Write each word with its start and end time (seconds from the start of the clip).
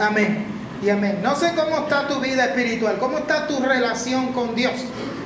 Amén. 0.00 0.46
Y 0.82 0.90
amén. 0.90 1.20
No 1.22 1.36
sé 1.36 1.54
cómo 1.54 1.78
está 1.78 2.08
tu 2.08 2.20
vida 2.20 2.46
espiritual, 2.46 2.98
cómo 2.98 3.18
está 3.18 3.46
tu 3.46 3.60
relación 3.60 4.32
con 4.32 4.54
Dios. 4.54 4.72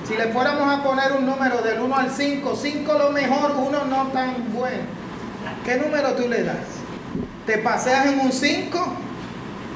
Si 0.07 0.17
le 0.17 0.27
fuéramos 0.29 0.73
a 0.73 0.83
poner 0.83 1.12
un 1.12 1.27
número 1.27 1.62
del 1.62 1.81
1 1.81 1.96
al 1.96 2.11
5, 2.11 2.54
5 2.54 2.92
lo 2.92 3.10
mejor, 3.10 3.54
1 3.56 3.84
no 3.87 4.06
tan 4.08 4.52
bueno. 4.52 4.82
¿Qué 5.64 5.76
número 5.76 6.12
tú 6.12 6.29
le 6.29 6.42
das? 6.42 6.56
¿Te 7.46 7.58
paseas 7.58 8.06
en 8.06 8.21
un 8.21 8.32
5? 8.32 8.87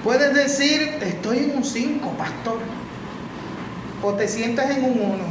Puedes 0.05 0.35
decir, 0.35 0.99
estoy 1.01 1.39
en 1.39 1.57
un 1.57 1.65
5, 1.65 2.11
pastor. 2.11 2.59
O 4.03 4.13
te 4.13 4.29
sientes 4.29 4.71
en 4.71 4.85
un 4.85 5.01
1. 5.01 5.25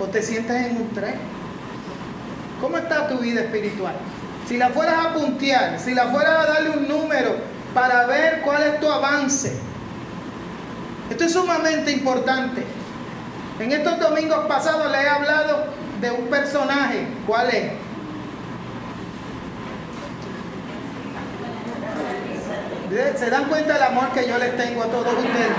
O 0.00 0.04
te 0.06 0.22
sientes 0.22 0.66
en 0.66 0.76
un 0.76 0.90
3. 0.90 1.14
¿Cómo 2.60 2.78
está 2.78 3.08
tu 3.08 3.18
vida 3.18 3.42
espiritual? 3.42 3.94
Si 4.48 4.56
la 4.56 4.70
fueras 4.70 5.04
a 5.04 5.12
puntear, 5.12 5.78
si 5.78 5.94
la 5.94 6.06
fueras 6.06 6.38
a 6.38 6.52
darle 6.52 6.70
un 6.70 6.88
número 6.88 7.36
para 7.74 8.06
ver 8.06 8.40
cuál 8.40 8.62
es 8.62 8.80
tu 8.80 8.90
avance. 8.90 9.52
Esto 11.10 11.24
es 11.24 11.32
sumamente 11.32 11.92
importante. 11.92 12.64
En 13.60 13.72
estos 13.72 13.98
domingos 13.98 14.46
pasados 14.46 14.90
le 14.90 15.02
he 15.02 15.08
hablado 15.08 15.66
de 16.00 16.10
un 16.10 16.28
personaje. 16.28 17.06
¿Cuál 17.26 17.50
es? 17.50 17.72
¿Se 23.18 23.28
dan 23.28 23.44
cuenta 23.44 23.74
del 23.74 23.82
amor 23.82 24.12
que 24.12 24.26
yo 24.26 24.38
les 24.38 24.56
tengo 24.56 24.82
a 24.82 24.86
todos 24.86 25.12
ustedes? 25.12 25.52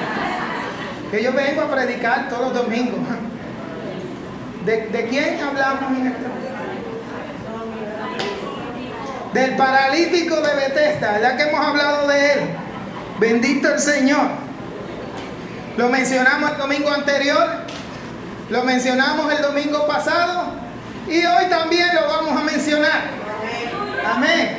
Que 1.12 1.24
yo 1.24 1.32
vengo 1.32 1.62
a 1.62 1.70
predicar 1.70 2.28
todos 2.28 2.54
los 2.54 2.64
domingos. 2.64 3.00
¿De, 4.66 5.08
quién 5.10 5.40
hablamos 5.42 5.92
en 5.98 6.08
esto? 6.08 6.39
Del 9.34 9.56
paralítico 9.56 10.36
de 10.42 10.56
Bethesda, 10.56 11.20
ya 11.22 11.38
que 11.38 11.44
hemos 11.44 11.66
hablado 11.66 12.08
de 12.08 12.34
él. 12.34 12.40
Bendito 13.20 13.74
el 13.74 13.80
Señor. 13.80 14.28
Lo 15.78 15.90
mencionamos 15.90 16.52
el 16.52 16.58
domingo 16.58 16.92
anterior, 16.92 17.48
lo 18.50 18.64
mencionamos 18.64 19.32
el 19.32 19.42
domingo 19.42 19.88
pasado 19.88 20.52
y 21.08 21.26
hoy 21.26 21.46
también 21.50 21.88
lo 21.96 22.08
vamos 22.08 22.42
a 22.42 22.44
mencionar. 22.44 23.02
Amén. 24.06 24.58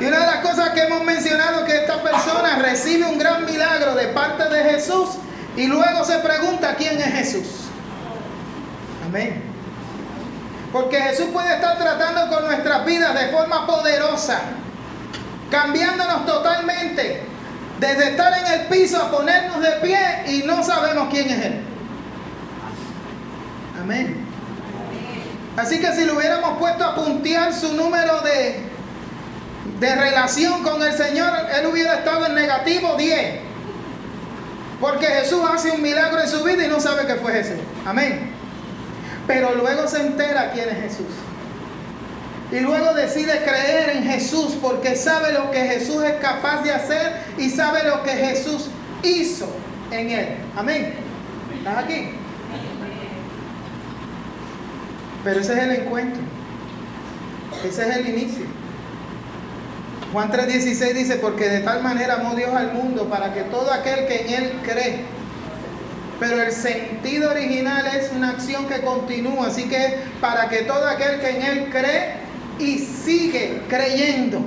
Y 0.00 0.04
una 0.04 0.20
de 0.20 0.26
las 0.26 0.36
cosas 0.36 0.70
que 0.70 0.82
hemos 0.82 1.04
mencionado 1.04 1.60
es 1.60 1.72
que 1.72 1.80
esta 1.80 2.02
persona 2.02 2.56
recibe 2.56 3.06
un 3.06 3.18
gran 3.18 3.44
milagro 3.44 3.94
de 3.94 4.06
parte 4.08 4.48
de 4.48 4.64
Jesús 4.70 5.10
y 5.56 5.66
luego 5.66 6.04
se 6.04 6.18
pregunta 6.18 6.74
quién 6.76 6.98
es 6.98 7.12
Jesús. 7.12 7.66
Amén. 9.04 9.42
Porque 10.72 11.00
Jesús 11.00 11.26
puede 11.32 11.54
estar 11.54 11.76
tratando 11.78 12.34
con 12.34 12.46
nuestras 12.46 12.84
vidas 12.86 13.14
de 13.14 13.19
forma 13.30 13.66
poderosa, 13.66 14.40
cambiándonos 15.50 16.26
totalmente, 16.26 17.22
desde 17.78 18.10
estar 18.10 18.32
en 18.38 18.60
el 18.60 18.66
piso 18.66 19.02
a 19.02 19.10
ponernos 19.10 19.60
de 19.60 19.70
pie 19.82 19.98
y 20.26 20.42
no 20.46 20.62
sabemos 20.62 21.08
quién 21.10 21.30
es 21.30 21.46
Él. 21.46 21.60
Amén. 23.82 24.26
Así 25.56 25.80
que 25.80 25.92
si 25.92 26.04
lo 26.04 26.16
hubiéramos 26.16 26.58
puesto 26.58 26.84
a 26.84 26.94
puntear 26.94 27.52
su 27.52 27.74
número 27.74 28.20
de, 28.20 28.62
de 29.78 29.94
relación 29.94 30.62
con 30.62 30.82
el 30.82 30.92
Señor, 30.92 31.32
él 31.58 31.66
hubiera 31.66 31.94
estado 31.94 32.26
en 32.26 32.34
negativo 32.34 32.94
10. 32.96 33.40
Porque 34.80 35.06
Jesús 35.06 35.42
hace 35.52 35.70
un 35.70 35.82
milagro 35.82 36.20
en 36.20 36.28
su 36.28 36.42
vida 36.42 36.64
y 36.64 36.68
no 36.68 36.80
sabe 36.80 37.06
que 37.06 37.16
fue 37.16 37.32
Jesús. 37.32 37.58
Amén. 37.84 38.32
Pero 39.26 39.54
luego 39.54 39.86
se 39.86 40.00
entera 40.00 40.50
quién 40.52 40.68
es 40.68 40.76
Jesús. 40.76 41.14
Y 42.52 42.58
luego 42.60 42.94
decide 42.94 43.44
creer 43.44 43.96
en 43.96 44.04
Jesús 44.04 44.56
porque 44.60 44.96
sabe 44.96 45.32
lo 45.32 45.50
que 45.52 45.60
Jesús 45.60 46.02
es 46.02 46.14
capaz 46.14 46.62
de 46.62 46.72
hacer 46.72 47.12
y 47.38 47.48
sabe 47.48 47.84
lo 47.84 48.02
que 48.02 48.10
Jesús 48.10 48.68
hizo 49.04 49.48
en 49.92 50.10
él. 50.10 50.28
Amén. 50.56 50.94
¿Estás 51.56 51.84
aquí? 51.84 52.10
Pero 55.22 55.40
ese 55.40 55.52
es 55.52 55.58
el 55.58 55.70
encuentro. 55.70 56.22
Ese 57.64 57.88
es 57.88 57.96
el 57.96 58.08
inicio. 58.08 58.46
Juan 60.12 60.32
3:16 60.32 60.92
dice, 60.94 61.16
porque 61.16 61.48
de 61.48 61.60
tal 61.60 61.82
manera 61.82 62.14
amó 62.14 62.34
Dios 62.34 62.52
al 62.52 62.72
mundo 62.72 63.08
para 63.08 63.32
que 63.32 63.42
todo 63.42 63.72
aquel 63.72 64.06
que 64.08 64.22
en 64.22 64.42
Él 64.42 64.52
cree. 64.64 65.04
Pero 66.18 66.42
el 66.42 66.52
sentido 66.52 67.30
original 67.30 67.86
es 67.86 68.10
una 68.12 68.30
acción 68.30 68.66
que 68.66 68.80
continúa, 68.80 69.46
así 69.46 69.68
que 69.68 69.98
para 70.20 70.48
que 70.48 70.62
todo 70.62 70.86
aquel 70.88 71.20
que 71.20 71.30
en 71.30 71.42
Él 71.42 71.68
cree 71.70 72.29
y 72.60 72.78
sigue 72.78 73.62
creyendo, 73.68 74.40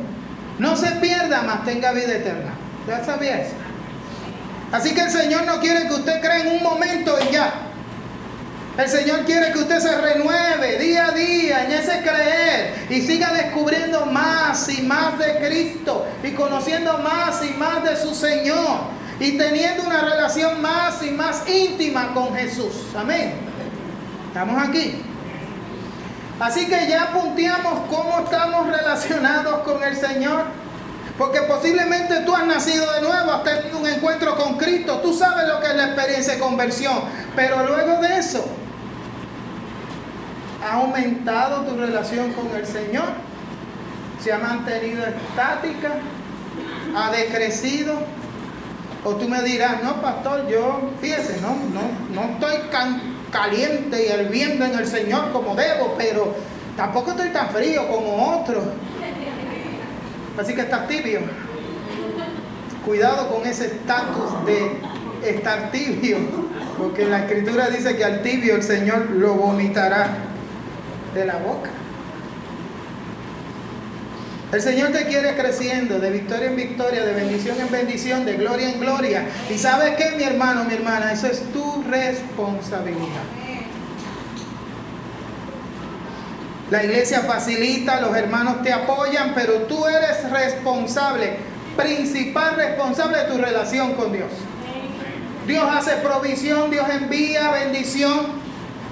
no 0.60 0.76
se 0.76 0.92
pierda, 0.98 1.42
más 1.42 1.66
tenga 1.66 1.92
vida 1.92 2.14
eterna. 2.14 2.54
¿Ya 2.88 3.04
sabía 3.04 3.42
eso? 3.42 3.56
Así 4.72 4.94
que 4.94 5.02
el 5.02 5.12
Señor 5.12 5.46
no 5.46 5.60
quiere 5.60 5.88
que 5.88 5.94
usted 5.94 6.20
crea 6.20 6.42
en 6.42 6.48
un 6.48 6.64
momento 6.64 7.16
y 7.30 7.34
ya. 7.34 7.54
El 8.78 8.90
Señor 8.90 9.24
quiere 9.26 9.52
que 9.52 9.60
usted 9.60 9.80
se 9.80 10.02
renueve 10.02 10.80
día 10.80 11.08
a 11.08 11.12
día 11.12 11.66
en 11.66 11.72
ese 11.74 12.02
creer 12.02 12.88
y 12.90 13.02
siga 13.02 13.32
descubriendo 13.32 14.08
más 14.08 14.68
y 14.68 14.82
más 14.82 15.20
de 15.20 15.38
Cristo 15.38 16.08
y 16.24 16.32
conociendo 16.32 16.98
más 16.98 17.44
y 17.46 17.54
más 17.54 17.84
de 17.84 17.96
su 17.96 18.16
Señor 18.16 18.80
y 19.20 19.38
teniendo 19.38 19.84
una 19.84 20.02
relación 20.02 20.60
más 20.60 21.04
y 21.04 21.12
más 21.12 21.48
íntima 21.48 22.14
con 22.16 22.36
Jesús. 22.36 22.74
Amén. 22.98 23.34
Estamos 24.30 24.68
aquí. 24.68 25.04
Así 26.40 26.68
que 26.68 26.88
ya 26.88 27.12
punteamos 27.12 27.88
cómo 27.90 28.20
estamos 28.20 28.68
relacionados 28.68 29.60
con 29.60 29.84
el 29.84 29.96
Señor. 29.96 30.46
Porque 31.18 31.42
posiblemente 31.44 32.22
tú 32.22 32.36
has 32.36 32.46
nacido 32.46 32.92
de 32.94 33.02
nuevo, 33.02 33.32
has 33.32 33.44
tenido 33.44 33.78
un 33.78 33.88
encuentro 33.88 34.36
con 34.36 34.58
Cristo, 34.58 35.00
tú 35.00 35.14
sabes 35.14 35.48
lo 35.48 35.60
que 35.60 35.68
es 35.68 35.76
la 35.76 35.86
experiencia 35.86 36.34
de 36.34 36.40
conversión. 36.40 37.02
Pero 37.36 37.68
luego 37.68 38.02
de 38.02 38.18
eso, 38.18 38.44
ha 40.68 40.74
aumentado 40.76 41.62
tu 41.66 41.78
relación 41.78 42.34
con 42.34 42.50
el 42.56 42.66
Señor, 42.66 43.06
se 44.24 44.34
ha 44.34 44.40
mantenido 44.40 45.06
estática, 45.06 45.92
ha 46.96 47.12
decrecido. 47.12 47.96
O 49.06 49.16
tú 49.16 49.28
me 49.28 49.42
dirás, 49.44 49.84
no, 49.84 50.02
pastor, 50.02 50.48
yo, 50.48 50.90
fíjese, 51.02 51.42
no, 51.42 51.50
no, 51.50 51.82
no 52.14 52.34
estoy 52.34 52.70
caliente 53.34 54.06
y 54.06 54.22
hirviendo 54.22 54.64
en 54.64 54.78
el 54.78 54.88
Señor 54.88 55.32
como 55.34 55.56
debo, 55.56 55.96
pero 55.98 56.34
tampoco 56.78 57.12
estoy 57.12 57.30
tan 57.30 57.50
frío 57.50 57.88
como 57.90 58.40
otros. 58.40 58.64
Así 60.40 60.54
que 60.56 60.62
estás 60.62 60.88
tibio. 60.88 61.22
Cuidado 62.86 63.30
con 63.30 63.46
ese 63.46 63.66
estatus 63.66 64.46
de 64.46 65.30
estar 65.30 65.72
tibio, 65.72 66.18
porque 66.78 67.06
la 67.06 67.20
escritura 67.20 67.70
dice 67.70 67.96
que 67.98 68.06
al 68.06 68.22
tibio 68.22 68.56
el 68.56 68.64
Señor 68.64 69.10
lo 69.12 69.34
vomitará 69.34 70.10
de 71.14 71.26
la 71.26 71.38
boca. 71.38 71.70
El 74.54 74.62
Señor 74.62 74.92
te 74.92 75.08
quiere 75.08 75.36
creciendo 75.36 76.00
de 76.00 76.12
victoria 76.12 76.46
en 76.46 76.56
victoria, 76.56 77.04
de 77.04 77.14
bendición 77.16 77.60
en 77.60 77.72
bendición, 77.72 78.24
de 78.24 78.36
gloria 78.36 78.70
en 78.70 78.80
gloria. 78.80 79.26
Y 79.50 79.58
sabes 79.58 79.96
qué, 79.96 80.12
mi 80.16 80.22
hermano, 80.22 80.64
mi 80.66 80.76
hermana, 80.76 81.12
eso 81.12 81.26
es 81.26 81.42
tu 81.52 81.84
responsabilidad. 81.90 83.24
La 86.70 86.84
iglesia 86.84 87.22
facilita, 87.22 88.00
los 88.00 88.16
hermanos 88.16 88.62
te 88.62 88.72
apoyan, 88.72 89.34
pero 89.34 89.64
tú 89.64 89.88
eres 89.88 90.30
responsable, 90.30 91.38
principal 91.76 92.56
responsable 92.56 93.18
de 93.18 93.24
tu 93.26 93.38
relación 93.40 93.94
con 93.94 94.14
Dios. 94.14 94.32
Dios 95.48 95.68
hace 95.68 95.94
provisión, 95.96 96.70
Dios 96.70 96.86
envía 96.92 97.50
bendición, 97.50 98.28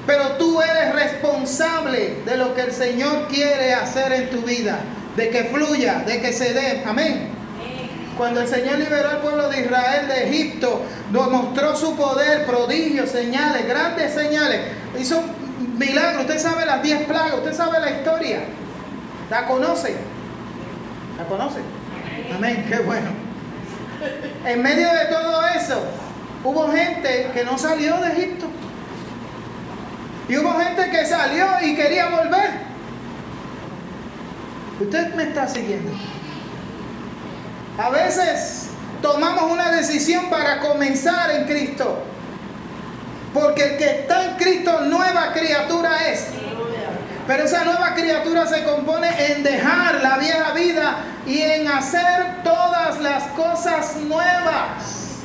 pero 0.07 0.37
tú 0.39 0.59
eres 0.59 0.95
responsable 0.95 2.15
de 2.25 2.37
lo 2.37 2.55
que 2.55 2.61
el 2.61 2.71
Señor 2.71 3.27
quiere 3.27 3.75
hacer 3.75 4.11
en 4.11 4.29
tu 4.31 4.41
vida, 4.41 4.79
de 5.15 5.29
que 5.29 5.43
fluya, 5.45 6.03
de 6.05 6.21
que 6.21 6.33
se 6.33 6.53
dé. 6.53 6.83
Amén. 6.85 7.29
Cuando 8.17 8.41
el 8.41 8.47
Señor 8.47 8.77
liberó 8.77 9.09
al 9.09 9.21
pueblo 9.21 9.49
de 9.49 9.61
Israel 9.61 10.07
de 10.07 10.29
Egipto, 10.29 10.83
mostró 11.11 11.75
su 11.75 11.95
poder, 11.95 12.45
prodigios, 12.45 13.09
señales, 13.09 13.67
grandes 13.67 14.13
señales. 14.13 14.61
Hizo 14.99 15.23
milagros. 15.77 16.21
Usted 16.21 16.39
sabe 16.39 16.65
las 16.65 16.83
diez 16.83 17.03
plagas, 17.03 17.33
usted 17.35 17.53
sabe 17.53 17.79
la 17.79 17.91
historia. 17.91 18.41
La 19.29 19.45
conoce. 19.47 19.95
La 21.17 21.25
conoce. 21.25 21.59
Amén. 22.35 22.65
Qué 22.69 22.79
bueno. 22.79 23.09
En 24.45 24.61
medio 24.61 24.87
de 24.87 25.05
todo 25.05 25.47
eso, 25.47 25.81
hubo 26.43 26.71
gente 26.71 27.31
que 27.33 27.43
no 27.43 27.57
salió 27.57 27.97
de 28.01 28.11
Egipto. 28.11 28.47
Y 30.27 30.37
hubo 30.37 30.53
gente 30.59 30.89
que 30.89 31.05
salió 31.05 31.45
y 31.61 31.75
quería 31.75 32.09
volver. 32.09 32.70
Usted 34.81 35.13
me 35.13 35.23
está 35.23 35.47
siguiendo. 35.47 35.91
A 37.77 37.89
veces 37.89 38.69
tomamos 39.01 39.51
una 39.51 39.71
decisión 39.71 40.29
para 40.29 40.59
comenzar 40.59 41.29
en 41.31 41.45
Cristo. 41.45 42.03
Porque 43.33 43.63
el 43.63 43.77
que 43.77 43.85
está 44.01 44.25
en 44.25 44.35
Cristo, 44.37 44.81
nueva 44.81 45.33
criatura 45.33 46.07
es. 46.09 46.25
Pero 47.27 47.43
esa 47.43 47.63
nueva 47.63 47.93
criatura 47.93 48.47
se 48.47 48.63
compone 48.63 49.31
en 49.31 49.43
dejar 49.43 50.01
la 50.01 50.17
vieja 50.17 50.51
vida 50.53 50.97
y 51.27 51.39
en 51.41 51.67
hacer 51.67 52.43
todas 52.43 52.99
las 52.99 53.23
cosas 53.29 53.97
nuevas. 53.97 55.21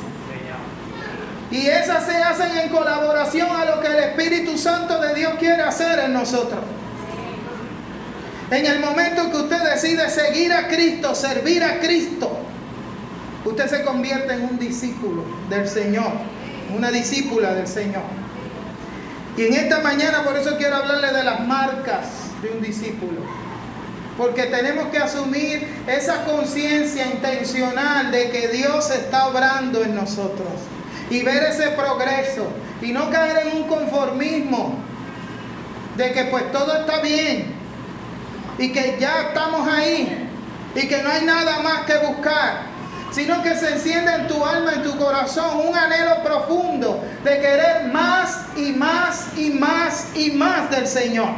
Y 1.50 1.66
esas 1.66 2.04
se 2.04 2.16
hacen 2.16 2.58
en 2.58 2.68
colaboración 2.68 3.48
a 3.56 3.64
lo 3.64 3.80
que 3.80 3.86
el 3.86 3.98
Espíritu 4.00 4.58
Santo 4.58 5.00
de 5.00 5.14
Dios 5.14 5.32
quiere 5.38 5.62
hacer 5.62 5.98
en 6.00 6.12
nosotros. 6.12 6.60
En 8.50 8.64
el 8.64 8.78
momento 8.78 9.28
que 9.30 9.38
usted 9.38 9.60
decide 9.72 10.08
seguir 10.08 10.52
a 10.52 10.68
Cristo, 10.68 11.16
servir 11.16 11.64
a 11.64 11.80
Cristo, 11.80 12.38
usted 13.44 13.68
se 13.68 13.82
convierte 13.82 14.34
en 14.34 14.44
un 14.44 14.58
discípulo 14.58 15.24
del 15.50 15.68
Señor, 15.68 16.12
una 16.74 16.92
discípula 16.92 17.54
del 17.54 17.66
Señor. 17.66 18.04
Y 19.36 19.46
en 19.46 19.54
esta 19.54 19.80
mañana 19.80 20.22
por 20.22 20.36
eso 20.36 20.56
quiero 20.56 20.76
hablarle 20.76 21.12
de 21.12 21.24
las 21.24 21.40
marcas 21.40 22.06
de 22.40 22.50
un 22.50 22.62
discípulo. 22.62 23.20
Porque 24.16 24.44
tenemos 24.44 24.86
que 24.88 24.98
asumir 24.98 25.66
esa 25.88 26.24
conciencia 26.24 27.04
intencional 27.04 28.12
de 28.12 28.30
que 28.30 28.48
Dios 28.48 28.90
está 28.90 29.26
obrando 29.26 29.82
en 29.82 29.94
nosotros 29.94 30.48
y 31.10 31.22
ver 31.22 31.42
ese 31.42 31.70
progreso 31.70 32.46
y 32.80 32.92
no 32.92 33.10
caer 33.10 33.48
en 33.48 33.56
un 33.56 33.68
conformismo 33.68 34.78
de 35.96 36.12
que 36.12 36.24
pues 36.24 36.50
todo 36.52 36.76
está 36.76 37.00
bien 37.00 37.65
y 38.58 38.72
que 38.72 38.96
ya 38.98 39.28
estamos 39.28 39.68
ahí 39.68 40.28
y 40.74 40.88
que 40.88 41.02
no 41.02 41.10
hay 41.10 41.24
nada 41.24 41.60
más 41.60 41.86
que 41.86 41.96
buscar, 41.98 42.62
sino 43.10 43.42
que 43.42 43.54
se 43.56 43.72
enciende 43.72 44.14
en 44.14 44.28
tu 44.28 44.44
alma, 44.44 44.74
en 44.74 44.82
tu 44.82 44.96
corazón, 44.98 45.68
un 45.68 45.74
anhelo 45.74 46.22
profundo 46.22 47.02
de 47.24 47.40
querer 47.40 47.84
más 47.92 48.46
y 48.56 48.72
más 48.72 49.28
y 49.36 49.50
más 49.50 50.16
y 50.16 50.30
más 50.32 50.70
del 50.70 50.86
Señor. 50.86 51.28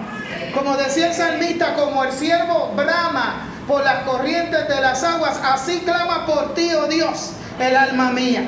Como 0.55 0.77
decía 0.77 1.09
el 1.09 1.15
salmista, 1.15 1.75
como 1.75 2.05
el 2.05 2.13
siervo 2.13 2.73
brama 2.75 3.47
por 3.67 3.85
las 3.85 4.03
corrientes 4.05 4.67
de 4.67 4.81
las 4.81 5.05
aguas, 5.05 5.39
así 5.45 5.81
clama 5.81 6.27
por 6.27 6.55
ti, 6.55 6.71
oh 6.75 6.87
Dios, 6.87 7.33
el 7.61 7.77
alma 7.77 8.11
mía. 8.11 8.43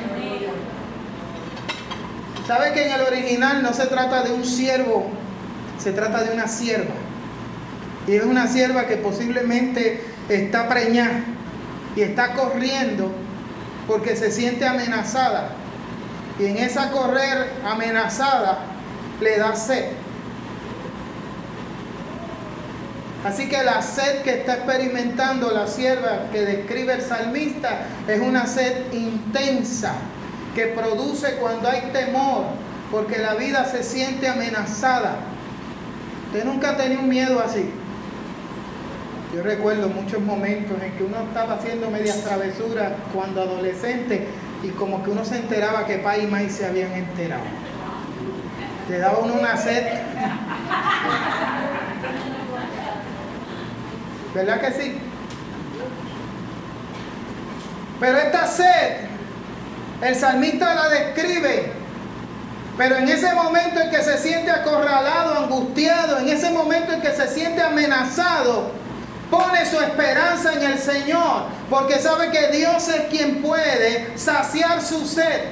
¿Sabe 2.47 2.73
que 2.73 2.85
en 2.85 2.91
el 2.91 3.01
original 3.01 3.63
no 3.63 3.71
se 3.71 3.85
trata 3.85 4.23
de 4.23 4.33
un 4.33 4.43
siervo, 4.43 5.07
se 5.77 5.93
trata 5.93 6.23
de 6.23 6.33
una 6.33 6.47
sierva? 6.47 6.91
Y 8.11 8.17
es 8.17 8.25
una 8.25 8.45
sierva 8.45 8.87
que 8.87 8.97
posiblemente 8.97 10.01
está 10.27 10.67
preñada 10.67 11.23
y 11.95 12.01
está 12.01 12.33
corriendo 12.33 13.09
porque 13.87 14.17
se 14.17 14.33
siente 14.33 14.67
amenazada. 14.67 15.51
Y 16.37 16.47
en 16.47 16.57
esa 16.57 16.91
correr 16.91 17.47
amenazada 17.63 18.65
le 19.21 19.37
da 19.37 19.55
sed. 19.55 19.85
Así 23.23 23.47
que 23.47 23.63
la 23.63 23.81
sed 23.81 24.23
que 24.23 24.39
está 24.39 24.55
experimentando 24.55 25.49
la 25.51 25.67
sierva 25.67 26.23
que 26.33 26.41
describe 26.41 26.95
el 26.95 27.01
salmista 27.01 27.85
es 28.09 28.19
una 28.19 28.45
sed 28.45 28.91
intensa 28.91 29.93
que 30.53 30.65
produce 30.65 31.35
cuando 31.35 31.69
hay 31.69 31.91
temor, 31.93 32.43
porque 32.91 33.19
la 33.19 33.35
vida 33.35 33.63
se 33.63 33.83
siente 33.83 34.27
amenazada. 34.27 35.15
Usted 36.27 36.43
nunca 36.43 36.71
ha 36.71 36.77
tenido 36.77 36.99
un 36.99 37.07
miedo 37.07 37.41
así. 37.41 37.71
Yo 39.33 39.43
recuerdo 39.43 39.87
muchos 39.87 40.19
momentos 40.21 40.81
en 40.83 40.91
que 40.97 41.03
uno 41.03 41.21
estaba 41.21 41.53
haciendo 41.53 41.89
medias 41.89 42.21
travesuras 42.21 42.91
cuando 43.13 43.41
adolescente 43.41 44.27
y 44.61 44.69
como 44.69 45.03
que 45.03 45.11
uno 45.11 45.23
se 45.23 45.37
enteraba 45.37 45.85
que 45.85 45.99
pa 45.99 46.17
y 46.17 46.27
maíz 46.27 46.53
se 46.53 46.65
habían 46.65 46.91
enterado. 46.91 47.43
Le 48.89 48.97
daba 48.99 49.19
uno 49.19 49.35
una 49.35 49.55
sed. 49.55 49.85
¿Verdad 54.35 54.59
que 54.59 54.71
sí? 54.71 54.97
Pero 58.01 58.17
esta 58.17 58.47
sed 58.47 59.11
el 60.01 60.15
salmista 60.15 60.75
la 60.75 60.89
describe. 60.89 61.71
Pero 62.77 62.95
en 62.97 63.07
ese 63.07 63.33
momento 63.33 63.79
en 63.79 63.91
que 63.91 64.01
se 64.01 64.17
siente 64.17 64.49
acorralado, 64.49 65.43
angustiado, 65.43 66.19
en 66.19 66.29
ese 66.29 66.51
momento 66.51 66.93
en 66.93 67.01
que 67.01 67.11
se 67.11 67.27
siente 67.27 67.61
amenazado, 67.61 68.71
pone 69.31 69.65
su 69.65 69.79
esperanza 69.79 70.53
en 70.53 70.63
el 70.63 70.77
Señor, 70.77 71.45
porque 71.69 71.99
sabe 71.99 72.29
que 72.29 72.49
Dios 72.49 72.87
es 72.89 73.07
quien 73.09 73.41
puede 73.41 74.15
saciar 74.17 74.81
su 74.81 75.07
sed, 75.07 75.43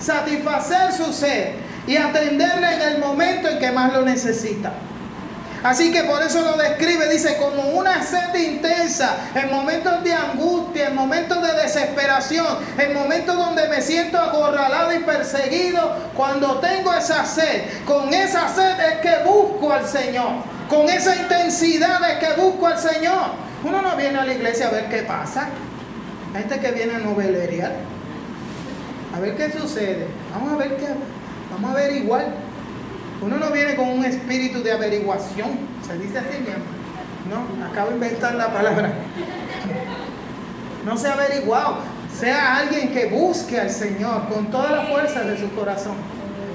satisfacer 0.00 0.92
su 0.92 1.12
sed 1.12 1.50
y 1.86 1.96
atenderle 1.96 2.74
en 2.74 2.82
el 2.82 2.98
momento 2.98 3.48
en 3.48 3.58
que 3.58 3.70
más 3.70 3.92
lo 3.92 4.02
necesita. 4.02 4.72
Así 5.62 5.92
que 5.92 6.04
por 6.04 6.22
eso 6.22 6.40
lo 6.42 6.56
describe, 6.56 7.08
dice, 7.08 7.36
como 7.36 7.62
una 7.70 8.02
sed 8.02 8.32
intensa, 8.34 9.16
en 9.34 9.50
momentos 9.50 10.04
de 10.04 10.12
angustia, 10.12 10.88
en 10.88 10.94
momentos 10.94 11.42
de 11.42 11.52
desesperación, 11.62 12.46
en 12.78 12.94
momentos 12.94 13.36
donde 13.36 13.68
me 13.68 13.82
siento 13.82 14.18
acorralado 14.18 14.94
y 14.94 15.00
perseguido, 15.00 15.96
cuando 16.16 16.58
tengo 16.58 16.94
esa 16.94 17.26
sed, 17.26 17.84
con 17.84 18.14
esa 18.14 18.48
sed 18.54 18.78
es 18.78 18.98
que 19.00 19.24
busco 19.24 19.72
al 19.72 19.86
Señor, 19.86 20.57
con 20.68 20.88
esa 20.88 21.16
intensidad 21.16 21.98
es 22.10 22.18
que 22.18 22.40
busco 22.40 22.66
al 22.66 22.78
Señor. 22.78 23.48
Uno 23.64 23.82
no 23.82 23.96
viene 23.96 24.18
a 24.18 24.24
la 24.24 24.32
iglesia 24.32 24.68
a 24.68 24.70
ver 24.70 24.88
qué 24.88 25.02
pasa, 25.02 25.48
hay 26.34 26.42
gente 26.42 26.60
que 26.60 26.70
viene 26.72 26.94
a 26.94 26.98
novelería, 26.98 27.72
a 29.16 29.18
ver 29.18 29.34
qué 29.36 29.50
sucede, 29.50 30.06
vamos 30.32 30.52
a 30.52 30.56
ver 30.56 30.76
qué, 30.76 30.86
vamos 31.50 31.70
a 31.70 31.74
ver 31.74 31.96
igual. 31.96 32.26
Uno 33.20 33.36
no 33.36 33.50
viene 33.50 33.74
con 33.74 33.88
un 33.88 34.04
espíritu 34.04 34.62
de 34.62 34.72
averiguación. 34.72 35.58
Se 35.84 35.98
dice 35.98 36.18
así, 36.18 36.38
mi 36.38 36.50
No, 37.28 37.66
acabo 37.68 37.88
de 37.88 37.94
inventar 37.94 38.34
la 38.36 38.52
palabra. 38.52 38.92
No 40.84 40.96
sea 40.96 41.14
averiguado. 41.14 41.78
Sea 42.16 42.58
alguien 42.58 42.92
que 42.92 43.06
busque 43.06 43.58
al 43.60 43.70
Señor 43.70 44.28
con 44.28 44.46
toda 44.50 44.70
la 44.70 44.82
fuerza 44.86 45.22
de 45.22 45.36
su 45.36 45.50
corazón. 45.52 45.96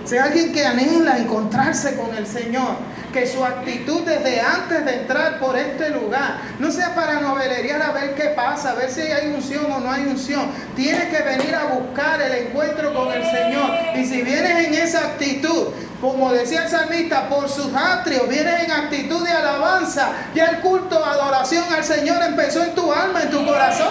Sea 0.06 0.25
alguien 0.25 0.54
que 0.54 0.66
anhela 0.66 1.18
encontrarse 1.18 1.98
con 1.98 2.16
el 2.16 2.25
Señor. 2.25 2.77
Que 3.13 3.27
su 3.27 3.45
actitud 3.45 4.01
desde 4.01 4.42
antes 4.42 4.83
de 4.86 5.01
entrar 5.01 5.39
por 5.39 5.56
este 5.56 5.92
lugar 5.92 6.39
no 6.57 6.71
sea 6.71 6.95
para 6.95 7.19
novelería 7.19 7.77
a 7.77 7.92
ver 7.92 8.15
qué 8.15 8.30
pasa, 8.30 8.71
a 8.71 8.74
ver 8.74 8.89
si 8.89 9.01
hay 9.01 9.27
unción 9.27 9.71
o 9.71 9.80
no 9.80 9.92
hay 9.92 10.01
unción. 10.01 10.48
Tiene 10.75 11.10
que 11.10 11.21
venir 11.21 11.54
a 11.54 11.65
buscar 11.65 12.19
el 12.19 12.48
encuentro 12.48 12.92
con 12.92 13.12
el 13.12 13.24
Señor. 13.24 13.69
Y 13.95 14.06
si 14.06 14.24
vienes 14.24 14.68
en 14.68 14.74
esa 14.74 15.00
actitud, 15.00 15.68
como 16.04 16.33
decía 16.33 16.63
el 16.63 16.69
salmista, 16.69 17.30
por 17.30 17.48
sus 17.48 17.74
atrios, 17.74 18.27
vienes 18.27 18.65
en 18.65 18.71
actitud 18.71 19.24
de 19.24 19.31
alabanza. 19.31 20.12
Ya 20.36 20.48
el 20.48 20.59
culto, 20.59 21.01
adoración 21.04 21.63
al 21.74 21.81
Señor 21.81 22.21
empezó 22.21 22.62
en 22.62 22.75
tu 22.75 22.92
alma, 22.92 23.21
en 23.21 23.30
tu 23.30 23.45
corazón. 23.45 23.88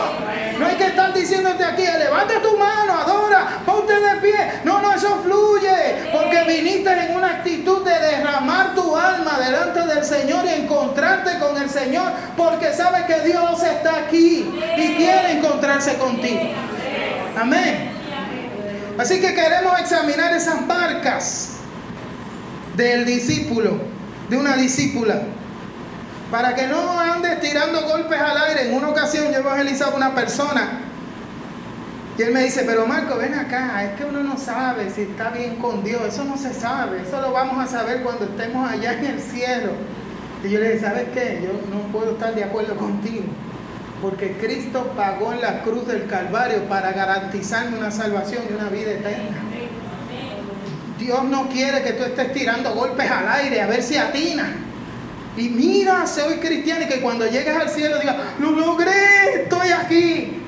No 0.58 0.66
hay 0.66 0.76
que 0.76 0.88
estar 0.88 1.14
diciéndote 1.14 1.64
aquí, 1.64 1.84
levanta 1.84 2.42
tu 2.42 2.54
mano, 2.58 2.98
adora, 3.00 3.62
ponte 3.64 3.94
de 3.94 4.20
pie. 4.20 4.60
No, 4.62 4.82
no, 4.82 4.92
eso 4.92 5.22
fluye. 5.22 6.10
Porque 6.12 6.44
viniste 6.44 6.90
en 6.92 7.16
una 7.16 7.28
actitud 7.28 7.82
de 7.82 7.98
derramar 7.98 8.74
tu 8.74 8.94
alma 9.14 9.38
delante 9.38 9.80
del 9.94 10.04
Señor 10.04 10.44
y 10.44 10.62
encontrarte 10.62 11.38
con 11.38 11.60
el 11.60 11.68
Señor. 11.68 12.12
Porque 12.36 12.72
sabes 12.72 13.02
que 13.02 13.20
Dios 13.20 13.62
está 13.62 13.96
aquí 13.96 14.50
y 14.76 14.94
quiere 14.96 15.38
encontrarse 15.38 15.94
contigo. 15.96 16.40
Amén. 17.38 17.90
Así 18.98 19.20
que 19.20 19.34
queremos 19.34 19.78
examinar 19.80 20.32
esas 20.34 20.66
marcas 20.66 21.56
del 22.76 23.04
discípulo, 23.04 23.78
de 24.28 24.36
una 24.36 24.56
discípula. 24.56 25.22
Para 26.30 26.54
que 26.54 26.66
no 26.66 26.98
andes 26.98 27.40
tirando 27.40 27.82
golpes 27.82 28.20
al 28.20 28.36
aire. 28.48 28.68
En 28.68 28.74
una 28.74 28.88
ocasión 28.88 29.30
yo 29.30 29.38
evangelizaba 29.38 29.92
a 29.92 29.96
una 29.96 30.14
persona 30.14 30.91
y 32.18 32.22
él 32.22 32.32
me 32.32 32.44
dice, 32.44 32.64
pero 32.66 32.86
Marco, 32.86 33.16
ven 33.16 33.32
acá, 33.34 33.84
es 33.84 33.98
que 33.98 34.04
uno 34.04 34.22
no 34.22 34.36
sabe 34.36 34.90
si 34.90 35.02
está 35.02 35.30
bien 35.30 35.56
con 35.56 35.82
Dios, 35.82 36.02
eso 36.06 36.24
no 36.24 36.36
se 36.36 36.52
sabe, 36.52 37.00
eso 37.06 37.20
lo 37.22 37.32
vamos 37.32 37.58
a 37.58 37.66
saber 37.66 38.02
cuando 38.02 38.26
estemos 38.26 38.70
allá 38.70 38.92
en 38.98 39.06
el 39.06 39.20
cielo. 39.20 39.70
Y 40.44 40.50
yo 40.50 40.60
le 40.60 40.72
dije, 40.72 40.80
¿sabes 40.80 41.06
qué? 41.14 41.40
Yo 41.42 41.52
no 41.74 41.90
puedo 41.90 42.12
estar 42.12 42.34
de 42.34 42.44
acuerdo 42.44 42.76
contigo, 42.76 43.24
porque 44.02 44.36
Cristo 44.36 44.92
pagó 44.94 45.32
en 45.32 45.40
la 45.40 45.62
cruz 45.62 45.86
del 45.86 46.06
Calvario 46.06 46.64
para 46.68 46.92
garantizarme 46.92 47.78
una 47.78 47.90
salvación 47.90 48.42
y 48.50 48.54
una 48.54 48.68
vida 48.68 48.92
eterna. 48.92 49.38
Dios 50.98 51.24
no 51.24 51.48
quiere 51.48 51.82
que 51.82 51.92
tú 51.92 52.04
estés 52.04 52.32
tirando 52.32 52.74
golpes 52.74 53.10
al 53.10 53.28
aire 53.40 53.62
a 53.62 53.66
ver 53.66 53.82
si 53.82 53.96
atina. 53.96 54.54
Y 55.36 55.48
mira, 55.48 56.06
soy 56.06 56.34
cristiano 56.34 56.84
y 56.84 56.88
que 56.88 57.00
cuando 57.00 57.26
llegues 57.26 57.56
al 57.56 57.70
cielo 57.70 57.98
digas, 57.98 58.16
lo 58.38 58.50
logré, 58.50 59.42
estoy 59.44 59.70
aquí. 59.70 60.41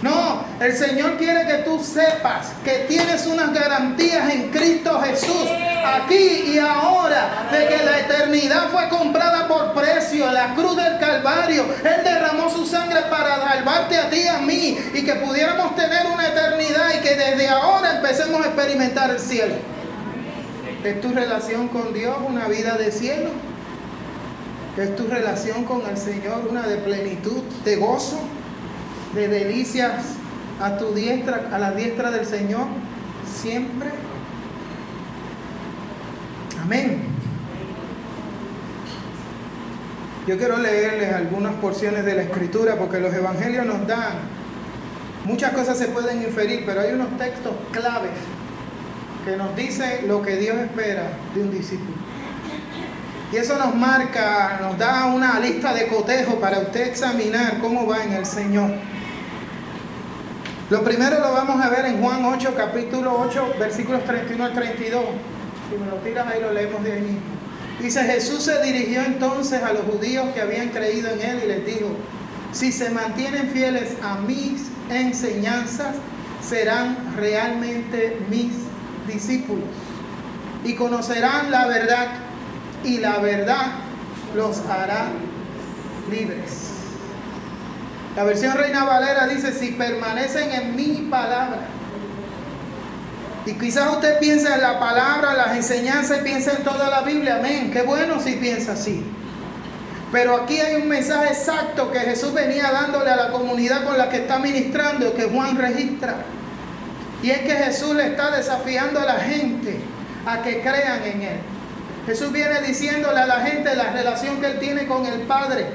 No, 0.00 0.44
el 0.60 0.76
Señor 0.76 1.16
quiere 1.16 1.44
que 1.46 1.64
tú 1.64 1.82
sepas 1.82 2.52
que 2.64 2.86
tienes 2.88 3.26
unas 3.26 3.52
garantías 3.52 4.32
en 4.32 4.50
Cristo 4.50 5.00
Jesús, 5.00 5.48
aquí 5.84 6.52
y 6.52 6.58
ahora, 6.58 7.48
de 7.50 7.66
que 7.66 7.84
la 7.84 7.98
eternidad 7.98 8.68
fue 8.70 8.88
comprada 8.88 9.48
por 9.48 9.74
precio 9.74 10.30
la 10.30 10.54
cruz 10.54 10.76
del 10.76 10.98
Calvario. 10.98 11.64
Él 11.82 12.04
derramó 12.04 12.48
su 12.48 12.64
sangre 12.64 13.02
para 13.10 13.38
salvarte 13.38 13.96
a 13.96 14.08
ti 14.08 14.20
y 14.20 14.28
a 14.28 14.38
mí 14.38 14.78
y 14.94 15.02
que 15.02 15.14
pudiéramos 15.16 15.74
tener 15.74 16.06
una 16.06 16.28
eternidad 16.28 16.90
y 16.96 17.02
que 17.02 17.16
desde 17.16 17.48
ahora 17.48 17.96
empecemos 17.96 18.40
a 18.44 18.50
experimentar 18.50 19.10
el 19.10 19.18
cielo. 19.18 19.56
¿Es 20.84 21.00
tu 21.00 21.12
relación 21.12 21.66
con 21.68 21.92
Dios 21.92 22.16
una 22.24 22.46
vida 22.46 22.76
de 22.76 22.92
cielo? 22.92 23.30
¿Es 24.76 24.94
tu 24.94 25.08
relación 25.08 25.64
con 25.64 25.84
el 25.88 25.96
Señor 25.96 26.46
una 26.48 26.62
de 26.62 26.76
plenitud, 26.76 27.42
de 27.64 27.74
gozo, 27.74 28.20
de 29.14 29.28
delicias 29.28 30.04
a 30.60 30.76
tu 30.76 30.92
diestra, 30.92 31.48
a 31.52 31.58
la 31.58 31.72
diestra 31.72 32.10
del 32.10 32.26
Señor 32.26 32.66
siempre. 33.26 33.90
Amén. 36.62 37.02
Yo 40.26 40.36
quiero 40.36 40.58
leerles 40.58 41.12
algunas 41.14 41.54
porciones 41.54 42.04
de 42.04 42.14
la 42.14 42.22
escritura 42.22 42.76
porque 42.76 43.00
los 43.00 43.14
evangelios 43.14 43.64
nos 43.64 43.86
dan, 43.86 44.12
muchas 45.24 45.52
cosas 45.52 45.78
se 45.78 45.86
pueden 45.86 46.22
inferir, 46.22 46.64
pero 46.66 46.82
hay 46.82 46.92
unos 46.92 47.16
textos 47.16 47.54
claves 47.72 48.10
que 49.24 49.36
nos 49.36 49.56
dicen 49.56 50.06
lo 50.06 50.20
que 50.20 50.36
Dios 50.36 50.58
espera 50.58 51.04
de 51.34 51.42
un 51.42 51.50
discípulo. 51.50 51.96
Y 53.32 53.36
eso 53.36 53.58
nos 53.58 53.74
marca, 53.74 54.58
nos 54.60 54.78
da 54.78 55.06
una 55.06 55.38
lista 55.38 55.72
de 55.72 55.86
cotejo 55.86 56.36
para 56.36 56.58
usted 56.58 56.88
examinar 56.88 57.58
cómo 57.60 57.86
va 57.86 58.04
en 58.04 58.12
el 58.12 58.26
Señor. 58.26 58.70
Lo 60.70 60.84
primero 60.84 61.18
lo 61.20 61.32
vamos 61.32 61.64
a 61.64 61.70
ver 61.70 61.86
en 61.86 62.02
Juan 62.02 62.22
8, 62.26 62.54
capítulo 62.54 63.18
8, 63.20 63.54
versículos 63.58 64.04
31 64.04 64.44
al 64.44 64.52
32. 64.52 65.02
Si 65.70 65.78
me 65.78 65.86
lo 65.86 65.96
tiras 65.96 66.26
ahí 66.26 66.42
lo 66.42 66.52
leemos 66.52 66.84
de 66.84 66.92
ahí 66.92 67.00
mismo. 67.00 67.20
Dice, 67.80 68.02
Jesús 68.02 68.42
se 68.42 68.62
dirigió 68.62 69.00
entonces 69.02 69.62
a 69.62 69.72
los 69.72 69.82
judíos 69.84 70.26
que 70.34 70.42
habían 70.42 70.68
creído 70.68 71.10
en 71.10 71.22
él 71.22 71.40
y 71.42 71.46
les 71.46 71.64
dijo, 71.64 71.88
si 72.52 72.70
se 72.70 72.90
mantienen 72.90 73.48
fieles 73.48 73.94
a 74.02 74.16
mis 74.16 74.64
enseñanzas, 74.90 75.94
serán 76.46 77.14
realmente 77.16 78.18
mis 78.28 78.52
discípulos 79.06 79.68
y 80.64 80.74
conocerán 80.74 81.50
la 81.50 81.66
verdad 81.66 82.08
y 82.84 82.98
la 82.98 83.18
verdad 83.20 83.72
los 84.36 84.58
hará 84.66 85.06
libres. 86.10 86.67
La 88.18 88.24
versión 88.24 88.56
Reina 88.56 88.82
Valera 88.82 89.28
dice, 89.28 89.52
si 89.52 89.70
permanecen 89.70 90.50
en 90.50 90.74
mi 90.74 91.06
palabra. 91.08 91.60
Y 93.46 93.52
quizás 93.52 93.92
usted 93.92 94.18
piensa 94.18 94.56
en 94.56 94.60
la 94.60 94.80
palabra, 94.80 95.34
las 95.34 95.54
enseñanzas 95.54 96.18
y 96.18 96.22
piensa 96.22 96.50
en 96.50 96.64
toda 96.64 96.90
la 96.90 97.02
Biblia. 97.02 97.36
Amén. 97.36 97.70
Qué 97.70 97.82
bueno 97.82 98.18
si 98.18 98.32
piensa 98.32 98.72
así. 98.72 99.04
Pero 100.10 100.34
aquí 100.34 100.58
hay 100.58 100.82
un 100.82 100.88
mensaje 100.88 101.28
exacto 101.28 101.92
que 101.92 102.00
Jesús 102.00 102.34
venía 102.34 102.72
dándole 102.72 103.08
a 103.08 103.14
la 103.14 103.30
comunidad 103.30 103.84
con 103.84 103.96
la 103.96 104.08
que 104.08 104.16
está 104.16 104.40
ministrando, 104.40 105.14
que 105.14 105.26
Juan 105.26 105.56
registra. 105.56 106.16
Y 107.22 107.30
es 107.30 107.38
que 107.42 107.52
Jesús 107.52 107.94
le 107.94 108.08
está 108.08 108.32
desafiando 108.32 108.98
a 108.98 109.04
la 109.04 109.20
gente 109.20 109.78
a 110.26 110.42
que 110.42 110.60
crean 110.60 111.04
en 111.04 111.22
Él. 111.22 111.38
Jesús 112.04 112.32
viene 112.32 112.62
diciéndole 112.62 113.20
a 113.20 113.26
la 113.26 113.42
gente 113.42 113.76
la 113.76 113.92
relación 113.92 114.40
que 114.40 114.48
Él 114.48 114.58
tiene 114.58 114.88
con 114.88 115.06
el 115.06 115.20
Padre. 115.20 115.66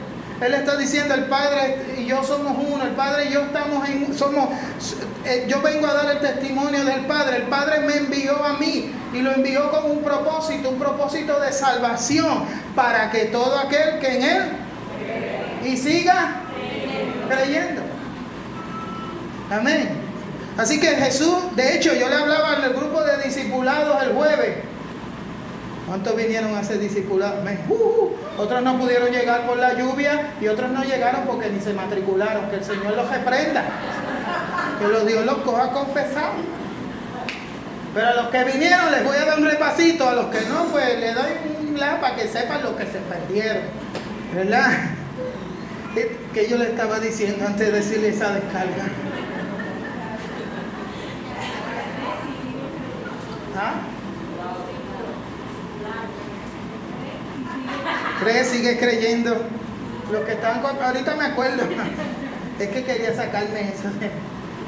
Él 0.41 0.53
está 0.53 0.77
diciendo, 0.77 1.13
el 1.13 1.25
Padre 1.25 1.95
y 1.97 2.05
yo 2.05 2.23
somos 2.23 2.57
uno, 2.57 2.83
el 2.83 2.91
Padre 2.91 3.25
y 3.29 3.33
yo 3.33 3.41
estamos 3.41 3.87
en, 3.87 4.17
somos, 4.17 4.49
eh, 5.25 5.45
yo 5.47 5.61
vengo 5.61 5.87
a 5.87 5.93
dar 5.93 6.11
el 6.11 6.19
testimonio 6.19 6.83
del 6.83 7.05
Padre, 7.05 7.37
el 7.37 7.43
Padre 7.43 7.79
me 7.81 7.97
envió 7.97 8.43
a 8.43 8.53
mí 8.53 8.91
y 9.13 9.21
lo 9.21 9.31
envió 9.31 9.71
con 9.71 9.89
un 9.89 10.03
propósito, 10.03 10.69
un 10.69 10.79
propósito 10.79 11.39
de 11.39 11.51
salvación, 11.51 12.45
para 12.75 13.11
que 13.11 13.25
todo 13.25 13.57
aquel 13.59 13.99
que 13.99 14.15
en 14.17 14.23
Él 14.23 14.43
y 15.65 15.77
siga 15.77 16.41
creyendo. 17.29 17.81
Amén. 19.49 19.89
Así 20.57 20.79
que 20.79 20.87
Jesús, 20.87 21.55
de 21.55 21.75
hecho, 21.75 21.93
yo 21.93 22.09
le 22.09 22.15
hablaba 22.15 22.57
el 22.63 22.73
grupo 22.73 23.01
de 23.03 23.23
discipulados 23.23 24.03
el 24.03 24.13
jueves. 24.13 24.72
¿Cuántos 25.87 26.15
vinieron 26.15 26.55
a 26.55 26.63
ser 26.63 26.79
discipulados? 26.79 27.39
Uh, 27.67 27.73
uh. 27.73 28.41
Otros 28.41 28.63
no 28.63 28.79
pudieron 28.79 29.09
llegar 29.11 29.45
por 29.45 29.57
la 29.57 29.73
lluvia 29.73 30.33
y 30.39 30.47
otros 30.47 30.71
no 30.71 30.83
llegaron 30.83 31.25
porque 31.25 31.49
ni 31.49 31.59
se 31.59 31.73
matricularon. 31.73 32.49
Que 32.49 32.55
el 32.57 32.63
Señor 32.63 32.95
los 32.95 33.09
reprenda. 33.09 33.63
Que 34.79 34.87
los 34.87 35.05
Dios 35.05 35.25
los 35.25 35.37
coja 35.39 35.71
confesado. 35.71 36.33
Pero 37.93 38.07
a 38.07 38.13
los 38.13 38.27
que 38.27 38.43
vinieron 38.45 38.91
les 38.91 39.03
voy 39.03 39.17
a 39.17 39.25
dar 39.25 39.37
un 39.37 39.45
repasito. 39.45 40.07
A 40.07 40.13
los 40.13 40.25
que 40.27 40.41
no, 40.47 40.65
pues 40.65 40.99
le 40.99 41.13
doy 41.13 41.31
un 41.59 41.79
la 41.79 41.99
para 41.99 42.15
que 42.15 42.27
sepan 42.27 42.63
lo 42.63 42.75
que 42.75 42.85
se 42.85 42.99
perdieron. 42.99 43.63
¿Verdad? 44.33 44.71
Que 46.33 46.49
yo 46.49 46.57
le 46.57 46.69
estaba 46.69 46.99
diciendo 46.99 47.45
antes 47.45 47.67
de 47.67 47.71
decirle 47.71 48.09
esa 48.09 48.33
descarga. 48.33 48.85
¿Ah? 53.55 53.92
Cree, 58.23 58.45
sigue 58.45 58.79
creyendo. 58.79 59.35
Los 60.11 60.23
que 60.25 60.31
están 60.31 60.61
con... 60.61 60.81
Ahorita 60.81 61.15
me 61.15 61.25
acuerdo. 61.25 61.63
Es 62.59 62.69
que 62.69 62.83
quería 62.85 63.13
sacarme 63.15 63.73
eso 63.73 63.89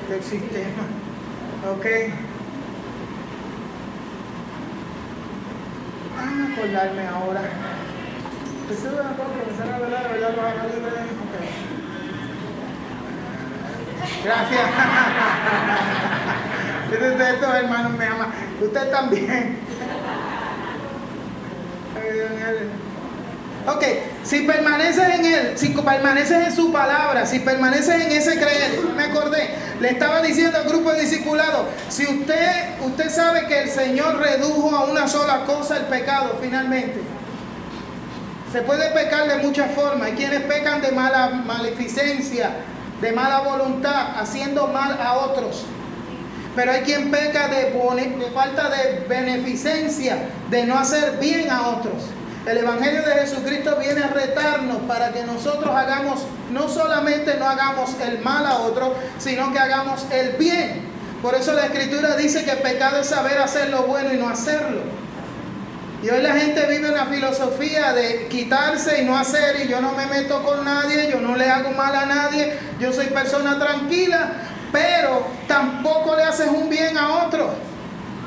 del 0.10 0.24
sistema. 0.24 0.84
Ok. 1.72 1.86
Ah, 6.18 6.48
acordarme 6.52 7.08
ahora. 7.08 7.42
Eso 8.72 8.90
verdad, 8.90 10.10
verdad. 10.10 11.06
Gracias. 14.24 14.62
Ustedes, 16.92 17.44
hermanos, 17.64 17.92
me 17.94 18.06
aman. 18.06 18.30
Usted 18.62 18.92
también. 18.92 19.60
Ok, 23.68 23.84
si 24.24 24.42
permaneces 24.42 25.10
en 25.16 25.26
Él, 25.26 25.54
si 25.56 25.70
permaneces 25.70 26.48
en 26.48 26.56
su 26.56 26.72
palabra, 26.72 27.26
si 27.26 27.40
permaneces 27.40 28.06
en 28.06 28.12
ese 28.12 28.36
creer, 28.36 28.80
me 28.96 29.06
acordé, 29.06 29.50
le 29.80 29.90
estaba 29.90 30.22
diciendo 30.22 30.60
al 30.60 30.70
grupo 30.70 30.92
de 30.92 31.02
discipulados, 31.02 31.66
si 31.90 32.06
usted, 32.06 32.80
usted 32.86 33.10
sabe 33.10 33.48
que 33.48 33.64
el 33.64 33.70
Señor 33.70 34.20
redujo 34.20 34.76
a 34.76 34.86
una 34.86 35.08
sola 35.08 35.46
cosa 35.46 35.78
el 35.78 35.86
pecado 35.86 36.38
finalmente. 36.40 37.02
Se 38.52 38.62
puede 38.62 38.92
pecar 38.92 39.28
de 39.28 39.38
muchas 39.38 39.72
formas. 39.72 40.10
Hay 40.10 40.14
quienes 40.14 40.44
pecan 40.44 40.82
de 40.82 40.92
mala 40.92 41.28
maleficencia, 41.28 42.52
de 43.02 43.12
mala 43.12 43.40
voluntad, 43.40 44.18
haciendo 44.20 44.68
mal 44.68 44.98
a 45.02 45.16
otros. 45.16 45.66
Pero 46.56 46.72
hay 46.72 46.82
quien 46.82 47.12
peca 47.12 47.50
de, 47.50 47.72
de 47.72 48.32
falta 48.34 48.70
de 48.70 49.06
beneficencia, 49.10 50.30
de 50.50 50.66
no 50.66 50.78
hacer 50.78 51.18
bien 51.20 51.50
a 51.50 51.68
otros. 51.68 52.04
El 52.46 52.60
Evangelio 52.60 53.02
de 53.02 53.14
Jesucristo 53.14 53.76
viene 53.78 54.04
a 54.04 54.08
retarnos 54.08 54.78
para 54.88 55.12
que 55.12 55.24
nosotros 55.24 55.76
hagamos, 55.76 56.22
no 56.52 56.70
solamente 56.70 57.38
no 57.38 57.50
hagamos 57.50 57.90
el 58.00 58.20
mal 58.20 58.46
a 58.46 58.60
otro, 58.60 58.96
sino 59.18 59.52
que 59.52 59.58
hagamos 59.58 60.06
el 60.12 60.34
bien. 60.34 60.84
Por 61.24 61.34
eso 61.34 61.54
la 61.54 61.66
Escritura 61.66 62.16
dice 62.16 62.46
que 62.46 62.52
el 62.52 62.60
pecado 62.60 63.00
es 63.00 63.08
saber 63.08 63.40
hacer 63.40 63.72
lo 63.72 63.84
bueno 63.84 64.14
y 64.14 64.18
no 64.18 64.30
hacerlo. 64.30 64.82
Y 66.04 66.10
hoy 66.10 66.22
la 66.22 66.36
gente 66.36 66.68
vive 66.68 66.92
una 66.92 67.08
filosofía 67.08 67.94
de 67.94 68.28
quitarse 68.28 69.02
y 69.02 69.06
no 69.06 69.18
hacer, 69.18 69.66
y 69.66 69.68
yo 69.68 69.82
no 69.82 69.94
me 69.94 70.06
meto 70.06 70.44
con 70.44 70.64
nadie, 70.64 71.10
yo 71.10 71.20
no 71.20 71.36
le 71.36 71.50
hago 71.50 71.72
mal 71.72 71.96
a 71.96 72.06
nadie, 72.06 72.60
yo 72.80 72.94
soy 72.94 73.08
persona 73.08 73.58
tranquila, 73.58 74.34
pero 74.72 75.26
tampoco 75.48 76.16
le 76.16 76.22
haces 76.22 76.50
un 76.50 76.70
bien 76.70 76.96
a 76.96 77.26
otro. 77.26 77.56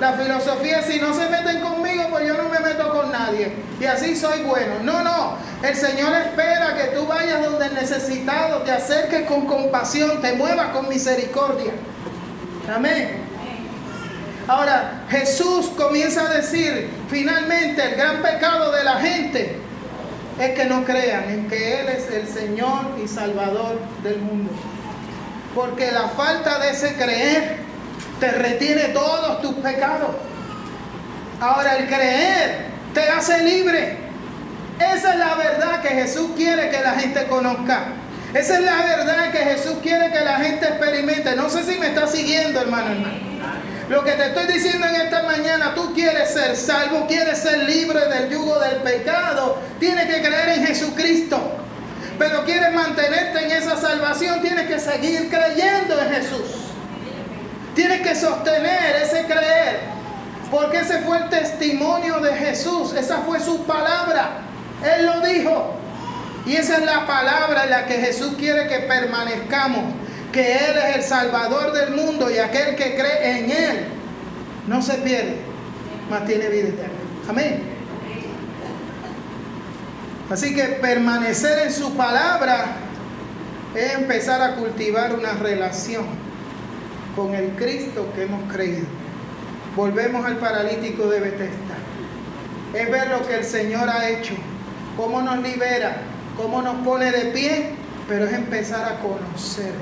La 0.00 0.12
filosofía, 0.12 0.82
si 0.82 1.00
no 1.00 1.12
se 1.12 1.28
meten 1.28 1.60
conmigo, 1.60 2.04
pues 2.10 2.26
yo 2.26 2.34
no 2.34 2.48
me 2.48 2.60
meto 2.60 2.88
con 2.90 3.10
nadie. 3.10 3.52
Y 3.80 3.84
así 3.84 4.14
soy 4.14 4.42
bueno. 4.42 4.74
No, 4.84 5.02
no. 5.02 5.36
El 5.60 5.74
Señor 5.74 6.14
espera 6.14 6.76
que 6.76 6.96
tú 6.96 7.04
vayas 7.06 7.44
donde 7.44 7.68
necesitado, 7.70 8.62
te 8.62 8.70
acerques 8.70 9.26
con 9.26 9.46
compasión, 9.46 10.20
te 10.22 10.34
muevas 10.34 10.68
con 10.68 10.88
misericordia. 10.88 11.72
Amén. 12.72 13.24
Ahora, 14.46 15.02
Jesús 15.10 15.66
comienza 15.76 16.30
a 16.30 16.34
decir, 16.34 16.90
finalmente, 17.10 17.84
el 17.84 17.96
gran 17.96 18.22
pecado 18.22 18.70
de 18.70 18.84
la 18.84 19.00
gente 19.00 19.56
es 20.38 20.50
que 20.50 20.64
no 20.66 20.84
crean 20.84 21.28
en 21.28 21.48
que 21.48 21.80
Él 21.80 21.88
es 21.88 22.08
el 22.10 22.28
Señor 22.28 22.96
y 23.02 23.08
Salvador 23.08 23.80
del 24.04 24.18
mundo. 24.20 24.50
Porque 25.56 25.90
la 25.90 26.08
falta 26.10 26.60
de 26.60 26.70
ese 26.70 26.94
creer 26.94 27.67
te 28.20 28.30
retiene 28.30 28.88
todos 28.88 29.42
tus 29.42 29.54
pecados. 29.54 30.10
Ahora 31.40 31.76
el 31.76 31.87
creer 31.87 32.66
te 32.94 33.08
hace 33.08 33.42
libre. 33.42 33.96
Esa 34.78 35.12
es 35.12 35.18
la 35.18 35.34
verdad 35.34 35.82
que 35.82 35.88
Jesús 35.88 36.30
quiere 36.37 36.70
que 36.70 36.80
la 36.80 36.92
gente 36.92 37.26
conozca. 37.26 37.87
Esa 38.34 38.54
es 38.54 38.60
la 38.60 38.82
verdad 38.82 39.30
que 39.32 39.38
Jesús 39.38 39.76
quiere 39.82 40.10
que 40.12 40.20
la 40.20 40.37
gente 40.37 40.66
experimente. 40.66 41.34
No 41.34 41.48
sé 41.48 41.64
si 41.64 41.78
me 41.78 41.88
está 41.88 42.06
siguiendo, 42.06 42.60
hermano, 42.60 42.92
hermano. 42.92 43.28
Lo 43.88 44.04
que 44.04 44.12
te 44.12 44.26
estoy 44.26 44.46
diciendo 44.52 44.87
en 44.87 44.96
esta 44.96 45.22
mañana, 45.22 45.75
tú 45.75 45.94
quieres 45.94 46.34
ser 46.34 46.54
salvo, 46.56 47.06
quieres 47.06 47.38
ser 47.38 47.60
libre 47.60 48.00
del 48.06 48.28
yugo 48.28 48.58
del 48.60 48.76
pecado, 48.82 49.58
tienes 49.80 50.04
que 50.14 50.20
creer 50.20 50.58
en 50.58 50.66
Jesucristo. 50.66 51.40
Pero 52.18 52.44
quieres 52.44 52.75
mantenerte 52.75 53.44
en 53.44 53.52
esa 53.52 53.76
salvación, 53.78 54.42
tienes 54.42 54.66
que 54.66 54.78
seguir 54.78 55.30
creyendo 55.30 55.98
en 56.02 56.10
Jesús. 56.10 56.67
Tienes 57.78 58.00
que 58.00 58.16
sostener 58.16 58.97
ese 59.04 59.25
creer. 59.26 59.78
Porque 60.50 60.78
ese 60.78 60.99
fue 61.02 61.18
el 61.18 61.28
testimonio 61.28 62.18
de 62.18 62.35
Jesús. 62.35 62.92
Esa 62.92 63.18
fue 63.18 63.38
su 63.38 63.66
palabra. 63.66 64.40
Él 64.85 65.06
lo 65.06 65.20
dijo. 65.20 65.75
Y 66.44 66.56
esa 66.56 66.78
es 66.78 66.85
la 66.85 67.06
palabra 67.06 67.62
en 67.62 67.70
la 67.70 67.87
que 67.87 67.94
Jesús 67.99 68.35
quiere 68.37 68.66
que 68.66 68.80
permanezcamos. 68.80 69.94
que 70.32 70.56
Él 70.56 70.76
es 70.76 70.97
el 70.97 71.02
Salvador 71.04 71.73
del 71.73 71.92
mundo 71.92 72.28
y 72.28 72.38
aquel 72.38 72.75
que 72.75 72.97
cree 72.97 73.38
en 73.38 73.50
Él 73.50 73.87
no 74.66 74.82
se 74.82 74.94
pierde, 74.94 75.37
mas 76.11 76.26
tiene 76.26 76.49
vida 76.49 76.68
eterna. 76.68 76.99
Amén. 77.28 77.62
Así 80.30 80.52
que 80.54 80.64
permanecer 80.64 81.61
en 81.61 81.73
su 81.73 81.97
palabra 81.97 82.73
es 83.75 83.94
empezar 83.94 84.42
a 84.42 84.56
cultivar 84.56 85.14
una 85.14 85.32
relación 85.32 86.27
con 87.18 87.34
el 87.34 87.50
Cristo 87.56 88.06
que 88.14 88.22
hemos 88.22 88.50
creído. 88.52 88.87
Volvemos 89.75 90.25
al 90.25 90.37
paralítico 90.37 91.08
de 91.08 91.18
Bethesda. 91.18 91.76
Es 92.72 92.88
ver 92.88 93.08
lo 93.08 93.26
que 93.26 93.34
el 93.34 93.44
Señor 93.44 93.88
ha 93.90 94.08
hecho, 94.08 94.34
cómo 94.96 95.20
nos 95.20 95.42
libera, 95.42 95.96
cómo 96.37 96.62
nos 96.62 96.76
pone 96.84 97.10
de 97.10 97.32
pie, 97.32 97.70
pero 98.08 98.25
es 98.25 98.32
empezar 98.32 98.92
a 98.92 99.00
conocer, 99.00 99.72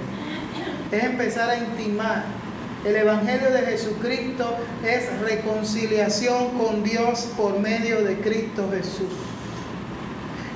es 0.90 1.05
empezar 1.05 1.50
a 1.50 1.59
intimar. 1.59 2.25
El 2.87 2.97
Evangelio 2.97 3.50
de 3.50 3.62
Jesucristo 3.66 4.57
es 4.83 5.21
reconciliación 5.21 6.57
con 6.57 6.85
Dios 6.85 7.28
por 7.37 7.59
medio 7.59 8.02
de 8.02 8.19
Cristo 8.21 8.71
Jesús. 8.73 9.12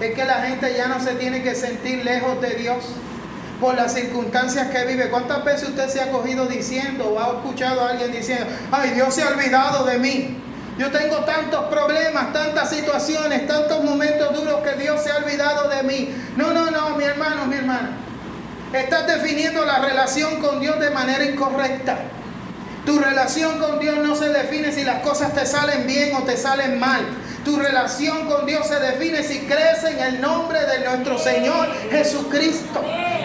Es 0.00 0.14
que 0.14 0.24
la 0.24 0.46
gente 0.46 0.72
ya 0.74 0.88
no 0.88 0.98
se 0.98 1.14
tiene 1.16 1.42
que 1.42 1.54
sentir 1.54 2.04
lejos 2.06 2.40
de 2.40 2.54
Dios 2.54 2.94
por 3.60 3.74
las 3.74 3.92
circunstancias 3.92 4.68
que 4.70 4.84
vive. 4.86 5.10
¿Cuántas 5.10 5.44
veces 5.44 5.68
usted 5.68 5.88
se 5.88 6.00
ha 6.00 6.10
cogido 6.10 6.46
diciendo 6.46 7.12
o 7.14 7.20
ha 7.20 7.36
escuchado 7.38 7.82
a 7.82 7.90
alguien 7.90 8.10
diciendo, 8.10 8.46
ay, 8.72 8.90
Dios 8.90 9.14
se 9.14 9.22
ha 9.22 9.28
olvidado 9.28 9.84
de 9.84 9.98
mí? 9.98 10.36
Yo 10.78 10.90
tengo 10.90 11.16
tantos 11.18 11.64
problemas, 11.66 12.32
tantas 12.32 12.70
situaciones, 12.70 13.46
tantos 13.46 13.84
momentos 13.84 14.34
duros 14.34 14.62
que 14.62 14.82
Dios 14.82 15.02
se 15.02 15.10
ha 15.10 15.18
olvidado 15.18 15.68
de 15.68 15.82
mí. 15.82 16.08
No, 16.36 16.54
no, 16.54 16.70
no, 16.70 16.96
mi 16.96 17.04
hermano, 17.04 17.46
mi 17.46 17.56
hermana. 17.56 17.90
Estás 18.72 19.06
definiendo 19.06 19.64
la 19.64 19.80
relación 19.80 20.40
con 20.40 20.58
Dios 20.58 20.80
de 20.80 20.90
manera 20.90 21.24
incorrecta. 21.24 21.98
Tu 22.86 22.98
relación 22.98 23.58
con 23.58 23.78
Dios 23.78 23.98
no 23.98 24.16
se 24.16 24.30
define 24.30 24.72
si 24.72 24.84
las 24.84 25.02
cosas 25.02 25.34
te 25.34 25.44
salen 25.44 25.86
bien 25.86 26.14
o 26.14 26.22
te 26.22 26.36
salen 26.36 26.78
mal. 26.80 27.02
Tu 27.44 27.58
relación 27.58 28.26
con 28.26 28.46
Dios 28.46 28.66
se 28.66 28.80
define 28.80 29.22
si 29.22 29.40
crees 29.40 29.84
en 29.84 29.98
el 29.98 30.20
nombre 30.20 30.60
de 30.64 30.84
nuestro 30.84 31.18
Señor 31.18 31.68
Jesucristo, 31.90 32.82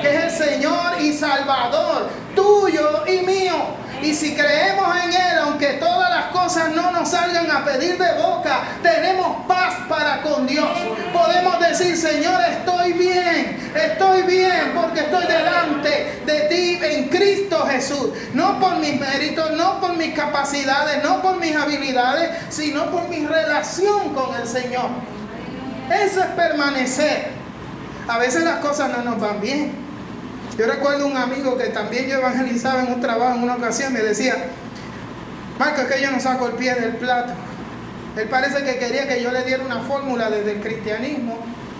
es 0.07 0.24
el 0.24 0.47
Señor 0.47 1.01
y 1.01 1.13
Salvador 1.13 2.09
tuyo 2.35 3.05
y 3.07 3.25
mío. 3.25 3.85
Y 4.01 4.13
si 4.13 4.35
creemos 4.35 4.95
en 5.03 5.13
Él, 5.13 5.38
aunque 5.43 5.74
todas 5.74 6.09
las 6.09 6.25
cosas 6.25 6.75
no 6.75 6.91
nos 6.91 7.09
salgan 7.09 7.50
a 7.50 7.63
pedir 7.63 7.97
de 7.97 8.13
boca, 8.21 8.59
tenemos 8.83 9.47
paz 9.47 9.75
para 9.89 10.21
con 10.21 10.45
Dios. 10.45 10.69
Podemos 11.12 11.59
decir, 11.59 11.97
Señor, 11.97 12.39
estoy 12.41 12.93
bien, 12.93 13.71
estoy 13.74 14.24
bien 14.24 14.74
porque 14.75 15.00
estoy 15.00 15.25
delante 15.25 16.21
de 16.25 16.39
ti 16.50 16.79
en 16.83 17.09
Cristo 17.09 17.65
Jesús. 17.65 18.09
No 18.33 18.59
por 18.59 18.75
mis 18.77 19.00
méritos, 19.00 19.51
no 19.51 19.79
por 19.79 19.95
mis 19.95 20.13
capacidades, 20.13 21.01
no 21.03 21.21
por 21.21 21.38
mis 21.38 21.55
habilidades, 21.55 22.29
sino 22.50 22.91
por 22.91 23.07
mi 23.07 23.25
relación 23.25 24.13
con 24.13 24.35
el 24.35 24.47
Señor. 24.47 24.89
Eso 25.89 26.19
es 26.19 26.27
permanecer. 26.27 27.29
A 28.07 28.19
veces 28.19 28.43
las 28.43 28.57
cosas 28.57 28.91
no 28.95 29.03
nos 29.03 29.19
van 29.19 29.41
bien. 29.41 29.84
Yo 30.57 30.67
recuerdo 30.67 31.07
un 31.07 31.17
amigo 31.17 31.57
que 31.57 31.65
también 31.65 32.07
yo 32.07 32.15
evangelizaba 32.15 32.83
en 32.83 32.93
un 32.93 33.01
trabajo 33.01 33.35
en 33.35 33.43
una 33.43 33.55
ocasión, 33.55 33.91
me 33.91 34.00
decía, 34.00 34.35
Marco, 35.59 35.81
es 35.81 35.88
que 35.88 36.01
yo 36.01 36.12
no 36.12 36.19
saco 36.19 36.47
el 36.47 36.53
pie 36.53 36.75
del 36.75 36.95
plato. 36.95 37.33
Él 38.15 38.29
parece 38.29 38.63
que 38.63 38.77
quería 38.77 39.07
que 39.07 39.21
yo 39.21 39.31
le 39.31 39.43
diera 39.43 39.63
una 39.63 39.81
fórmula 39.81 40.29
desde 40.29 40.53
el 40.53 40.62
cristianismo 40.62 41.38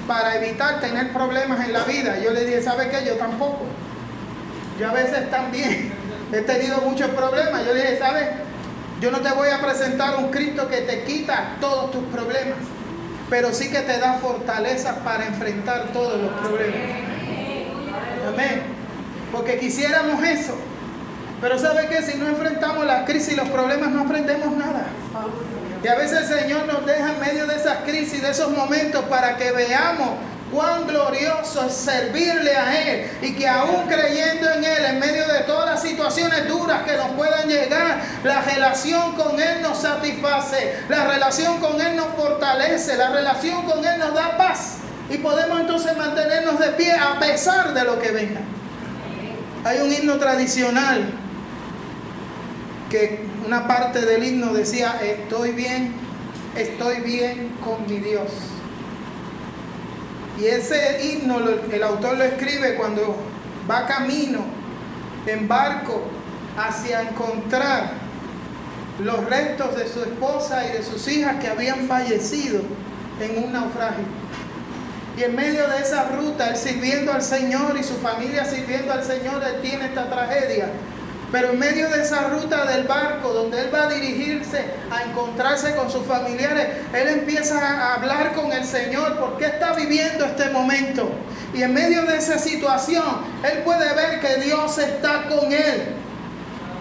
para 0.08 0.36
evitar 0.36 0.82
tener 0.82 1.13
problemas 1.13 1.65
en 1.65 1.72
la 1.72 1.84
vida. 1.86 2.20
Yo 2.20 2.32
le 2.32 2.46
dije, 2.46 2.62
¿sabe 2.62 2.89
qué? 2.89 3.05
Yo 3.05 3.15
tampoco. 3.15 3.62
Yo 4.79 4.89
a 4.89 4.94
veces 4.94 5.32
también 5.32 5.94
he 6.34 6.41
tenido 6.41 6.82
muchos 6.82 7.10
problemas. 7.12 7.65
Yo 7.65 7.74
le 7.74 7.82
dije, 7.82 7.98
¿sabes? 7.98 8.27
Yo 9.00 9.12
no 9.12 9.20
te 9.20 9.32
voy 9.32 9.50
a 9.50 9.62
presentar 9.62 10.18
un 10.18 10.31
Cristo 10.31 10.68
que 10.70 10.81
te 10.81 11.03
quita 11.03 11.55
todos 11.61 11.92
tus 11.92 12.03
problemas, 12.05 12.57
pero 13.29 13.53
sí 13.53 13.70
que 13.70 13.79
te 13.79 14.00
da 14.00 14.16
fortaleza 14.16 15.03
para 15.03 15.25
enfrentar 15.27 15.88
todos 15.94 16.22
los 16.22 16.31
problemas. 16.42 17.15
Amén. 18.35 18.63
Porque 19.31 19.57
quisiéramos 19.57 20.21
eso. 20.24 20.55
Pero 21.41 21.57
¿sabe 21.57 21.87
qué? 21.87 22.01
Si 22.01 22.17
no 22.17 22.27
enfrentamos 22.27 22.85
la 22.85 23.05
crisis 23.05 23.33
y 23.33 23.35
los 23.35 23.48
problemas, 23.50 23.89
no 23.91 24.01
aprendemos 24.01 24.55
nada. 24.57 24.87
Y 25.83 25.87
a 25.87 25.95
veces 25.95 26.29
el 26.29 26.39
Señor 26.39 26.65
nos 26.65 26.85
deja 26.85 27.13
en 27.13 27.19
medio 27.19 27.48
de 27.48 27.55
esas 27.55 27.77
crisis, 27.85 28.21
de 28.21 28.31
esos 28.31 28.51
momentos, 28.51 29.05
para 29.05 29.37
que 29.37 29.51
veamos 29.51 30.09
cuán 30.51 30.87
glorioso 30.87 31.65
es 31.65 31.74
servirle 31.74 32.55
a 32.55 32.81
Él 32.81 33.11
y 33.21 33.35
que 33.35 33.48
aún 33.48 33.87
creyendo 33.87 34.50
en 34.51 34.63
Él, 34.63 34.85
en 34.85 35.00
medio 35.00 35.27
de 35.27 35.41
todas 35.41 35.65
las 35.69 35.81
situaciones 35.81 36.48
duras 36.48 36.83
que 36.83 36.95
nos 36.98 37.09
puedan 37.11 37.48
llegar, 37.48 38.01
la 38.24 38.41
relación 38.41 39.13
con 39.13 39.39
Él 39.39 39.61
nos 39.61 39.79
satisface, 39.79 40.75
la 40.89 41.07
relación 41.07 41.59
con 41.59 41.79
Él 41.81 41.95
nos 41.95 42.07
fortalece, 42.15 42.98
la 42.98 43.09
relación 43.09 43.63
con 43.63 43.85
Él 43.85 44.00
nos 44.00 44.13
da 44.13 44.37
paz. 44.37 44.77
Y 45.09 45.18
podemos 45.18 45.59
entonces 45.59 45.96
mantenernos 45.98 46.59
de 46.59 46.70
pie 46.70 46.94
a 46.94 47.20
pesar 47.20 47.74
de 47.74 47.83
lo 47.83 48.00
que 48.00 48.11
venga. 48.11 48.41
Hay 49.63 49.79
un 49.79 49.91
himno 49.91 50.18
tradicional 50.18 51.11
que 52.89 53.25
una 53.46 53.68
parte 53.68 54.01
del 54.01 54.24
himno 54.24 54.53
decía, 54.53 55.00
estoy 55.01 55.51
bien, 55.51 55.94
estoy 56.55 57.01
bien 57.01 57.55
con 57.63 57.85
mi 57.87 58.00
Dios. 58.00 58.31
Y 60.39 60.46
ese 60.46 61.05
himno 61.05 61.39
el 61.72 61.83
autor 61.83 62.18
lo 62.18 62.24
escribe 62.24 62.75
cuando 62.75 63.15
va 63.70 63.85
camino 63.85 64.46
en 65.25 65.48
barco 65.48 66.01
hacia 66.57 67.01
encontrar 67.01 68.05
los 69.03 69.25
restos 69.25 69.75
de 69.75 69.87
su 69.87 70.01
esposa 70.01 70.68
y 70.68 70.74
de 70.74 70.83
sus 70.83 71.07
hijas 71.07 71.35
que 71.41 71.48
habían 71.48 71.87
fallecido 71.87 72.61
en 73.20 73.44
un 73.44 73.53
naufragio. 73.53 74.05
Y 75.18 75.24
en 75.24 75.36
medio 75.36 75.68
de 75.68 75.78
esa 75.80 76.10
ruta, 76.10 76.50
él 76.50 76.58
sirviendo 76.58 77.14
al 77.14 77.22
Señor 77.22 77.78
y 77.80 77.84
su 77.84 77.96
familia 77.96 78.44
sirviendo 78.44 78.92
al 78.92 79.04
Señor, 79.04 79.42
él 79.44 79.62
tiene 79.62 79.86
esta 79.86 80.10
tragedia. 80.10 80.68
Pero 81.32 81.51
en 81.51 81.60
medio 81.60 81.90
de 81.90 82.01
esa 82.01 82.28
ruta 82.28 82.66
del 82.66 82.84
barco, 82.86 83.34
donde 83.34 83.62
él 83.62 83.74
va 83.74 83.84
a 83.84 83.90
dirigirse 83.90 84.64
a 84.92 85.04
encontrarse 85.04 85.75
con 85.75 85.90
sus 85.90 86.06
familiares, 86.06 86.68
él 86.94 87.08
empieza 87.08 87.60
a 87.60 87.96
hablar 87.96 88.34
con 88.34 88.51
el 88.51 88.64
Señor 88.66 89.18
por 89.18 89.38
qué 89.38 89.46
está 89.46 89.74
viviendo 89.74 90.25
este 90.25 90.50
momento. 90.50 91.10
Y 91.54 91.64
en 91.64 91.74
medio 91.74 92.04
de 92.06 92.18
esa 92.18 92.38
situación, 92.38 93.06
él 93.44 93.60
puede 93.64 93.94
ver 93.96 94.20
que 94.20 94.44
Dios 94.44 94.78
está 94.78 95.24
con 95.30 95.51
él. 95.51 95.96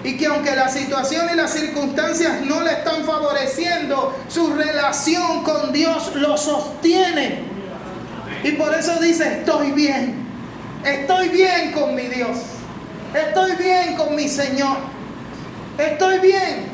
Y 0.02 0.16
que 0.16 0.26
aunque 0.26 0.54
la 0.54 0.68
situación 0.68 1.28
y 1.32 1.36
las 1.36 1.52
circunstancias 1.52 2.42
no 2.42 2.60
le 2.60 2.72
están 2.72 3.04
favoreciendo, 3.04 4.14
su 4.28 4.54
relación 4.54 5.42
con 5.44 5.72
Dios 5.72 6.14
lo 6.16 6.36
sostiene. 6.36 7.54
Y 8.44 8.52
por 8.52 8.74
eso 8.74 9.00
dice, 9.00 9.38
estoy 9.38 9.72
bien. 9.72 10.22
Estoy 10.84 11.30
bien 11.30 11.72
con 11.72 11.94
mi 11.94 12.02
Dios. 12.02 12.36
Estoy 13.14 13.52
bien 13.52 13.96
con 13.96 14.14
mi 14.14 14.28
Señor. 14.28 14.76
Estoy 15.78 16.18
bien. 16.18 16.66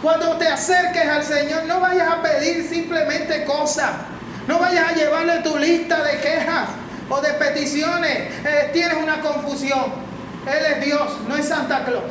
Cuando 0.00 0.38
te 0.38 0.48
acerques 0.48 1.06
al 1.06 1.22
Señor, 1.22 1.66
no 1.66 1.80
vayas 1.80 2.10
a 2.10 2.22
pedir 2.22 2.66
simplemente 2.66 3.44
cosas. 3.44 3.90
No 4.48 4.58
vayas 4.58 4.90
a 4.90 4.94
llevarle 4.94 5.40
tu 5.40 5.58
lista 5.58 6.02
de 6.02 6.18
quejas 6.18 6.70
o 7.10 7.20
de 7.20 7.34
peticiones. 7.34 8.18
Eh, 8.46 8.70
tienes 8.72 8.96
una 8.96 9.20
confusión. 9.20 9.92
Él 10.46 10.72
es 10.72 10.84
Dios, 10.86 11.18
no 11.28 11.36
es 11.36 11.46
Santa 11.46 11.84
Claus. 11.84 12.04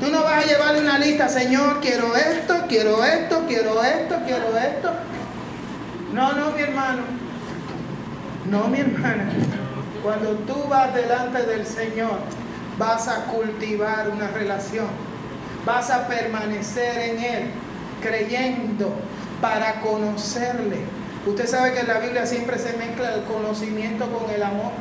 Tú 0.00 0.10
no 0.10 0.24
vas 0.24 0.44
a 0.44 0.46
llevarle 0.46 0.80
una 0.80 0.98
lista, 0.98 1.28
Señor, 1.28 1.80
quiero 1.80 2.16
esto, 2.16 2.64
quiero 2.68 3.04
esto, 3.04 3.44
quiero 3.46 3.82
esto, 3.84 4.16
quiero 4.26 4.58
esto. 4.58 4.92
No, 6.12 6.32
no, 6.32 6.50
mi 6.50 6.60
hermano. 6.60 7.23
No, 8.50 8.68
mi 8.68 8.80
hermana. 8.80 9.30
Cuando 10.02 10.30
tú 10.40 10.68
vas 10.68 10.94
delante 10.94 11.42
del 11.44 11.66
Señor, 11.66 12.18
vas 12.78 13.08
a 13.08 13.24
cultivar 13.24 14.10
una 14.10 14.28
relación. 14.28 14.86
Vas 15.64 15.90
a 15.90 16.06
permanecer 16.06 16.98
en 16.98 17.18
Él, 17.24 17.50
creyendo 18.02 18.94
para 19.40 19.80
conocerle. 19.80 20.80
Usted 21.26 21.46
sabe 21.46 21.72
que 21.72 21.80
en 21.80 21.88
la 21.88 22.00
Biblia 22.00 22.26
siempre 22.26 22.58
se 22.58 22.76
mezcla 22.76 23.14
el 23.14 23.22
conocimiento 23.24 24.06
con 24.10 24.30
el 24.30 24.42
amor. 24.42 24.72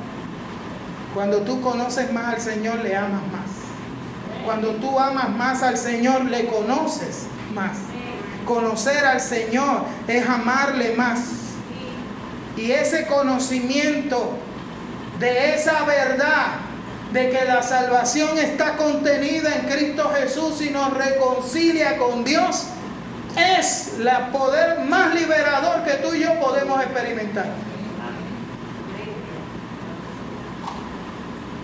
Cuando 1.13 1.41
tú 1.41 1.61
conoces 1.61 2.11
más 2.11 2.33
al 2.33 2.41
Señor, 2.41 2.79
le 2.79 2.95
amas 2.95 3.21
más. 3.31 4.43
Cuando 4.43 4.71
tú 4.75 4.99
amas 4.99 5.29
más 5.29 5.63
al 5.63 5.77
Señor, 5.77 6.25
le 6.25 6.47
conoces 6.47 7.27
más. 7.53 7.77
Conocer 8.45 9.05
al 9.05 9.21
Señor 9.21 9.83
es 10.07 10.27
amarle 10.27 10.95
más. 10.97 11.42
Y 12.55 12.71
ese 12.71 13.07
conocimiento 13.07 14.37
de 15.19 15.55
esa 15.55 15.83
verdad, 15.83 16.47
de 17.11 17.29
que 17.29 17.45
la 17.45 17.61
salvación 17.61 18.37
está 18.37 18.75
contenida 18.75 19.55
en 19.55 19.67
Cristo 19.67 20.11
Jesús 20.15 20.61
y 20.61 20.69
nos 20.71 20.93
reconcilia 20.93 21.97
con 21.97 22.23
Dios, 22.23 22.65
es 23.35 23.93
el 23.99 24.31
poder 24.31 24.81
más 24.81 25.13
liberador 25.15 25.83
que 25.83 25.93
tú 25.95 26.13
y 26.13 26.21
yo 26.21 26.39
podemos 26.39 26.81
experimentar. 26.81 27.47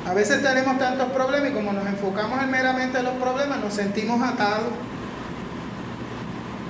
A 0.07 0.13
veces 0.13 0.41
tenemos 0.41 0.79
tantos 0.79 1.11
problemas 1.11 1.51
y 1.51 1.53
como 1.53 1.71
nos 1.71 1.85
enfocamos 1.85 2.41
en 2.41 2.49
meramente 2.49 3.03
los 3.03 3.13
problemas, 3.13 3.59
nos 3.59 3.73
sentimos 3.75 4.21
atados. 4.27 4.69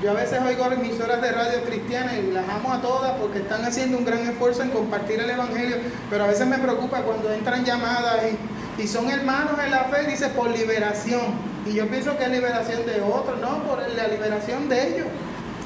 Yo 0.02 0.12
a 0.12 0.14
veces 0.14 0.40
oigo 0.48 0.72
emisoras 0.72 1.22
de 1.22 1.30
radio 1.30 1.62
cristiana 1.66 2.14
y 2.18 2.32
las 2.32 2.48
amo 2.48 2.72
a 2.72 2.82
todas 2.82 3.18
porque 3.20 3.40
están 3.40 3.66
haciendo 3.66 3.98
un 3.98 4.06
gran 4.06 4.20
esfuerzo 4.20 4.64
en 4.64 4.70
compartir 4.70 5.20
el 5.20 5.30
Evangelio, 5.30 5.76
pero 6.10 6.24
a 6.24 6.28
veces 6.28 6.48
me 6.48 6.58
preocupa 6.58 7.02
cuando 7.02 7.34
entran 7.34 7.66
llamadas 7.66 8.22
y, 8.78 8.88
son 8.88 9.10
hermanos 9.10 9.60
en 9.62 9.72
la 9.72 9.84
fe, 9.86 10.08
dice 10.08 10.30
por 10.30 10.52
liberación. 10.52 11.34
Y 11.66 11.74
yo 11.74 11.86
pienso 11.90 12.18
que 12.18 12.24
es 12.24 12.30
liberación 12.30 12.86
de 12.86 13.02
otros, 13.02 13.42
no, 13.42 13.62
por 13.64 13.80
la 13.90 14.08
liberación 14.08 14.70
de 14.70 14.88
ellos. 14.88 15.08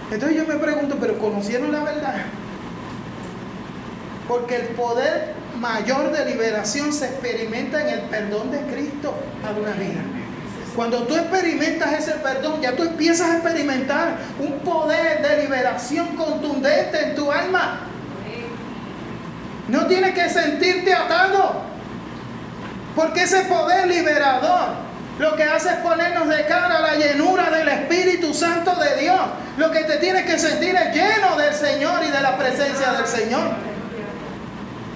Entonces 0.10 0.36
yo 0.36 0.48
me 0.48 0.56
pregunto, 0.56 0.98
pero 1.00 1.19
¿conocieron 1.19 1.72
la 1.72 1.84
verdad? 1.84 2.15
Porque 4.28 4.56
el 4.56 4.67
poder 4.69 5.34
mayor 5.60 6.12
de 6.12 6.26
liberación 6.26 6.91
se 6.91 7.06
experimenta 7.06 7.88
en 7.88 8.00
el 8.00 8.02
perdón 8.10 8.50
de 8.50 8.62
Cristo 8.62 9.13
a 9.46 9.52
una 9.52 9.74
vida. 9.74 10.02
Cuando 10.75 11.03
tú 11.03 11.15
experimentas 11.15 11.93
ese 11.93 12.13
perdón, 12.13 12.62
ya 12.62 12.75
tú 12.75 12.83
empiezas 12.83 13.29
a 13.29 13.33
experimentar 13.36 14.17
un 14.39 14.59
poder 14.59 15.21
de 15.21 15.43
liberación 15.43 16.15
contundente 16.15 17.09
en 17.09 17.15
tu 17.15 17.31
alma. 17.31 17.81
No 19.67 19.86
tienes 19.86 20.13
que 20.13 20.29
sentirte 20.29 20.93
atado. 20.93 21.62
Porque 22.95 23.23
ese 23.23 23.41
poder 23.45 23.88
liberador 23.88 24.83
lo 25.19 25.36
que 25.36 25.43
hace 25.43 25.69
es 25.69 25.75
ponernos 25.77 26.27
de 26.27 26.45
cara 26.45 26.77
a 26.77 26.81
la 26.81 26.95
llenura 26.95 27.49
del 27.51 27.67
Espíritu 27.67 28.33
Santo 28.33 28.75
de 28.75 29.01
Dios. 29.01 29.19
Lo 29.57 29.71
que 29.71 29.83
te 29.83 29.97
tienes 29.97 30.25
que 30.25 30.39
sentir 30.39 30.75
es 30.75 30.95
lleno 30.95 31.38
del 31.38 31.53
Señor 31.53 32.03
y 32.03 32.09
de 32.09 32.21
la 32.21 32.36
presencia 32.38 32.93
del 32.93 33.05
Señor. 33.05 33.72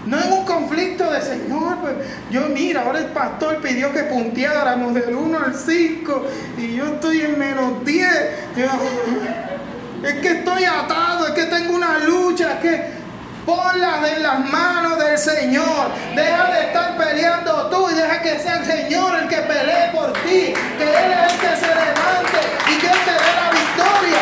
No 0.08 0.18
en 0.22 0.32
un 0.32 0.46
conflicto 0.46 1.12
de 1.12 1.22
Señor. 1.22 1.80
Pues, 1.82 1.96
yo 2.32 2.48
mira, 2.48 2.84
ahora 2.84 3.00
el 3.00 3.08
pastor 3.08 3.58
pidió 3.62 3.92
que 3.92 4.04
punteáramos 4.04 4.94
del 4.94 5.14
1 5.14 5.38
al 5.38 5.54
5 5.54 6.26
y 6.58 6.76
yo 6.76 6.86
estoy 6.86 7.22
en 7.22 7.38
menos 7.38 7.84
10. 7.84 8.08
es 10.04 10.14
que 10.22 10.28
estoy 10.30 10.64
atado, 10.64 11.28
es 11.28 11.34
que 11.34 11.44
tengo 11.46 11.76
una 11.76 12.00
lucha, 12.00 12.54
es 12.54 12.60
que 12.60 12.84
ponlas 13.46 14.10
en 14.10 14.24
las 14.24 14.40
manos 14.50 14.98
del 14.98 15.18
Señor. 15.18 15.92
Deja 16.16 16.52
de 16.54 16.62
estar 16.68 16.98
peleando 16.98 17.68
tú 17.70 17.90
y 17.90 17.96
deja 17.96 18.22
que 18.22 18.40
sea 18.40 18.60
el 18.60 18.66
Señor 18.66 19.14
el 19.20 19.28
que 19.28 19.38
pelee 19.38 19.92
por 19.94 20.14
ti. 20.14 20.54
Que 20.78 20.84
Él 20.84 21.12
es 21.12 21.34
el 21.34 21.40
que 21.40 21.56
se 21.58 21.68
levante 21.68 22.40
y 22.70 22.78
que 22.80 22.88
Él 22.88 23.00
te 23.04 23.12
dé 23.12 23.32
la 23.36 23.50
victoria. 23.52 24.22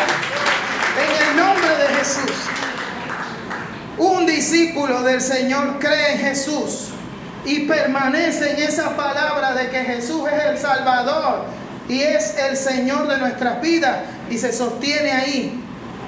En 0.98 1.28
el 1.28 1.36
nombre 1.36 1.68
de 1.76 1.94
Jesús. 1.94 2.65
Un 3.98 4.26
discípulo 4.26 5.02
del 5.02 5.20
Señor 5.20 5.78
cree 5.78 6.14
en 6.14 6.18
Jesús 6.18 6.88
y 7.46 7.60
permanece 7.60 8.52
en 8.52 8.68
esa 8.68 8.96
palabra 8.96 9.54
de 9.54 9.70
que 9.70 9.84
Jesús 9.84 10.28
es 10.30 10.44
el 10.44 10.58
Salvador 10.58 11.44
y 11.88 12.02
es 12.02 12.36
el 12.36 12.56
Señor 12.56 13.08
de 13.08 13.18
nuestras 13.18 13.62
vidas 13.62 13.98
y 14.28 14.36
se 14.36 14.52
sostiene 14.52 15.12
ahí, 15.12 15.64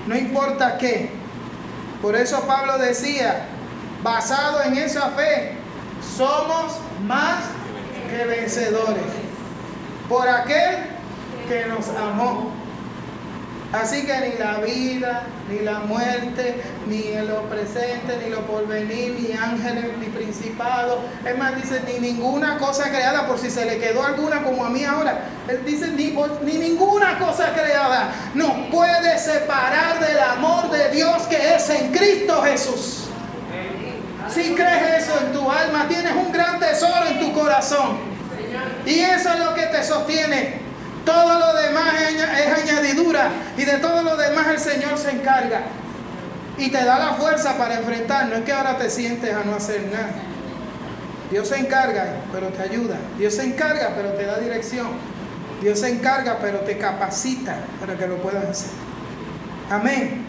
no 0.07 0.17
importa 0.17 0.77
qué. 0.77 1.11
Por 2.03 2.15
eso 2.15 2.43
Pablo 2.47 2.77
decía, 2.79 3.47
basado 4.03 4.63
en 4.65 4.77
esa 4.77 5.11
fe, 5.11 5.53
somos 6.17 6.79
más 7.07 7.45
que 8.11 8.25
vencedores 8.25 9.03
por 10.09 10.29
aquel 10.29 10.77
que 11.49 11.67
nos 11.67 11.89
amó. 11.89 12.58
Así 13.73 14.07
que 14.07 14.17
ni 14.21 14.39
la 14.39 14.59
vida, 14.61 15.25
ni 15.51 15.59
la 15.59 15.81
muerte, 15.81 16.63
ni 16.87 17.13
lo 17.27 17.43
presente, 17.51 18.19
ni 18.25 18.31
lo 18.31 18.41
porvenir, 18.47 19.13
ni 19.21 19.37
ángeles, 19.37 19.85
ni 20.01 20.07
principados. 20.07 21.01
Es 21.27 21.37
más, 21.37 21.55
dice, 21.55 21.83
ni 21.87 21.99
ninguna 21.99 22.57
cosa 22.57 22.89
creada, 22.89 23.27
por 23.27 23.39
si 23.39 23.51
se 23.51 23.67
le 23.67 23.79
quedó 23.79 24.03
alguna 24.03 24.43
como 24.43 24.65
a 24.65 24.71
mí 24.71 24.85
ahora. 24.85 25.21
Él 25.49 25.63
dice, 25.67 25.89
ni, 25.89 26.17
ni 26.45 26.59
ninguna 26.59 27.19
cosa 27.19 27.53
creada 27.53 28.11
nos 28.35 28.71
puede 28.71 29.19
separar 29.19 30.01
del 30.01 30.19
amor 30.19 30.71
de 30.71 30.91
Dios 30.91 31.25
que 31.25 31.55
es 31.55 31.69
en 31.69 31.93
Cristo 31.93 32.41
Jesús. 32.43 33.05
Si 34.31 34.55
crees 34.55 35.05
eso 35.05 35.13
en 35.27 35.33
tu 35.33 35.51
alma, 35.51 35.87
tienes 35.89 36.13
un 36.13 36.33
gran 36.33 36.59
tesoro 36.59 37.07
en 37.07 37.21
tu 37.21 37.33
corazón. 37.35 37.99
Y 38.87 39.01
eso 39.01 39.31
es 39.31 39.39
lo 39.41 39.55
que 39.55 39.67
te 39.67 39.85
sostiene. 39.85 40.68
Todo 41.09 41.39
lo 41.39 41.55
demás 41.55 41.95
es 42.03 42.63
añadidura 42.63 43.31
y 43.57 43.65
de 43.65 43.79
todo 43.79 44.03
lo 44.03 44.15
demás 44.19 44.47
el 44.49 44.59
Señor 44.59 44.99
se 44.99 45.11
encarga. 45.11 45.63
Y 46.59 46.71
te 46.71 46.85
da 46.85 46.99
la 46.99 47.15
fuerza 47.15 47.57
para 47.57 47.79
enfrentar. 47.79 48.27
No 48.27 48.35
es 48.35 48.43
que 48.43 48.53
ahora 48.53 48.77
te 48.77 48.91
sientes 48.91 49.35
a 49.35 49.43
no 49.43 49.55
hacer 49.55 49.85
nada. 49.91 50.11
Dios 51.31 51.49
se 51.49 51.57
encarga, 51.57 52.17
pero 52.31 52.49
te 52.49 52.63
ayuda. 52.63 52.97
Dios 53.17 53.33
se 53.33 53.45
encarga, 53.45 53.95
pero 53.97 54.11
te 54.11 54.27
da 54.27 54.39
dirección. 54.39 54.89
Dios 55.63 55.81
se 55.81 55.89
encarga, 55.89 56.41
pero 56.43 56.59
te 56.59 56.77
capacita 56.77 57.57
para 57.81 57.97
que 57.97 58.07
lo 58.07 58.17
puedas 58.19 58.45
hacer. 58.45 58.71
Amén. 59.71 60.27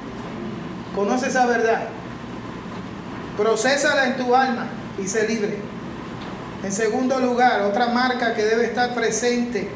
Conoce 0.96 1.28
esa 1.28 1.46
verdad. 1.46 1.90
Procésala 3.36 4.06
en 4.06 4.16
tu 4.16 4.34
alma 4.34 4.68
y 4.98 5.06
sé 5.10 5.28
libre. 5.28 5.58
En 6.64 6.72
segundo 6.72 7.20
lugar, 7.20 7.64
otra 7.64 7.88
marca 7.88 8.34
que 8.34 8.46
debe 8.46 8.64
estar 8.64 8.94
presente 8.94 9.70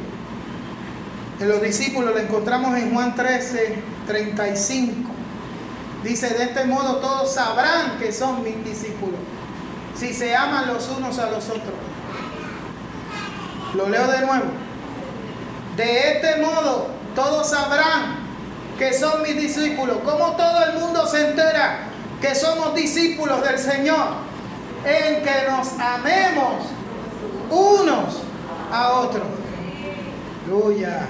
en 1.40 1.50
los 1.50 1.62
discípulos 1.62 2.14
la 2.14 2.22
encontramos 2.22 2.78
en 2.78 2.94
Juan 2.94 3.16
13, 3.16 3.76
35. 4.08 5.10
Dice, 6.04 6.30
de 6.30 6.44
este 6.44 6.66
modo 6.66 6.98
todos 6.98 7.34
sabrán 7.34 7.98
que 7.98 8.12
son 8.12 8.44
mis 8.44 8.64
discípulos, 8.64 9.20
si 9.96 10.14
se 10.14 10.36
aman 10.36 10.68
los 10.68 10.90
unos 10.90 11.18
a 11.20 11.30
los 11.30 11.50
otros. 11.50 11.74
Lo 13.74 13.90
leo 13.90 14.08
de 14.08 14.22
nuevo. 14.26 14.46
De 15.78 16.12
este 16.12 16.42
modo 16.42 16.88
todos 17.16 17.50
sabrán 17.50 18.18
que 18.78 18.94
son 18.94 19.22
mis 19.24 19.36
discípulos. 19.36 19.98
Como 20.04 20.36
todo 20.36 20.66
el 20.66 20.80
mundo 20.80 21.08
se 21.08 21.30
entera 21.30 21.88
que 22.22 22.36
somos 22.36 22.76
discípulos 22.76 23.42
del 23.44 23.58
Señor, 23.58 24.10
en 24.86 25.24
que 25.24 25.50
nos 25.50 25.80
amemos 25.80 26.66
unos 27.50 28.22
a 28.72 28.92
otros. 28.94 29.24
Aleluya. 30.46 31.08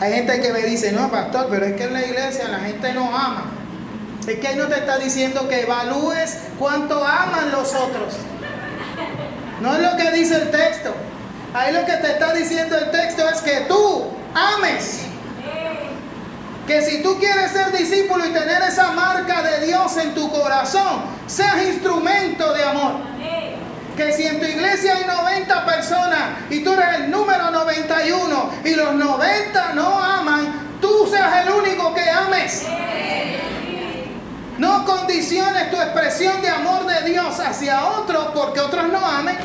Hay 0.00 0.12
gente 0.12 0.40
que 0.40 0.52
me 0.52 0.62
dice, 0.62 0.92
no, 0.92 1.10
pastor, 1.10 1.48
pero 1.50 1.66
es 1.66 1.74
que 1.74 1.84
en 1.84 1.92
la 1.92 2.04
iglesia 2.04 2.48
la 2.48 2.60
gente 2.60 2.92
no 2.92 3.06
ama. 3.06 3.46
Es 4.26 4.38
que 4.38 4.46
ahí 4.46 4.56
no 4.56 4.66
te 4.66 4.76
está 4.76 4.98
diciendo 4.98 5.48
que 5.48 5.62
evalúes 5.62 6.38
cuánto 6.58 7.04
aman 7.04 7.50
los 7.50 7.74
otros. 7.74 8.14
No 9.60 9.74
es 9.74 9.82
lo 9.82 9.96
que 9.96 10.12
dice 10.12 10.36
el 10.36 10.50
texto. 10.50 10.94
Ahí 11.52 11.72
lo 11.72 11.84
que 11.84 11.94
te 11.94 12.12
está 12.12 12.32
diciendo 12.32 12.78
el 12.78 12.90
texto 12.92 13.28
es 13.28 13.40
que 13.40 13.62
tú 13.62 14.12
ames. 14.34 15.00
Que 16.66 16.82
si 16.82 17.02
tú 17.02 17.18
quieres 17.18 17.50
ser 17.50 17.72
discípulo 17.72 18.24
y 18.26 18.30
tener 18.30 18.62
esa 18.62 18.92
marca 18.92 19.42
de 19.42 19.66
Dios 19.66 19.96
en 19.96 20.14
tu 20.14 20.30
corazón, 20.30 21.02
seas 21.26 21.62
instrumento 21.62 22.52
de 22.52 22.62
amor 22.62 23.08
que 23.98 24.12
si 24.12 24.24
en 24.24 24.38
tu 24.38 24.46
iglesia 24.46 24.94
hay 24.94 25.04
90 25.04 25.66
personas 25.66 26.20
y 26.50 26.62
tú 26.62 26.72
eres 26.72 27.00
el 27.00 27.10
número 27.10 27.50
91 27.50 28.50
y 28.64 28.74
los 28.76 28.94
90 28.94 29.72
no 29.74 30.00
aman, 30.00 30.78
tú 30.80 31.08
seas 31.10 31.44
el 31.44 31.52
único 31.52 31.92
que 31.92 32.08
ames. 32.08 32.64
No 34.56 34.84
condiciones 34.84 35.70
tu 35.72 35.76
expresión 35.76 36.40
de 36.40 36.48
amor 36.48 36.86
de 36.86 37.10
Dios 37.10 37.40
hacia 37.40 37.86
otros 37.86 38.28
porque 38.32 38.60
otros 38.60 38.86
no 38.88 39.04
amen. 39.04 39.36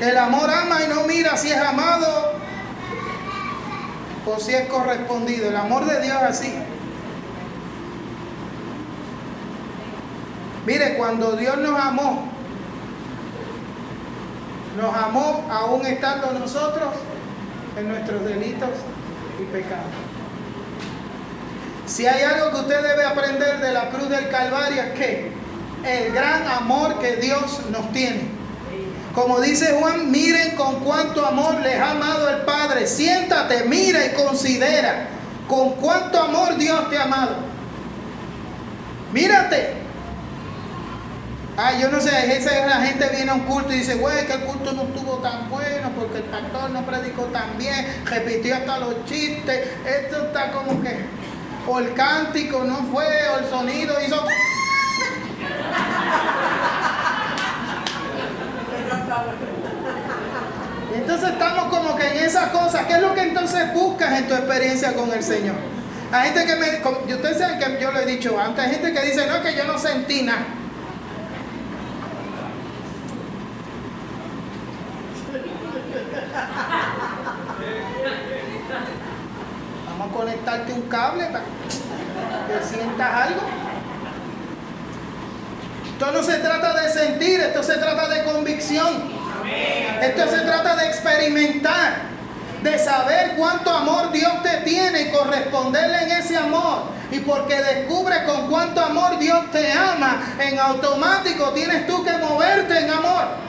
El 0.00 0.16
amor 0.16 0.50
ama 0.50 0.82
y 0.82 0.88
no 0.88 1.02
mira 1.02 1.36
si 1.36 1.50
es 1.50 1.58
amado 1.58 2.32
o 4.24 4.40
si 4.40 4.54
es 4.54 4.66
correspondido. 4.68 5.50
El 5.50 5.56
amor 5.56 5.84
de 5.84 6.00
Dios 6.00 6.16
es 6.16 6.22
así. 6.22 6.54
Mire, 10.66 10.96
cuando 10.96 11.36
Dios 11.36 11.56
nos 11.58 11.78
amó, 11.80 12.28
nos 14.76 14.94
amó 14.94 15.46
aún 15.48 15.86
estando 15.86 16.32
nosotros 16.32 16.88
en 17.78 17.88
nuestros 17.88 18.24
delitos 18.24 18.70
y 19.40 19.44
pecados. 19.44 19.84
Si 21.86 22.04
hay 22.04 22.22
algo 22.24 22.50
que 22.50 22.56
usted 22.56 22.82
debe 22.82 23.04
aprender 23.04 23.60
de 23.60 23.72
la 23.72 23.90
cruz 23.90 24.08
del 24.08 24.28
Calvario 24.28 24.82
es 24.82 24.92
que 24.94 25.32
el 25.84 26.12
gran 26.12 26.48
amor 26.48 26.98
que 26.98 27.16
Dios 27.16 27.60
nos 27.70 27.92
tiene. 27.92 28.28
Como 29.14 29.40
dice 29.40 29.78
Juan, 29.80 30.10
miren 30.10 30.56
con 30.56 30.80
cuánto 30.80 31.24
amor 31.24 31.60
les 31.60 31.78
ha 31.78 31.92
amado 31.92 32.28
el 32.28 32.38
Padre. 32.38 32.88
Siéntate, 32.88 33.64
mira 33.64 34.04
y 34.04 34.10
considera 34.14 35.06
con 35.46 35.74
cuánto 35.74 36.20
amor 36.20 36.56
Dios 36.56 36.90
te 36.90 36.98
ha 36.98 37.04
amado. 37.04 37.36
Mírate, 39.12 39.75
Ay, 41.58 41.80
yo 41.80 41.90
no 41.90 42.00
sé, 42.00 42.36
esa 42.36 42.66
la 42.66 42.82
gente 42.82 43.08
viene 43.08 43.30
a 43.30 43.34
un 43.34 43.40
culto 43.40 43.72
y 43.72 43.78
dice, 43.78 43.94
güey, 43.94 44.26
que 44.26 44.34
el 44.34 44.40
culto 44.40 44.72
no 44.72 44.82
estuvo 44.82 45.16
tan 45.18 45.48
bueno 45.48 45.90
porque 45.98 46.18
el 46.18 46.24
pastor 46.24 46.68
no 46.70 46.84
predicó 46.84 47.22
tan 47.26 47.56
bien, 47.56 48.04
repitió 48.04 48.56
hasta 48.56 48.78
los 48.78 49.04
chistes, 49.06 49.66
esto 49.86 50.26
está 50.26 50.52
como 50.52 50.82
que... 50.82 51.06
o 51.66 51.78
el 51.78 51.94
cántico 51.94 52.62
no 52.64 52.76
fue, 52.92 53.06
o 53.34 53.38
el 53.38 53.48
sonido 53.48 53.94
hizo... 54.06 54.22
Entonces 60.94 61.30
estamos 61.30 61.64
como 61.66 61.96
que 61.96 62.06
en 62.06 62.24
esas 62.24 62.50
cosas. 62.50 62.86
¿Qué 62.86 62.94
es 62.94 63.00
lo 63.00 63.14
que 63.14 63.22
entonces 63.22 63.72
buscas 63.74 64.18
en 64.18 64.28
tu 64.28 64.34
experiencia 64.34 64.94
con 64.94 65.12
el 65.12 65.22
Señor? 65.22 65.54
Hay 66.10 66.30
gente 66.30 66.46
que 66.46 66.56
me... 66.56 67.14
Ustedes 67.14 67.38
saben 67.38 67.58
que 67.58 67.80
yo 67.80 67.92
lo 67.92 68.00
he 68.00 68.06
dicho 68.06 68.38
antes. 68.38 68.64
Hay 68.64 68.70
gente 68.72 68.92
que 68.92 69.02
dice, 69.06 69.26
no, 69.26 69.42
que 69.42 69.54
yo 69.54 69.64
no 69.64 69.78
sentí 69.78 70.22
nada. 70.22 70.44
Vamos 79.86 80.10
a 80.10 80.12
conectarte 80.12 80.72
cable 80.88 81.26
para 81.26 81.44
que 82.60 82.66
sientas 82.66 83.14
algo. 83.14 83.40
Esto 85.92 86.12
no 86.12 86.22
se 86.22 86.38
trata 86.38 86.80
de 86.80 86.90
sentir, 86.90 87.40
esto 87.40 87.62
se 87.62 87.78
trata 87.78 88.08
de 88.08 88.24
convicción. 88.24 89.16
Esto 90.02 90.28
se 90.28 90.40
trata 90.40 90.76
de 90.76 90.88
experimentar, 90.88 91.94
de 92.62 92.78
saber 92.78 93.34
cuánto 93.36 93.70
amor 93.70 94.12
Dios 94.12 94.42
te 94.42 94.58
tiene 94.58 95.02
y 95.02 95.10
corresponderle 95.10 96.02
en 96.02 96.10
ese 96.10 96.36
amor. 96.36 96.82
Y 97.10 97.20
porque 97.20 97.62
descubre 97.62 98.24
con 98.24 98.48
cuánto 98.48 98.80
amor 98.82 99.18
Dios 99.18 99.50
te 99.52 99.72
ama, 99.72 100.34
en 100.38 100.58
automático 100.58 101.50
tienes 101.52 101.86
tú 101.86 102.04
que 102.04 102.12
moverte 102.18 102.78
en 102.78 102.90
amor. 102.90 103.46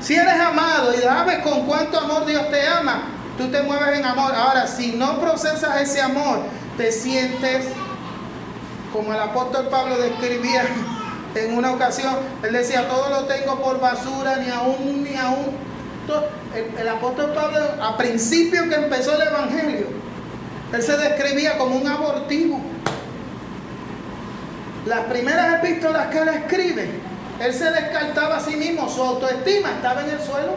Si 0.00 0.14
eres 0.14 0.40
amado 0.40 0.94
y 0.94 0.98
sabes 0.98 1.38
con 1.38 1.66
cuánto 1.66 1.98
amor 1.98 2.26
Dios 2.26 2.50
te 2.50 2.66
ama, 2.66 3.15
tú 3.36 3.48
te 3.48 3.62
mueves 3.62 3.98
en 3.98 4.04
amor. 4.04 4.34
Ahora, 4.34 4.66
si 4.66 4.92
no 4.92 5.20
procesas 5.20 5.80
ese 5.80 6.00
amor, 6.00 6.40
te 6.76 6.92
sientes 6.92 7.66
como 8.92 9.12
el 9.12 9.20
apóstol 9.20 9.68
Pablo 9.68 9.98
describía 9.98 10.64
en 11.34 11.56
una 11.56 11.72
ocasión, 11.72 12.16
él 12.42 12.52
decía, 12.52 12.88
todo 12.88 13.10
lo 13.10 13.24
tengo 13.24 13.60
por 13.60 13.80
basura, 13.80 14.36
ni 14.36 14.50
aún, 14.50 15.04
ni 15.04 15.16
aún. 15.16 15.66
El, 16.54 16.80
el 16.80 16.88
apóstol 16.88 17.32
Pablo, 17.34 17.58
a 17.82 17.96
principio 17.96 18.68
que 18.68 18.76
empezó 18.76 19.20
el 19.20 19.28
Evangelio, 19.28 19.86
él 20.72 20.82
se 20.82 20.96
describía 20.96 21.58
como 21.58 21.76
un 21.76 21.86
abortivo. 21.86 22.60
Las 24.86 25.00
primeras 25.06 25.62
epístolas 25.62 26.06
que 26.06 26.18
él 26.18 26.28
escribe, 26.28 26.90
él 27.40 27.52
se 27.52 27.70
descartaba 27.70 28.36
a 28.36 28.40
sí 28.40 28.56
mismo, 28.56 28.88
su 28.88 29.02
autoestima 29.02 29.72
estaba 29.72 30.02
en 30.02 30.10
el 30.10 30.20
suelo. 30.20 30.54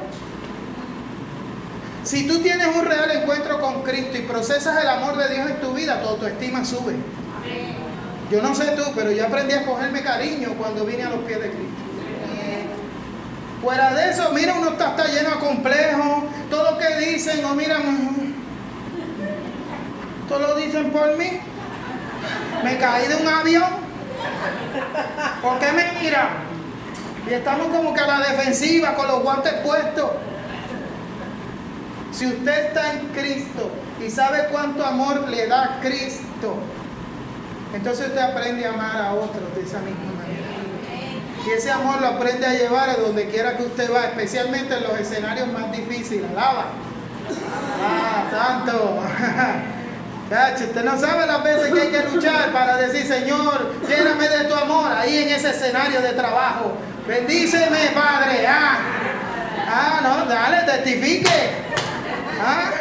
Si 2.09 2.25
tú 2.25 2.39
tienes 2.39 2.65
un 2.75 2.85
real 2.85 3.11
encuentro 3.11 3.61
con 3.61 3.83
Cristo 3.83 4.17
y 4.17 4.21
procesas 4.21 4.81
el 4.81 4.89
amor 4.89 5.15
de 5.15 5.31
Dios 5.31 5.47
en 5.47 5.61
tu 5.61 5.73
vida, 5.73 6.01
tu 6.01 6.09
autoestima 6.09 6.65
sube. 6.65 6.95
Yo 8.31 8.41
no 8.41 8.55
sé 8.55 8.71
tú, 8.71 8.81
pero 8.95 9.11
yo 9.11 9.27
aprendí 9.27 9.53
a 9.53 9.63
cogerme 9.63 10.01
cariño 10.01 10.55
cuando 10.57 10.85
vine 10.85 11.03
a 11.03 11.11
los 11.11 11.19
pies 11.19 11.39
de 11.39 11.51
Cristo. 11.51 11.83
Fuera 13.61 13.93
de 13.93 14.09
eso, 14.09 14.31
mira, 14.33 14.55
uno 14.55 14.71
está, 14.71 14.95
lleno 15.05 15.29
de 15.29 15.35
complejos, 15.35 16.23
todo 16.49 16.71
lo 16.71 16.77
que 16.79 16.95
dicen, 16.95 17.45
o 17.45 17.53
mira, 17.53 17.77
todo 20.27 20.39
lo 20.39 20.55
dicen 20.55 20.89
por 20.89 21.15
mí. 21.15 21.41
Me 22.63 22.77
caí 22.79 23.07
de 23.07 23.17
un 23.17 23.27
avión. 23.27 23.69
¿Por 25.43 25.59
qué 25.59 25.71
me 25.73 26.01
miran? 26.01 26.29
Y 27.29 27.33
estamos 27.33 27.67
como 27.67 27.93
que 27.93 28.01
a 28.01 28.07
la 28.07 28.19
defensiva, 28.29 28.95
con 28.95 29.07
los 29.07 29.21
guantes 29.21 29.53
puestos. 29.63 30.09
Si 32.19 32.27
usted 32.27 32.65
está 32.65 32.91
en 32.91 33.07
Cristo 33.13 33.71
y 34.05 34.09
sabe 34.09 34.49
cuánto 34.51 34.85
amor 34.85 35.29
le 35.29 35.47
da 35.47 35.79
Cristo, 35.81 36.57
entonces 37.73 38.07
usted 38.07 38.19
aprende 38.19 38.65
a 38.65 38.73
amar 38.73 39.01
a 39.01 39.13
otros 39.13 39.55
de 39.55 39.61
esa 39.61 39.79
misma 39.79 40.11
manera. 40.17 41.47
Y 41.47 41.49
ese 41.51 41.71
amor 41.71 42.01
lo 42.01 42.07
aprende 42.07 42.45
a 42.45 42.51
llevar 42.55 42.89
a 42.89 42.95
donde 42.95 43.29
quiera 43.29 43.55
que 43.55 43.63
usted 43.63 43.89
va, 43.89 44.07
especialmente 44.07 44.75
en 44.75 44.83
los 44.83 44.99
escenarios 44.99 45.47
más 45.47 45.71
difíciles. 45.71 46.29
Alaba. 46.31 46.65
Ah, 47.81 48.27
santo. 48.29 48.99
usted 50.65 50.83
no 50.83 50.99
sabe 50.99 51.25
las 51.25 51.41
veces 51.41 51.73
que 51.73 51.81
hay 51.83 51.87
que 51.89 52.03
luchar 52.03 52.51
para 52.51 52.75
decir, 52.75 53.07
Señor, 53.07 53.75
lléname 53.87 54.27
de 54.27 54.43
tu 54.43 54.55
amor 54.55 54.91
ahí 54.91 55.19
en 55.19 55.29
ese 55.29 55.51
escenario 55.51 56.01
de 56.01 56.11
trabajo. 56.11 56.73
Bendíceme, 57.07 57.91
Padre. 57.95 58.45
Ah, 58.45 58.77
ah 59.69 59.99
no, 60.03 60.25
dale, 60.25 60.69
testifique. 60.69 61.69
Ah, 62.41 62.71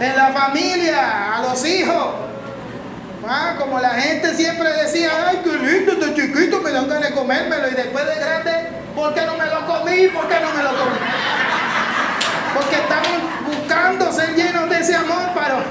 en 0.00 0.16
la 0.16 0.32
familia, 0.32 1.36
a 1.36 1.42
los 1.42 1.64
hijos. 1.64 2.14
Ah, 3.26 3.54
como 3.58 3.78
la 3.78 3.90
gente 3.90 4.34
siempre 4.34 4.72
decía, 4.72 5.10
ay, 5.28 5.40
qué 5.44 5.56
lindo, 5.56 5.92
este 5.92 6.14
chiquito, 6.14 6.60
me 6.60 6.70
dan 6.72 6.88
ganas 6.88 7.10
de 7.10 7.14
comérmelo. 7.14 7.68
Y 7.68 7.74
después 7.74 8.06
de 8.06 8.14
grande, 8.16 8.50
¿por 8.94 9.14
qué 9.14 9.26
no 9.26 9.36
me 9.36 9.46
lo 9.46 9.66
comí? 9.66 10.08
¿Por 10.08 10.28
qué 10.28 10.40
no 10.40 10.50
me 10.54 10.62
lo 10.62 10.70
comí? 10.70 10.98
Porque 12.54 12.76
estamos 12.76 13.20
buscando 13.46 14.12
ser 14.12 14.34
llenos 14.34 14.68
de 14.68 14.80
ese 14.80 14.94
amor, 14.94 15.30
pero 15.34 15.62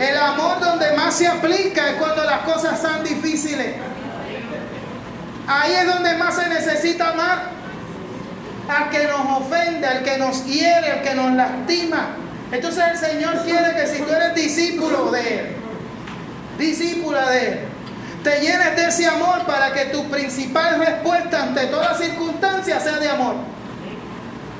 el 0.00 0.16
amor 0.16 0.58
donde 0.60 0.92
más 0.92 1.14
se 1.14 1.28
aplica 1.28 1.90
es 1.90 1.96
cuando 1.96 2.24
las 2.24 2.40
cosas 2.40 2.80
son 2.80 3.04
difíciles. 3.04 3.76
Ahí 5.46 5.74
es 5.74 5.86
donde 5.86 6.16
más 6.16 6.34
se 6.34 6.48
necesita 6.48 7.10
amar. 7.10 7.61
Al 8.68 8.90
que 8.90 9.06
nos 9.06 9.40
ofende, 9.40 9.86
al 9.86 10.02
que 10.02 10.18
nos 10.18 10.44
hiere, 10.46 10.92
al 10.92 11.02
que 11.02 11.14
nos 11.14 11.32
lastima. 11.32 12.16
Entonces 12.50 12.84
el 12.92 12.98
Señor 12.98 13.42
quiere 13.44 13.74
que 13.74 13.86
si 13.86 14.02
tú 14.02 14.12
eres 14.12 14.34
discípulo 14.34 15.10
de 15.10 15.38
Él, 15.38 15.46
discípula 16.58 17.30
de 17.30 17.48
Él, 17.48 17.60
te 18.22 18.40
llenes 18.40 18.76
de 18.76 18.86
ese 18.86 19.06
amor 19.06 19.44
para 19.46 19.72
que 19.72 19.86
tu 19.86 20.08
principal 20.08 20.78
respuesta 20.78 21.42
ante 21.42 21.66
toda 21.66 21.96
circunstancia 21.96 22.78
sea 22.78 22.98
de 22.98 23.08
amor. 23.08 23.34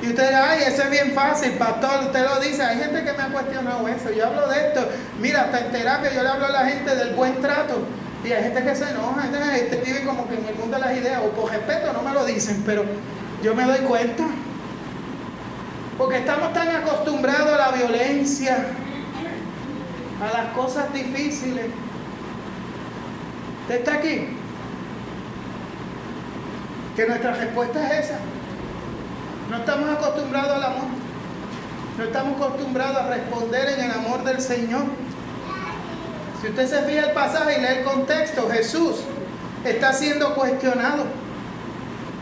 Y 0.03 0.09
usted 0.09 0.27
dirá, 0.27 0.51
ay, 0.51 0.65
eso 0.67 0.83
es 0.83 0.91
bien 0.91 1.13
fácil, 1.13 1.53
pastor, 1.53 2.07
usted 2.07 2.25
lo 2.25 2.41
dice. 2.41 2.61
Hay 2.61 2.79
gente 2.79 3.05
que 3.05 3.13
me 3.13 3.23
ha 3.23 3.29
cuestionado 3.29 3.87
eso. 3.87 4.11
Yo 4.11 4.27
hablo 4.27 4.49
de 4.49 4.67
esto. 4.67 4.89
Mira, 5.21 5.43
hasta 5.43 5.61
en 5.61 5.71
terapia 5.71 6.13
yo 6.13 6.25
le 6.25 6.29
hablo 6.29 6.47
a 6.47 6.51
la 6.51 6.67
gente 6.67 6.97
del 6.97 7.15
buen 7.15 7.41
trato. 7.41 7.87
Y 8.25 8.33
hay 8.33 8.43
gente 8.43 8.65
que 8.65 8.75
se 8.75 8.91
enoja, 8.91 9.23
gente 9.23 9.83
vive 9.85 10.05
como 10.05 10.29
que 10.29 10.35
en 10.35 10.47
el 10.47 10.55
mundo 10.57 10.77
de 10.77 10.83
las 10.83 10.97
ideas, 10.97 11.21
o 11.25 11.31
por 11.31 11.51
respeto 11.51 11.93
no 11.93 12.03
me 12.03 12.13
lo 12.13 12.25
dicen, 12.25 12.63
pero 12.65 12.85
yo 13.43 13.55
me 13.55 13.65
doy 13.65 13.79
cuenta. 13.81 14.25
Porque 15.99 16.19
estamos 16.19 16.53
tan 16.53 16.69
acostumbrados 16.69 17.53
a 17.53 17.71
la 17.71 17.77
violencia, 17.77 18.67
a 20.21 20.39
las 20.39 20.53
cosas 20.55 20.93
difíciles. 20.93 21.67
¿Usted 23.63 23.75
está 23.75 23.95
aquí? 23.95 24.29
Que 26.97 27.07
nuestra 27.07 27.35
respuesta 27.35 27.87
es 27.87 28.07
esa. 28.07 28.19
No 29.51 29.59
estamos 29.59 29.91
acostumbrados 29.91 30.53
al 30.53 30.63
amor. 30.65 30.85
No 31.99 32.05
estamos 32.05 32.37
acostumbrados 32.37 32.97
a 32.97 33.09
responder 33.09 33.79
en 33.79 33.85
el 33.85 33.91
amor 33.93 34.25
del 34.25 34.41
Señor. 34.41 34.85
Si 36.41 36.49
usted 36.49 36.67
se 36.67 36.83
fija 36.83 37.07
el 37.07 37.13
pasaje 37.13 37.59
y 37.59 37.61
lee 37.61 37.79
el 37.79 37.85
contexto, 37.85 38.49
Jesús 38.51 38.97
está 39.65 39.93
siendo 39.93 40.35
cuestionado. 40.35 41.05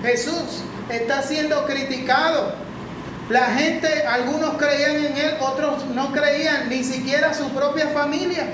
Jesús 0.02 0.64
está 0.90 1.22
siendo 1.22 1.64
criticado. 1.66 2.52
La 3.28 3.46
gente, 3.46 4.04
algunos 4.06 4.54
creían 4.54 4.96
en 4.96 5.16
él, 5.16 5.34
otros 5.40 5.86
no 5.86 6.12
creían, 6.12 6.68
ni 6.68 6.82
siquiera 6.82 7.32
su 7.32 7.48
propia 7.50 7.88
familia. 7.88 8.46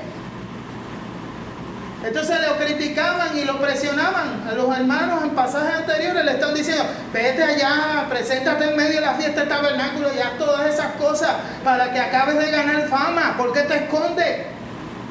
Entonces 2.05 2.37
lo 2.47 2.57
criticaban 2.57 3.37
y 3.37 3.45
lo 3.45 3.59
presionaban. 3.59 4.47
A 4.49 4.53
los 4.53 4.77
hermanos 4.77 5.25
en 5.25 5.31
pasajes 5.31 5.75
anteriores 5.77 6.25
le 6.25 6.33
están 6.33 6.55
diciendo, 6.55 6.85
vete 7.13 7.43
allá, 7.43 8.07
preséntate 8.09 8.71
en 8.71 8.77
medio 8.77 9.01
de 9.01 9.07
la 9.07 9.15
fiesta 9.15 9.41
del 9.41 9.49
tabernáculo 9.49 10.09
y 10.15 10.21
haz 10.21 10.37
todas 10.39 10.73
esas 10.73 10.93
cosas 10.93 11.31
para 11.65 11.93
que 11.93 11.99
acabes 11.99 12.39
de 12.39 12.51
ganar 12.51 12.89
fama. 12.89 13.35
¿Por 13.39 13.53
qué 13.53 13.63
te 13.63 13.77
escondes? 13.77 14.43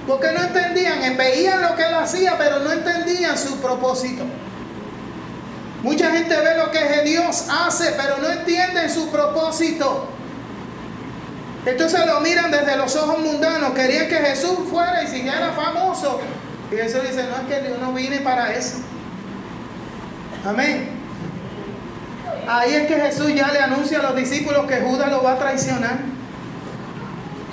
Porque 0.07 0.31
no 0.31 0.43
entendían, 0.43 1.17
veían 1.17 1.63
lo 1.63 1.75
que 1.75 1.83
él 1.83 1.95
hacía, 1.95 2.35
pero 2.37 2.59
no 2.59 2.71
entendían 2.71 3.35
su 3.37 3.59
propósito. 3.59 4.23
Mucha 5.85 6.09
gente 6.09 6.35
ve 6.35 6.57
lo 6.57 6.71
que 6.71 7.03
Dios 7.03 7.45
hace, 7.47 7.91
pero 7.91 8.17
no 8.17 8.27
entienden 8.27 8.89
su 8.89 9.11
propósito. 9.11 10.07
Entonces 11.63 12.07
lo 12.07 12.21
miran 12.21 12.49
desde 12.49 12.75
los 12.75 12.95
ojos 12.95 13.19
mundanos. 13.19 13.71
Querían 13.75 14.07
que 14.07 14.15
Jesús 14.15 14.57
fuera 14.67 15.03
y 15.03 15.07
siguiera 15.07 15.51
famoso. 15.51 16.19
Y 16.71 16.75
Jesús 16.75 17.03
dice, 17.03 17.27
no 17.27 17.35
es 17.35 17.55
que 17.55 17.69
yo 17.69 17.77
no 17.77 17.93
vine 17.93 18.17
para 18.21 18.51
eso. 18.53 18.77
Amén. 20.43 20.89
Ahí 22.47 22.73
es 22.73 22.87
que 22.87 22.95
Jesús 22.95 23.35
ya 23.35 23.51
le 23.51 23.59
anuncia 23.59 23.99
a 23.99 24.01
los 24.01 24.15
discípulos 24.15 24.65
que 24.65 24.77
Judas 24.77 25.11
lo 25.11 25.21
va 25.21 25.33
a 25.33 25.37
traicionar. 25.37 25.99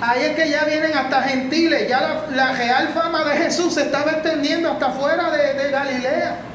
Ahí 0.01 0.23
es 0.23 0.35
que 0.35 0.49
ya 0.49 0.63
vienen 0.63 0.97
hasta 0.97 1.21
gentiles. 1.21 1.87
Ya 1.87 2.25
la, 2.31 2.53
real 2.53 2.89
fama 2.95 3.25
de 3.25 3.37
Jesús 3.37 3.75
se 3.75 3.83
estaba 3.83 4.09
extendiendo 4.09 4.71
hasta 4.71 4.89
fuera 4.89 5.29
de 5.29 5.69
Galilea. 5.69 6.52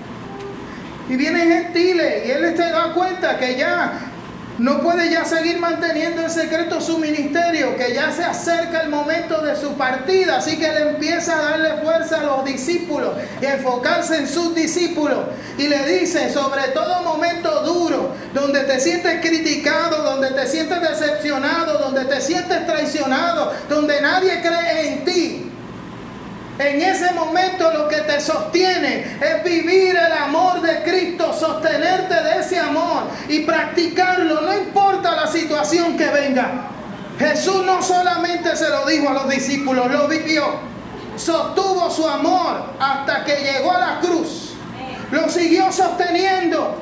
Y 1.08 1.16
vienen 1.16 1.48
gentiles 1.48 2.26
y 2.26 2.30
él 2.30 2.54
se 2.56 2.70
da 2.70 2.92
cuenta 2.94 3.38
que 3.38 3.56
ya 3.56 4.08
no 4.58 4.80
puede 4.80 5.08
ya 5.10 5.24
seguir 5.24 5.58
manteniendo 5.58 6.22
en 6.22 6.30
secreto 6.30 6.80
su 6.80 6.98
ministerio, 6.98 7.76
que 7.76 7.94
ya 7.94 8.10
se 8.10 8.24
acerca 8.24 8.80
el 8.80 8.88
momento 8.88 9.40
de 9.40 9.54
su 9.54 9.74
partida, 9.74 10.38
así 10.38 10.58
que 10.58 10.66
él 10.66 10.88
empieza 10.88 11.38
a 11.38 11.50
darle 11.50 11.82
fuerza 11.82 12.20
a 12.20 12.24
los 12.24 12.44
discípulos 12.44 13.12
y 13.40 13.46
a 13.46 13.54
enfocarse 13.54 14.16
en 14.16 14.26
sus 14.26 14.56
discípulos. 14.56 15.18
Y 15.58 15.68
le 15.68 16.00
dice, 16.00 16.32
sobre 16.32 16.68
todo 16.74 17.02
momento 17.02 17.62
duro, 17.62 18.14
donde 18.34 18.60
te 18.64 18.80
sientes 18.80 19.20
criticado, 19.20 20.02
donde 20.02 20.30
te 20.30 20.46
sientes 20.48 20.80
decepcionado, 20.80 21.78
donde 21.78 22.04
te 22.06 22.20
sientes 22.20 22.66
traicionado, 22.66 23.52
donde 23.68 24.00
nadie 24.00 24.40
cree 24.40 24.88
en 24.88 25.04
ti, 25.04 25.37
en 26.58 26.82
ese 26.82 27.12
momento 27.12 27.72
lo 27.72 27.86
que 27.86 27.98
te 27.98 28.20
sostiene 28.20 29.18
es 29.20 29.44
vivir 29.44 29.96
el 29.96 30.12
amor 30.12 30.60
de 30.60 30.82
Cristo, 30.82 31.32
sostenerte 31.32 32.14
de 32.14 32.40
ese 32.40 32.58
amor 32.58 33.04
y 33.28 33.40
practicarlo, 33.40 34.40
no 34.40 34.56
importa 34.56 35.14
la 35.14 35.28
situación 35.28 35.96
que 35.96 36.08
venga. 36.08 36.68
Jesús 37.18 37.64
no 37.64 37.80
solamente 37.80 38.56
se 38.56 38.68
lo 38.68 38.86
dijo 38.86 39.08
a 39.08 39.12
los 39.12 39.28
discípulos, 39.28 39.90
lo 39.90 40.08
vivió. 40.08 40.44
Sostuvo 41.16 41.90
su 41.90 42.08
amor 42.08 42.62
hasta 42.78 43.24
que 43.24 43.36
llegó 43.36 43.72
a 43.72 43.78
la 43.78 44.00
cruz. 44.00 44.54
Lo 45.12 45.28
siguió 45.28 45.70
sosteniendo. 45.70 46.76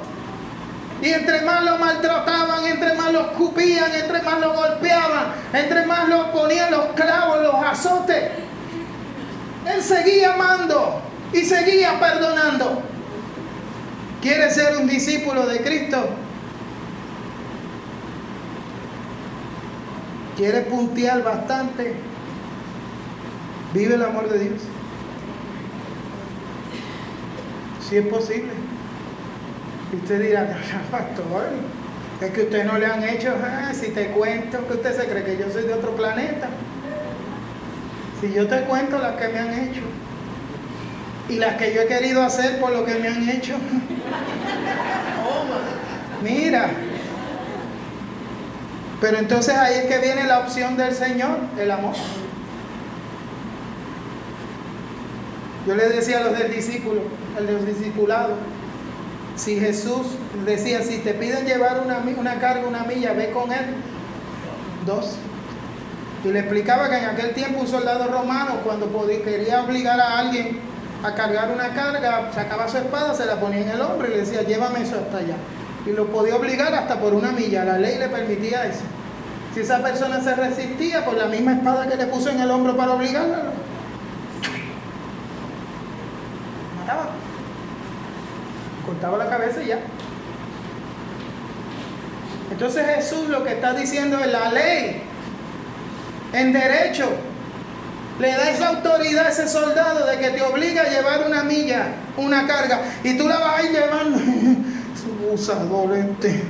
Y 1.03 1.11
entre 1.11 1.43
más 1.43 1.63
lo 1.63 1.77
maltrataban, 1.77 2.65
entre 2.65 2.95
más 2.95 3.13
lo 3.13 3.21
escupían, 3.21 3.95
entre 3.95 4.23
más 4.23 4.41
lo 4.41 4.55
golpeaban, 4.55 5.35
entre 5.53 5.85
más 5.85 6.09
lo 6.09 6.33
ponían 6.33 6.71
los 6.71 6.87
clavos, 6.95 7.43
los 7.43 7.55
azotes 7.55 8.46
él 9.67 9.83
seguía 9.83 10.35
amando 10.35 11.01
y 11.33 11.45
seguía 11.45 11.99
perdonando. 11.99 12.83
¿Quiere 14.23 14.51
ser 14.51 14.77
un 14.77 14.87
discípulo 14.87 15.47
de 15.47 15.61
Cristo? 15.61 16.09
¿Quiere 20.37 20.63
puntear 20.63 21.23
bastante? 21.23 21.95
Vive 23.73 23.95
el 23.95 24.03
amor 24.03 24.29
de 24.29 24.39
Dios. 24.39 24.63
Si 27.89 27.97
es 27.97 28.07
posible. 28.07 28.53
Y 29.93 29.97
usted 29.97 30.21
dirá, 30.21 30.59
pastor, 30.91 31.47
es 32.21 32.31
que 32.31 32.43
usted 32.43 32.65
no 32.65 32.79
le 32.79 32.87
han 32.87 33.05
hecho, 33.05 33.35
ah, 33.43 33.73
si 33.73 33.91
te 33.91 34.09
cuento 34.09 34.67
que 34.67 34.75
usted 34.75 34.97
se 35.01 35.07
cree 35.07 35.25
que 35.25 35.37
yo 35.39 35.51
soy 35.51 35.65
de 35.65 35.75
otro 35.75 35.95
planeta. 35.95 36.49
Si 38.21 38.33
yo 38.33 38.47
te 38.47 38.63
cuento 38.63 38.99
las 38.99 39.17
que 39.17 39.29
me 39.29 39.39
han 39.39 39.53
hecho 39.53 39.83
y 41.29 41.37
las 41.37 41.57
que 41.57 41.75
yo 41.75 41.83
he 41.83 41.87
querido 41.87 42.23
hacer 42.23 42.61
por 42.61 42.73
lo 42.73 42.85
que 42.85 42.95
me 42.95 43.09
han 43.09 43.29
hecho. 43.29 43.55
Mira. 46.23 46.71
Pero 49.01 49.19
entonces 49.19 49.55
ahí 49.55 49.75
es 49.75 49.87
que 49.87 49.99
viene 49.99 50.25
la 50.25 50.41
opción 50.41 50.77
del 50.77 50.95
Señor, 50.95 51.39
el 51.59 51.71
amor. 51.71 51.95
Yo 55.67 55.75
le 55.75 55.89
decía 55.89 56.19
a 56.19 56.23
los 56.23 56.39
del 56.39 56.55
discípulo, 56.55 57.03
al 57.37 57.47
de 57.47 57.53
los 57.53 57.67
discipulados, 57.67 58.39
si 59.35 59.61
Jesús 59.61 60.07
decía, 60.47 60.83
si 60.83 60.99
te 60.99 61.13
piden 61.13 61.45
llevar 61.45 61.83
una, 61.85 62.03
una 62.17 62.41
carga, 62.41 62.67
una 62.67 62.85
milla, 62.85 63.13
ve 63.13 63.33
con 63.33 63.53
él. 63.53 63.67
Dos. 64.87 65.17
Y 66.27 66.33
le 66.33 66.41
explicaba 66.41 66.91
que 66.91 66.99
en 66.99 67.05
aquel 67.05 67.35
tiempo 67.35 67.61
un 67.61 67.69
soldado 67.69 68.09
romano, 68.09 68.57
cuando 68.65 68.87
podía, 68.87 69.23
quería 69.23 69.63
obligar 69.63 70.01
a 70.01 70.19
alguien 70.19 70.59
a 71.05 71.15
cargar 71.15 71.53
una 71.53 71.69
carga, 71.69 72.33
sacaba 72.35 72.67
su 72.69 72.79
espada, 72.79 73.15
se 73.15 73.27
la 73.27 73.39
ponía 73.39 73.61
en 73.61 73.69
el 73.69 73.81
hombro 73.81 74.09
y 74.09 74.11
le 74.11 74.17
decía, 74.19 74.43
llévame 74.43 74.83
eso 74.83 74.97
hasta 74.97 75.19
allá. 75.19 75.37
Y 75.87 75.91
lo 75.91 76.07
podía 76.09 76.35
obligar 76.35 76.75
hasta 76.75 76.99
por 76.99 77.15
una 77.15 77.31
milla, 77.31 77.65
la 77.65 77.79
ley 77.79 77.97
le 77.99 78.09
permitía 78.09 78.67
eso. 78.67 78.83
Si 79.55 79.61
esa 79.61 79.81
persona 79.81 80.21
se 80.21 80.35
resistía 80.35 81.05
por 81.05 81.15
la 81.15 81.27
misma 81.27 81.53
espada 81.53 81.87
que 81.87 81.95
le 81.95 82.07
puso 82.07 82.29
en 82.31 82.41
el 82.41 82.51
hombro 82.51 82.77
para 82.77 82.95
obligarla, 82.95 83.45
mataba. 86.81 87.11
Cortaba 88.85 89.17
la 89.17 89.29
cabeza 89.29 89.63
y 89.63 89.67
ya. 89.69 89.79
Entonces 92.51 92.85
Jesús 92.97 93.29
lo 93.29 93.45
que 93.45 93.53
está 93.53 93.75
diciendo 93.75 94.19
es 94.19 94.27
la 94.27 94.51
ley 94.51 95.03
en 96.33 96.53
derecho. 96.53 97.09
Le 98.19 98.33
da 98.33 98.51
esa 98.51 98.69
autoridad 98.69 99.27
a 99.27 99.29
ese 99.29 99.47
soldado 99.47 100.07
de 100.07 100.19
que 100.19 100.31
te 100.31 100.43
obliga 100.43 100.83
a 100.83 100.89
llevar 100.89 101.27
una 101.27 101.43
milla, 101.43 101.89
una 102.17 102.47
carga, 102.47 102.81
y 103.05 103.17
tú 103.17 103.29
la 103.29 103.39
vas 103.39 103.59
a 103.59 103.63
ir 103.63 103.73
llevando. 103.73 104.19
Su 104.95 105.35
usador 105.35 105.95
este. 105.97 106.43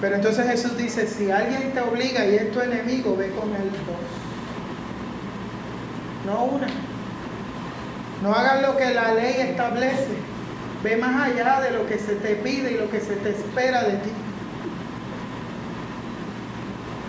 Pero 0.00 0.16
entonces 0.16 0.46
Jesús 0.46 0.76
dice, 0.78 1.06
si 1.06 1.30
alguien 1.30 1.72
te 1.72 1.80
obliga 1.80 2.24
y 2.24 2.36
es 2.36 2.52
tu 2.52 2.60
enemigo, 2.60 3.16
ve 3.16 3.30
con 3.30 3.48
él 3.54 3.70
dos. 3.86 4.20
No 6.26 6.44
una. 6.44 6.66
No 8.22 8.32
hagas 8.32 8.62
lo 8.62 8.76
que 8.76 8.94
la 8.94 9.12
ley 9.14 9.36
establece. 9.38 10.30
Ve 10.82 10.96
más 10.96 11.28
allá 11.28 11.60
de 11.60 11.72
lo 11.72 11.86
que 11.86 11.98
se 11.98 12.14
te 12.14 12.36
pide 12.36 12.72
y 12.72 12.76
lo 12.76 12.90
que 12.90 13.00
se 13.00 13.16
te 13.16 13.30
espera 13.30 13.82
de 13.82 13.96
ti. 13.96 14.10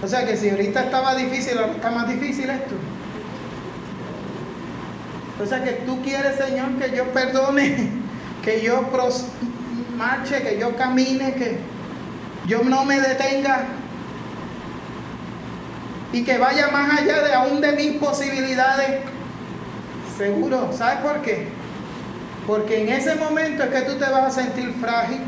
O 0.04 0.08
sea 0.08 0.26
que 0.26 0.36
si 0.36 0.50
ahorita 0.50 0.86
estaba 0.86 1.16
difícil, 1.16 1.58
ahora 1.58 1.74
está 1.74 1.92
más 1.92 2.08
difícil 2.08 2.50
esto. 2.50 2.76
O 5.42 5.46
sea 5.46 5.64
que 5.64 5.72
tú 5.86 6.02
quieres, 6.02 6.38
Señor, 6.38 6.72
que 6.80 6.96
yo 6.96 7.06
perdone, 7.12 7.90
que 8.44 8.62
yo 8.62 8.90
marche, 9.96 10.42
que 10.42 10.60
yo 10.60 10.76
camine, 10.76 11.34
que 11.36 11.58
yo 12.48 12.64
no 12.64 12.86
me 12.86 13.00
detenga 13.00 13.66
y 16.14 16.24
que 16.24 16.38
vaya 16.38 16.68
más 16.70 17.00
allá 17.00 17.22
de 17.22 17.34
aún 17.34 17.62
de 17.62 17.72
mis 17.74 17.98
posibilidades. 17.98 19.02
Seguro, 20.18 20.72
¿sabes 20.74 21.00
por 21.00 21.22
qué? 21.22 21.48
Porque 22.46 22.82
en 22.82 22.90
ese 22.90 23.16
momento 23.16 23.64
es 23.64 23.70
que 23.70 23.82
tú 23.82 23.98
te 23.98 24.10
vas 24.10 24.38
a 24.38 24.42
sentir 24.42 24.74
frágil, 24.74 25.22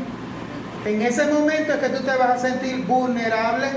en 0.84 1.02
ese 1.02 1.26
momento 1.26 1.72
es 1.72 1.78
que 1.78 1.88
tú 1.88 2.02
te 2.02 2.16
vas 2.16 2.30
a 2.30 2.38
sentir 2.38 2.84
vulnerable, 2.84 3.68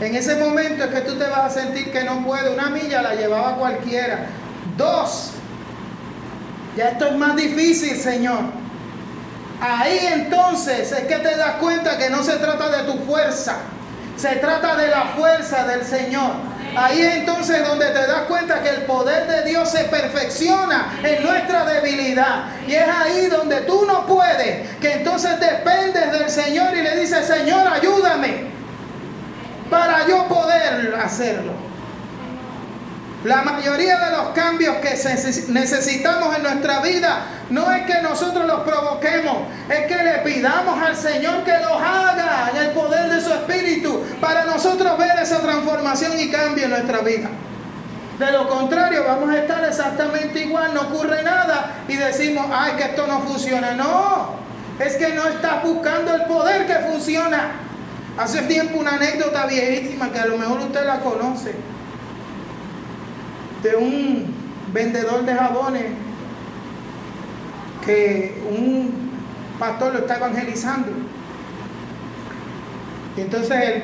en 0.00 0.14
ese 0.14 0.36
momento 0.36 0.84
es 0.84 0.90
que 0.90 1.00
tú 1.00 1.14
te 1.16 1.24
vas 1.24 1.38
a 1.38 1.50
sentir 1.50 1.90
que 1.90 2.04
no 2.04 2.24
puede. 2.24 2.52
Una 2.52 2.68
milla 2.68 3.00
la 3.02 3.14
llevaba 3.14 3.56
cualquiera. 3.56 4.26
Dos, 4.76 5.30
ya 6.76 6.90
esto 6.90 7.06
es 7.06 7.16
más 7.16 7.34
difícil, 7.36 7.96
Señor. 7.98 8.40
Ahí 9.60 9.98
entonces 10.12 10.92
es 10.92 11.04
que 11.06 11.16
te 11.16 11.34
das 11.34 11.54
cuenta 11.60 11.96
que 11.96 12.10
no 12.10 12.22
se 12.22 12.36
trata 12.36 12.68
de 12.68 12.92
tu 12.92 12.98
fuerza, 13.04 13.56
se 14.18 14.36
trata 14.36 14.76
de 14.76 14.88
la 14.88 15.04
fuerza 15.16 15.66
del 15.66 15.82
Señor. 15.82 16.32
Ahí 16.76 17.00
es 17.00 17.14
entonces 17.16 17.66
donde 17.66 17.86
te 17.86 18.06
das 18.06 18.22
cuenta 18.28 18.62
que 18.62 18.68
el 18.68 18.82
poder 18.82 19.26
de 19.26 19.48
Dios 19.48 19.70
se 19.70 19.84
perfecciona 19.84 20.98
en 21.02 21.22
nuestra 21.22 21.64
debilidad. 21.64 22.44
Y 22.68 22.74
es 22.74 22.86
ahí 22.86 23.26
donde 23.28 23.62
tú 23.62 23.86
no 23.86 24.04
puedes, 24.04 24.76
que 24.76 24.92
entonces 24.92 25.40
dependes 25.40 26.12
del 26.12 26.28
Señor 26.28 26.76
y 26.76 26.82
le 26.82 27.00
dices, 27.00 27.26
Señor, 27.26 27.66
ayúdame 27.66 28.55
para 29.70 30.06
yo 30.06 30.26
poder 30.28 30.94
hacerlo. 30.94 31.52
La 33.24 33.42
mayoría 33.42 33.98
de 33.98 34.16
los 34.16 34.28
cambios 34.28 34.76
que 34.76 34.90
necesitamos 35.48 36.36
en 36.36 36.42
nuestra 36.44 36.80
vida 36.80 37.22
no 37.50 37.72
es 37.72 37.84
que 37.84 38.00
nosotros 38.00 38.46
los 38.46 38.60
provoquemos, 38.60 39.38
es 39.68 39.86
que 39.86 40.02
le 40.02 40.18
pidamos 40.18 40.80
al 40.80 40.94
Señor 40.94 41.42
que 41.42 41.58
los 41.58 41.72
haga 41.72 42.50
en 42.52 42.56
el 42.56 42.70
poder 42.70 43.10
de 43.10 43.20
su 43.20 43.32
Espíritu 43.32 44.04
para 44.20 44.44
nosotros 44.44 44.96
ver 44.96 45.18
esa 45.20 45.40
transformación 45.40 46.12
y 46.20 46.30
cambio 46.30 46.66
en 46.66 46.70
nuestra 46.70 47.00
vida. 47.00 47.28
De 48.18 48.32
lo 48.32 48.48
contrario, 48.48 49.04
vamos 49.04 49.28
a 49.30 49.38
estar 49.38 49.64
exactamente 49.64 50.40
igual, 50.40 50.72
no 50.72 50.82
ocurre 50.82 51.22
nada 51.22 51.82
y 51.88 51.96
decimos, 51.96 52.46
ay, 52.52 52.72
que 52.76 52.84
esto 52.84 53.06
no 53.06 53.20
funciona. 53.22 53.72
No, 53.72 54.36
es 54.78 54.96
que 54.96 55.08
no 55.08 55.26
estás 55.26 55.62
buscando 55.62 56.14
el 56.14 56.22
poder 56.22 56.66
que 56.66 56.74
funciona. 56.90 57.65
Hace 58.18 58.42
tiempo 58.42 58.78
una 58.78 58.94
anécdota 58.94 59.46
viejísima 59.46 60.10
que 60.10 60.18
a 60.18 60.26
lo 60.26 60.38
mejor 60.38 60.60
usted 60.60 60.86
la 60.86 61.00
conoce. 61.00 61.54
De 63.62 63.76
un 63.76 64.34
vendedor 64.72 65.24
de 65.24 65.34
jabones 65.34 65.84
que 67.84 68.42
un 68.50 69.10
pastor 69.58 69.92
lo 69.92 69.98
está 70.00 70.16
evangelizando. 70.16 70.92
Y 73.18 73.20
entonces 73.20 73.50
el 73.50 73.82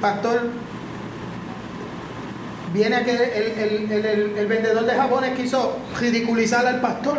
pastor 0.00 0.50
viene 2.72 2.96
a 2.96 3.04
que 3.04 3.12
el, 3.12 4.38
el 4.38 4.46
vendedor 4.46 4.86
de 4.86 4.94
jabones 4.94 5.36
quiso 5.36 5.78
ridiculizar 5.98 6.64
al 6.64 6.80
pastor. 6.80 7.18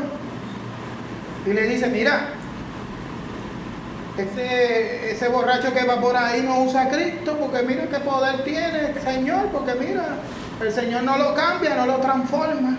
Y 1.45 1.51
le 1.51 1.63
dice, 1.67 1.87
mira, 1.87 2.36
ese, 4.17 5.11
ese 5.11 5.27
borracho 5.27 5.73
que 5.73 5.85
va 5.85 6.01
por 6.01 6.15
ahí 6.15 6.41
no 6.41 6.61
usa 6.61 6.89
Cristo 6.89 7.37
porque 7.39 7.63
mira 7.63 7.87
qué 7.87 7.99
poder 7.99 8.43
tiene 8.43 8.89
el 8.89 9.01
Señor, 9.01 9.47
porque 9.47 9.73
mira, 9.75 10.07
el 10.61 10.71
Señor 10.71 11.03
no 11.03 11.17
lo 11.17 11.35
cambia, 11.35 11.75
no 11.75 11.85
lo 11.85 11.97
transforma. 11.97 12.77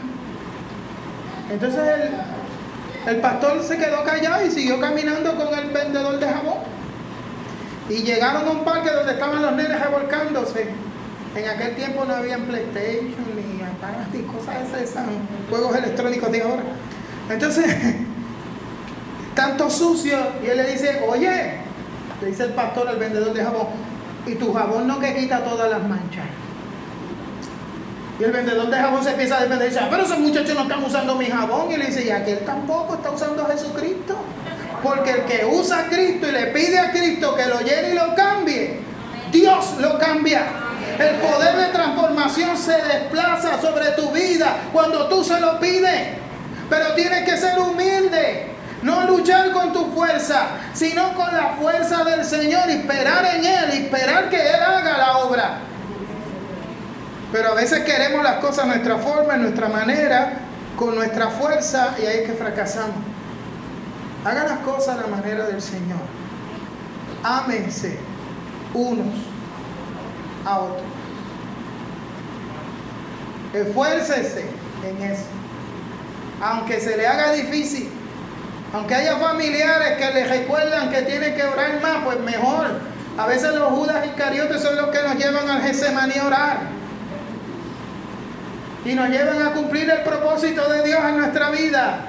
Entonces 1.51 1.81
el, 1.81 3.13
el 3.15 3.21
pastor 3.21 3.63
se 3.63 3.79
quedó 3.79 4.05
callado 4.05 4.45
y 4.45 4.51
siguió 4.51 4.81
caminando 4.81 5.35
con 5.37 5.57
el 5.57 5.71
vendedor 5.71 6.19
de 6.19 6.27
jabón. 6.27 6.59
Y 7.89 8.03
llegaron 8.03 8.47
a 8.47 8.51
un 8.51 8.65
parque 8.65 8.91
donde 8.91 9.13
estaban 9.13 9.41
los 9.41 9.53
nenes 9.53 9.81
revolcándose. 9.81 10.69
En 11.35 11.49
aquel 11.49 11.77
tiempo 11.77 12.05
no 12.05 12.15
había 12.15 12.37
PlayStation 12.39 13.15
ni 13.37 13.63
aparatos 13.63 14.15
y 14.15 14.23
cosas 14.23 14.57
esas, 14.83 15.07
juegos 15.49 15.77
electrónicos 15.77 16.33
de 16.33 16.43
ahora. 16.43 16.63
Entonces, 17.31 17.67
tanto 19.39 19.71
sucio, 19.71 20.19
y 20.43 20.49
él 20.49 20.57
le 20.57 20.73
dice, 20.73 21.01
oye, 21.09 21.61
le 22.21 22.27
dice 22.27 22.43
el 22.43 22.55
pastor 22.55 22.89
al 22.89 22.97
vendedor 22.97 23.33
de 23.33 23.45
jabón, 23.45 23.69
y 24.27 24.35
tu 24.35 24.53
jabón 24.53 24.89
no 24.89 24.99
que 24.99 25.15
quita 25.15 25.45
todas 25.45 25.71
las 25.71 25.81
manchas. 25.81 26.25
Y 28.19 28.25
el 28.25 28.33
vendedor 28.33 28.69
de 28.69 28.77
jabón 28.77 29.05
se 29.05 29.11
empieza 29.11 29.37
a 29.37 29.43
defender 29.43 29.69
y 29.69 29.71
dice, 29.71 29.81
ah, 29.81 29.87
pero 29.89 30.03
esos 30.03 30.19
muchachos 30.19 30.57
no 30.57 30.63
están 30.63 30.83
usando 30.83 31.15
mi 31.15 31.27
jabón. 31.27 31.71
Y 31.71 31.77
le 31.77 31.87
dice, 31.87 32.05
y 32.05 32.11
aquel 32.11 32.41
tampoco 32.41 32.95
está 32.95 33.13
usando 33.13 33.45
a 33.45 33.51
Jesucristo. 33.53 34.17
Porque 34.83 35.11
el 35.13 35.23
que 35.23 35.47
usa 35.47 35.83
a 35.83 35.85
Cristo 35.85 36.27
y 36.27 36.33
le 36.33 36.47
pide 36.47 36.81
a 36.81 36.91
Cristo 36.91 37.37
que 37.37 37.47
lo 37.47 37.61
llene 37.61 37.91
y 37.91 37.95
lo 37.95 38.17
cambie, 38.17 38.81
Dios 39.31 39.77
lo 39.79 40.01
cambia. 40.01 40.47
El 40.99 41.15
poder 41.17 41.57
de 41.59 41.67
transformación 41.67 42.57
se 42.57 42.73
desplaza 42.73 43.61
sobre 43.63 43.91
tu 43.93 44.11
vida 44.11 44.65
cuando 44.73 45.07
tú 45.07 45.23
se 45.23 45.39
lo 45.39 45.61
pides. 45.61 46.09
Pero 46.69 46.95
tienes 46.95 47.23
que 47.23 47.37
ser 47.37 47.57
humilde. 47.57 48.58
No 48.83 49.05
luchar 49.05 49.51
con 49.53 49.73
tu 49.73 49.93
fuerza, 49.93 50.49
sino 50.73 51.15
con 51.15 51.33
la 51.33 51.57
fuerza 51.61 52.05
del 52.05 52.25
Señor 52.25 52.69
y 52.69 52.73
esperar 52.73 53.25
en 53.37 53.45
Él 53.45 53.71
y 53.75 53.77
esperar 53.85 54.31
que 54.31 54.41
Él 54.41 54.63
haga 54.63 54.99
la 54.99 55.19
obra. 55.19 55.59
Pero 57.33 57.51
a 57.51 57.55
veces 57.55 57.85
queremos 57.85 58.23
las 58.23 58.37
cosas 58.37 58.65
a 58.65 58.67
nuestra 58.67 58.99
forma, 58.99 59.35
en 59.35 59.43
nuestra 59.43 59.69
manera, 59.69 60.35
con 60.77 60.95
nuestra 60.95 61.29
fuerza 61.29 61.95
y 62.01 62.07
ahí 62.07 62.19
es 62.19 62.31
que 62.31 62.37
fracasamos. 62.37 62.97
Hagan 64.25 64.47
las 64.47 64.59
cosas 64.61 64.99
a 64.99 65.01
la 65.03 65.07
manera 65.09 65.47
del 65.47 65.61
Señor. 65.61 65.99
Ámense 67.23 67.99
unos 68.75 69.15
a 70.45 70.61
otros. 70.61 70.83
Esfuércese 73.53 74.47
en 74.89 75.03
eso. 75.03 75.25
Aunque 76.41 76.81
se 76.81 76.97
le 76.97 77.07
haga 77.07 77.33
difícil, 77.33 77.91
aunque 78.73 78.95
haya 78.95 79.17
familiares 79.17 79.97
que 79.97 80.11
le 80.13 80.27
recuerdan 80.27 80.91
que 80.91 81.03
tienen 81.03 81.35
que 81.35 81.45
orar 81.45 81.81
más, 81.81 82.05
pues 82.05 82.21
mejor. 82.21 82.67
A 83.17 83.27
veces 83.27 83.55
los 83.55 83.71
Judas 83.71 84.07
Iscariotes 84.07 84.63
son 84.63 84.77
los 84.77 84.89
que 84.89 85.03
nos 85.03 85.17
llevan 85.17 85.49
al 85.49 85.63
Getsemaní 85.63 86.19
a 86.19 86.27
orar. 86.27 86.59
Y 88.85 88.95
nos 88.95 89.09
llevan 89.09 89.43
a 89.43 89.53
cumplir 89.53 89.91
el 89.91 90.03
propósito 90.03 90.71
de 90.71 90.83
Dios 90.83 91.01
en 91.03 91.19
nuestra 91.19 91.51
vida. 91.51 92.01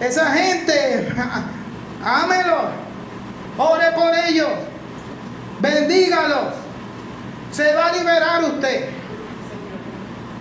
Esa 0.00 0.32
gente, 0.32 1.12
ámelos, 2.04 2.64
ore 3.58 3.92
por 3.94 4.14
ellos, 4.14 4.50
bendígalos. 5.60 6.54
Se 7.52 7.74
va 7.74 7.86
a 7.86 7.92
liberar 7.92 8.44
usted. 8.44 8.88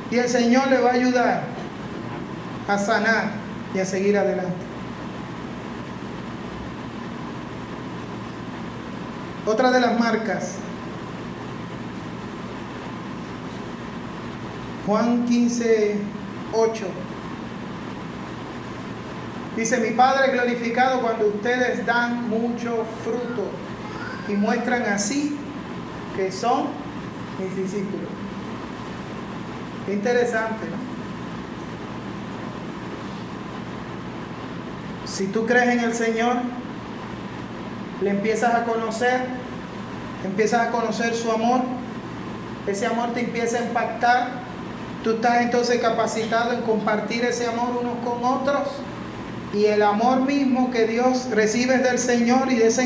Y 0.10 0.18
el 0.18 0.30
Señor 0.30 0.68
le 0.68 0.80
va 0.80 0.92
a 0.92 0.94
ayudar 0.94 1.44
a 2.68 2.78
sanar 2.78 3.32
y 3.74 3.80
a 3.80 3.86
seguir 3.86 4.18
adelante. 4.18 4.67
Otra 9.48 9.72
de 9.72 9.80
las 9.80 9.98
marcas. 9.98 10.56
Juan 14.86 15.26
15, 15.26 15.96
8. 16.52 16.86
Dice, 19.56 19.78
mi 19.80 19.92
Padre 19.92 20.34
glorificado 20.34 21.02
cuando 21.02 21.28
ustedes 21.28 21.86
dan 21.86 22.30
mucho 22.30 22.86
fruto 23.06 23.50
y 24.28 24.34
muestran 24.34 24.84
así 24.84 25.38
que 26.18 26.30
son 26.30 26.68
mis 27.40 27.56
discípulos. 27.56 28.10
Interesante, 29.88 30.66
¿no? 30.66 30.88
Si 35.08 35.28
tú 35.28 35.46
crees 35.46 35.70
en 35.70 35.80
el 35.80 35.94
Señor, 35.94 36.36
le 38.02 38.10
empiezas 38.10 38.54
a 38.54 38.64
conocer, 38.64 39.22
empiezas 40.26 40.68
a 40.68 40.72
conocer 40.72 41.16
su 41.16 41.32
amor, 41.32 41.62
ese 42.68 42.86
amor 42.86 43.14
te 43.14 43.22
empieza 43.22 43.60
a 43.60 43.62
impactar, 43.62 44.30
tú 45.04 45.12
estás 45.12 45.42
entonces 45.42 45.80
capacitado 45.82 46.54
en 46.54 46.62
compartir 46.62 47.24
ese 47.26 47.48
amor 47.48 47.82
unos 47.82 47.98
con 48.06 48.24
otros 48.24 48.68
y 49.54 49.66
el 49.66 49.82
amor 49.82 50.22
mismo 50.22 50.72
que 50.72 50.86
Dios 50.86 51.30
recibe 51.32 51.78
del 51.78 52.00
Señor 52.00 52.52
y 52.52 52.56
de 52.56 52.68
esa 52.68 52.84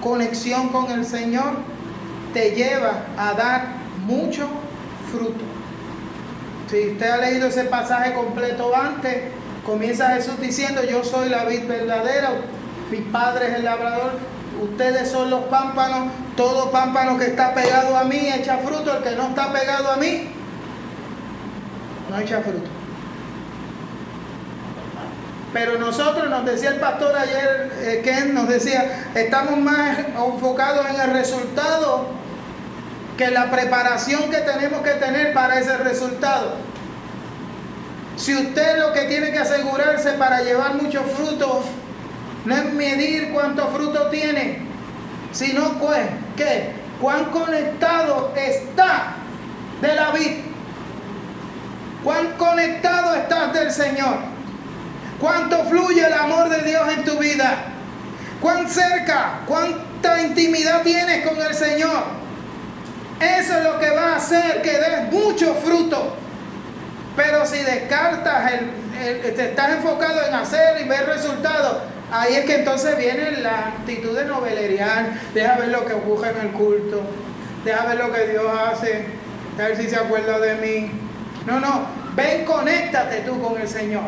conexión 0.00 0.68
con 0.68 0.90
el 0.90 1.04
Señor 1.04 1.54
te 2.32 2.52
lleva 2.52 3.04
a 3.16 3.34
dar 3.34 3.66
mucho 4.06 4.46
fruto. 5.10 5.44
Si 6.70 6.90
usted 6.90 7.10
ha 7.10 7.16
leído 7.18 7.48
ese 7.48 7.64
pasaje 7.64 8.14
completo 8.14 8.74
antes, 8.74 9.22
comienza 9.64 10.14
Jesús 10.14 10.40
diciendo, 10.40 10.82
yo 10.84 11.04
soy 11.04 11.28
la 11.28 11.44
vid 11.44 11.66
verdadera, 11.66 12.30
mi 12.90 12.98
padre 12.98 13.48
es 13.48 13.54
el 13.54 13.64
labrador, 13.64 14.12
ustedes 14.64 15.10
son 15.10 15.30
los 15.30 15.44
pámpanos, 15.44 16.08
todo 16.36 16.70
pámpano 16.70 17.18
que 17.18 17.26
está 17.26 17.54
pegado 17.54 17.96
a 17.96 18.04
mí 18.04 18.28
echa 18.32 18.58
fruto, 18.58 18.96
el 18.96 19.02
que 19.02 19.16
no 19.16 19.28
está 19.28 19.52
pegado 19.52 19.90
a 19.92 19.96
mí 19.96 20.28
no 22.10 22.18
echa 22.18 22.40
fruto. 22.40 22.68
Pero 25.52 25.78
nosotros, 25.78 26.28
nos 26.28 26.44
decía 26.44 26.70
el 26.70 26.80
pastor 26.80 27.16
ayer, 27.16 27.72
eh, 27.78 28.00
Ken 28.02 28.34
nos 28.34 28.48
decía, 28.48 29.10
estamos 29.14 29.56
más 29.56 29.98
enfocados 29.98 30.84
en 30.90 31.00
el 31.00 31.12
resultado 31.12 32.08
que 33.16 33.30
la 33.30 33.50
preparación 33.52 34.30
que 34.30 34.38
tenemos 34.38 34.82
que 34.82 34.94
tener 34.94 35.32
para 35.32 35.60
ese 35.60 35.76
resultado. 35.78 36.56
Si 38.16 38.34
usted 38.34 38.78
lo 38.78 38.92
que 38.92 39.02
tiene 39.02 39.30
que 39.30 39.38
asegurarse 39.38 40.12
para 40.14 40.42
llevar 40.42 40.74
muchos 40.74 41.02
frutos 41.12 41.66
no 42.44 42.54
es 42.54 42.72
medir 42.72 43.30
cuánto 43.32 43.68
fruto 43.68 44.08
tiene, 44.08 44.58
sino 45.32 45.78
pues. 45.78 46.06
¿Cuán 47.00 47.26
conectado 47.26 48.32
está 48.36 49.14
de 49.80 49.94
la 49.94 50.10
vida? 50.10 50.42
¿Cuán 52.02 52.32
conectado 52.36 53.14
estás 53.14 53.52
del 53.52 53.70
Señor? 53.70 54.16
¿Cuánto 55.20 55.64
fluye 55.64 56.06
el 56.06 56.12
amor 56.12 56.48
de 56.50 56.62
Dios 56.62 56.82
en 56.92 57.04
tu 57.04 57.18
vida? 57.18 57.64
¿Cuán 58.40 58.68
cerca, 58.68 59.40
cuánta 59.46 60.20
intimidad 60.22 60.82
tienes 60.82 61.26
con 61.26 61.40
el 61.40 61.54
Señor? 61.54 62.04
Eso 63.20 63.58
es 63.58 63.64
lo 63.64 63.78
que 63.78 63.90
va 63.90 64.12
a 64.12 64.16
hacer 64.16 64.60
que 64.60 64.72
des 64.72 65.12
mucho 65.12 65.54
fruto. 65.54 66.16
Pero 67.16 67.46
si 67.46 67.58
descartas, 67.58 68.52
el, 68.52 69.38
estás 69.38 69.70
enfocado 69.70 70.26
en 70.26 70.34
hacer 70.34 70.84
y 70.84 70.88
ver 70.88 71.06
resultados, 71.06 71.78
Ahí 72.14 72.34
es 72.34 72.44
que 72.44 72.54
entonces 72.54 72.96
viene 72.96 73.32
la 73.42 73.70
actitud 73.70 74.16
de 74.16 74.24
novelerial. 74.26 75.20
Deja 75.34 75.56
ver 75.56 75.70
lo 75.70 75.84
que 75.84 75.94
busca 75.94 76.30
en 76.30 76.36
el 76.46 76.52
culto. 76.52 77.00
Deja 77.64 77.86
ver 77.86 77.98
lo 77.98 78.12
que 78.12 78.28
Dios 78.28 78.46
hace. 78.56 79.06
A 79.58 79.62
ver 79.62 79.76
si 79.76 79.90
se 79.90 79.96
acuerda 79.96 80.38
de 80.38 80.54
mí. 80.54 80.92
No, 81.44 81.58
no. 81.58 81.88
Ven, 82.14 82.44
conéctate 82.44 83.22
tú 83.22 83.42
con 83.42 83.60
el 83.60 83.66
Señor. 83.66 84.04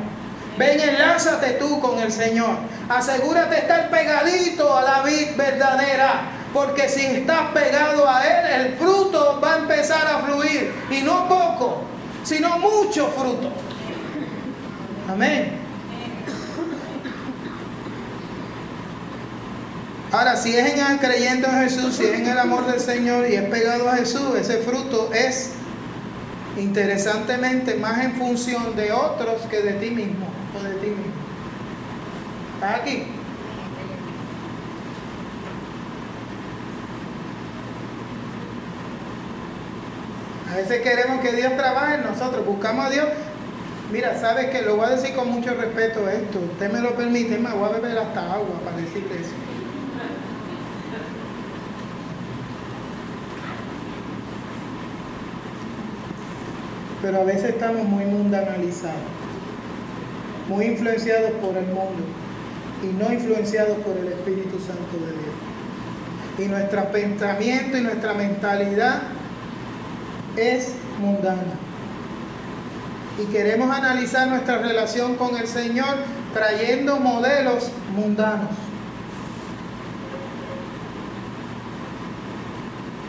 Ven, 0.56 0.78
enlázate 0.78 1.54
tú 1.54 1.80
con 1.80 1.98
el 1.98 2.12
Señor. 2.12 2.58
Asegúrate 2.88 3.56
de 3.56 3.60
estar 3.62 3.90
pegadito 3.90 4.76
a 4.76 4.82
la 4.82 5.02
vid 5.02 5.36
verdadera. 5.36 6.30
Porque 6.54 6.88
si 6.88 7.06
estás 7.06 7.50
pegado 7.52 8.08
a 8.08 8.24
Él, 8.24 8.66
el 8.66 8.74
fruto 8.76 9.40
va 9.42 9.54
a 9.54 9.58
empezar 9.58 10.06
a 10.06 10.18
fluir. 10.20 10.72
Y 10.92 11.02
no 11.02 11.26
poco, 11.28 11.82
sino 12.22 12.56
mucho 12.60 13.08
fruto. 13.08 13.50
Amén. 15.10 15.65
Ahora, 20.16 20.34
si 20.34 20.56
es 20.56 20.78
en 20.78 20.96
creyendo 20.96 21.46
en 21.46 21.68
Jesús, 21.68 21.96
si 21.96 22.04
es 22.04 22.18
en 22.18 22.26
el 22.26 22.38
amor 22.38 22.66
del 22.66 22.80
Señor 22.80 23.28
y 23.28 23.34
es 23.34 23.50
pegado 23.50 23.86
a 23.90 23.96
Jesús, 23.96 24.34
ese 24.34 24.60
fruto 24.60 25.10
es 25.12 25.50
interesantemente 26.56 27.74
más 27.74 28.02
en 28.02 28.14
función 28.14 28.74
de 28.76 28.92
otros 28.92 29.42
que 29.50 29.60
de 29.60 29.74
ti 29.74 29.90
mismo 29.90 30.26
o 30.58 30.62
de 30.62 30.74
ti 30.76 30.86
mismo. 30.86 31.12
¿Estás 32.54 32.80
aquí? 32.80 33.08
A 40.50 40.56
veces 40.56 40.80
queremos 40.80 41.20
que 41.20 41.32
Dios 41.32 41.54
trabaje 41.58 41.96
en 41.96 42.04
nosotros, 42.04 42.46
buscamos 42.46 42.86
a 42.86 42.88
Dios. 42.90 43.06
Mira, 43.92 44.18
sabes 44.18 44.46
que 44.46 44.62
lo 44.62 44.76
voy 44.76 44.86
a 44.86 44.90
decir 44.96 45.14
con 45.14 45.30
mucho 45.30 45.52
respeto 45.52 46.08
esto, 46.08 46.38
usted 46.52 46.72
me 46.72 46.80
lo 46.80 46.94
permite, 46.94 47.36
me 47.36 47.52
voy 47.52 47.68
a 47.68 47.72
beber 47.72 47.98
hasta 47.98 48.32
agua 48.32 48.58
para 48.64 48.78
decirle 48.78 49.16
eso. 49.16 49.45
Pero 57.06 57.20
a 57.20 57.24
veces 57.24 57.50
estamos 57.50 57.84
muy 57.84 58.04
mundanalizados, 58.04 58.96
muy 60.48 60.64
influenciados 60.64 61.30
por 61.40 61.56
el 61.56 61.66
mundo 61.66 62.02
y 62.82 62.86
no 63.00 63.12
influenciados 63.12 63.78
por 63.78 63.96
el 63.96 64.08
Espíritu 64.08 64.58
Santo 64.58 65.06
de 65.06 65.12
Dios. 65.12 65.36
y 66.38 66.50
nuestro 66.50 66.90
pensamiento 66.90 67.78
y 67.78 67.82
nuestra 67.82 68.12
mentalidad 68.12 69.02
es 70.36 70.72
mundana. 71.00 71.54
Y 73.22 73.26
queremos 73.26 73.70
analizar 73.70 74.26
nuestra 74.26 74.58
relación 74.58 75.14
con 75.14 75.36
el 75.36 75.46
Señor 75.46 75.98
trayendo 76.34 76.96
modelos 76.96 77.70
mundanos. 77.94 78.50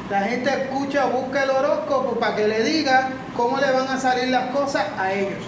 La 0.09 0.21
gente 0.21 0.49
escucha, 0.49 1.05
busca 1.05 1.43
el 1.43 1.49
horóscopo 1.49 2.17
para 2.17 2.35
que 2.35 2.47
le 2.47 2.63
diga 2.63 3.09
cómo 3.35 3.57
le 3.57 3.69
van 3.71 3.89
a 3.89 3.99
salir 3.99 4.29
las 4.29 4.51
cosas 4.51 4.85
a 4.97 5.11
ellos. 5.11 5.43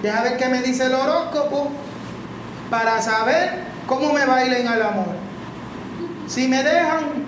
Deja 0.00 0.22
ver 0.22 0.36
qué 0.36 0.46
me 0.48 0.62
dice 0.62 0.86
el 0.86 0.94
horóscopo 0.94 1.72
para 2.70 3.02
saber 3.02 3.64
cómo 3.88 4.12
me 4.12 4.24
bailen 4.24 4.68
al 4.68 4.82
amor. 4.82 5.08
Si 6.28 6.46
me 6.46 6.62
dejan 6.62 7.26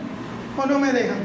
o 0.56 0.66
no 0.66 0.78
me 0.78 0.92
dejan. 0.92 1.18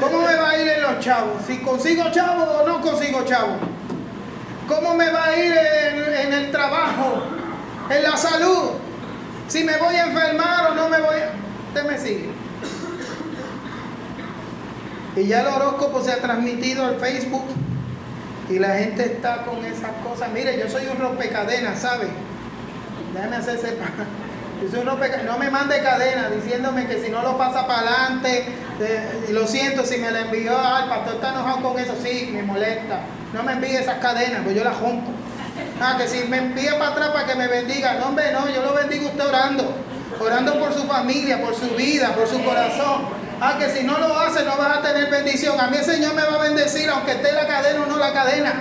¿Cómo 0.00 0.22
me 0.22 0.34
va 0.34 0.50
a 0.50 0.58
ir 0.58 0.68
en 0.68 0.82
los 0.82 0.98
chavos? 0.98 1.42
Si 1.46 1.58
consigo 1.58 2.10
chavos 2.10 2.48
o 2.48 2.66
no 2.66 2.80
consigo 2.80 3.24
chavos. 3.24 3.58
¿Cómo 4.66 4.94
me 4.94 5.08
va 5.10 5.26
a 5.26 5.36
ir 5.36 5.52
en, 5.52 6.14
en, 6.26 6.32
el 6.32 6.50
trabajo? 6.50 7.22
En 7.90 8.02
la 8.02 8.16
salud. 8.16 8.70
Si 9.46 9.62
me 9.62 9.76
voy 9.76 9.94
a 9.94 10.06
enfermar 10.06 10.72
o 10.72 10.74
no 10.74 10.88
me 10.88 11.00
voy 11.00 11.16
a... 11.16 11.30
Usted 11.68 11.84
me 11.88 11.98
sigue. 11.98 12.33
Y 15.16 15.26
ya 15.26 15.42
el 15.42 15.46
horóscopo 15.46 16.02
se 16.02 16.12
ha 16.12 16.20
transmitido 16.20 16.84
al 16.84 16.96
Facebook 16.96 17.44
y 18.50 18.58
la 18.58 18.74
gente 18.76 19.04
está 19.04 19.44
con 19.44 19.64
esas 19.64 19.92
cosas. 20.02 20.30
Mire, 20.32 20.58
yo 20.58 20.68
soy 20.68 20.86
un 20.86 20.98
rompecadenas, 20.98 21.80
¿sabe? 21.80 22.08
Déjame 23.14 23.36
hacerse 23.36 23.76
no 25.24 25.38
me 25.38 25.50
mande 25.50 25.82
cadena 25.82 26.30
diciéndome 26.30 26.86
que 26.86 27.02
si 27.02 27.10
no 27.10 27.22
lo 27.22 27.36
pasa 27.36 27.66
para 27.66 27.80
adelante, 27.80 28.46
eh, 28.80 29.26
lo 29.30 29.46
siento 29.46 29.84
si 29.84 29.98
me 29.98 30.10
la 30.10 30.22
envió, 30.22 30.56
ah, 30.56 30.80
el 30.84 30.88
pastor 30.88 31.14
está 31.16 31.30
enojado 31.30 31.62
con 31.62 31.78
eso, 31.78 31.94
sí, 32.02 32.30
me 32.32 32.42
molesta. 32.42 33.00
No 33.32 33.42
me 33.42 33.52
envíe 33.52 33.76
esas 33.76 33.98
cadenas, 33.98 34.40
pues 34.44 34.56
yo 34.56 34.64
las 34.64 34.76
junto. 34.76 35.10
Ah, 35.80 35.96
que 35.98 36.08
si 36.08 36.26
me 36.28 36.38
envía 36.38 36.78
para 36.78 36.92
atrás 36.92 37.08
para 37.08 37.26
que 37.26 37.34
me 37.34 37.48
bendiga, 37.48 37.94
no, 37.94 38.06
hombre, 38.06 38.32
no, 38.32 38.48
yo 38.48 38.62
lo 38.62 38.74
bendigo 38.74 39.08
usted 39.08 39.26
orando, 39.26 39.74
orando 40.20 40.58
por 40.58 40.72
su 40.72 40.84
familia, 40.84 41.42
por 41.42 41.54
su 41.54 41.74
vida, 41.74 42.14
por 42.14 42.26
su 42.26 42.42
corazón. 42.42 43.23
Ah, 43.46 43.58
que 43.58 43.68
si 43.68 43.84
no 43.84 43.98
lo 43.98 44.18
hace 44.18 44.42
no 44.42 44.56
vas 44.56 44.78
a 44.78 44.80
tener 44.80 45.10
bendición. 45.10 45.60
A 45.60 45.66
mí 45.66 45.76
el 45.76 45.84
Señor 45.84 46.14
me 46.14 46.22
va 46.22 46.36
a 46.36 46.42
bendecir 46.44 46.88
aunque 46.88 47.12
esté 47.12 47.30
la 47.30 47.46
cadena 47.46 47.82
o 47.82 47.86
no 47.86 47.98
la 47.98 48.10
cadena. 48.10 48.54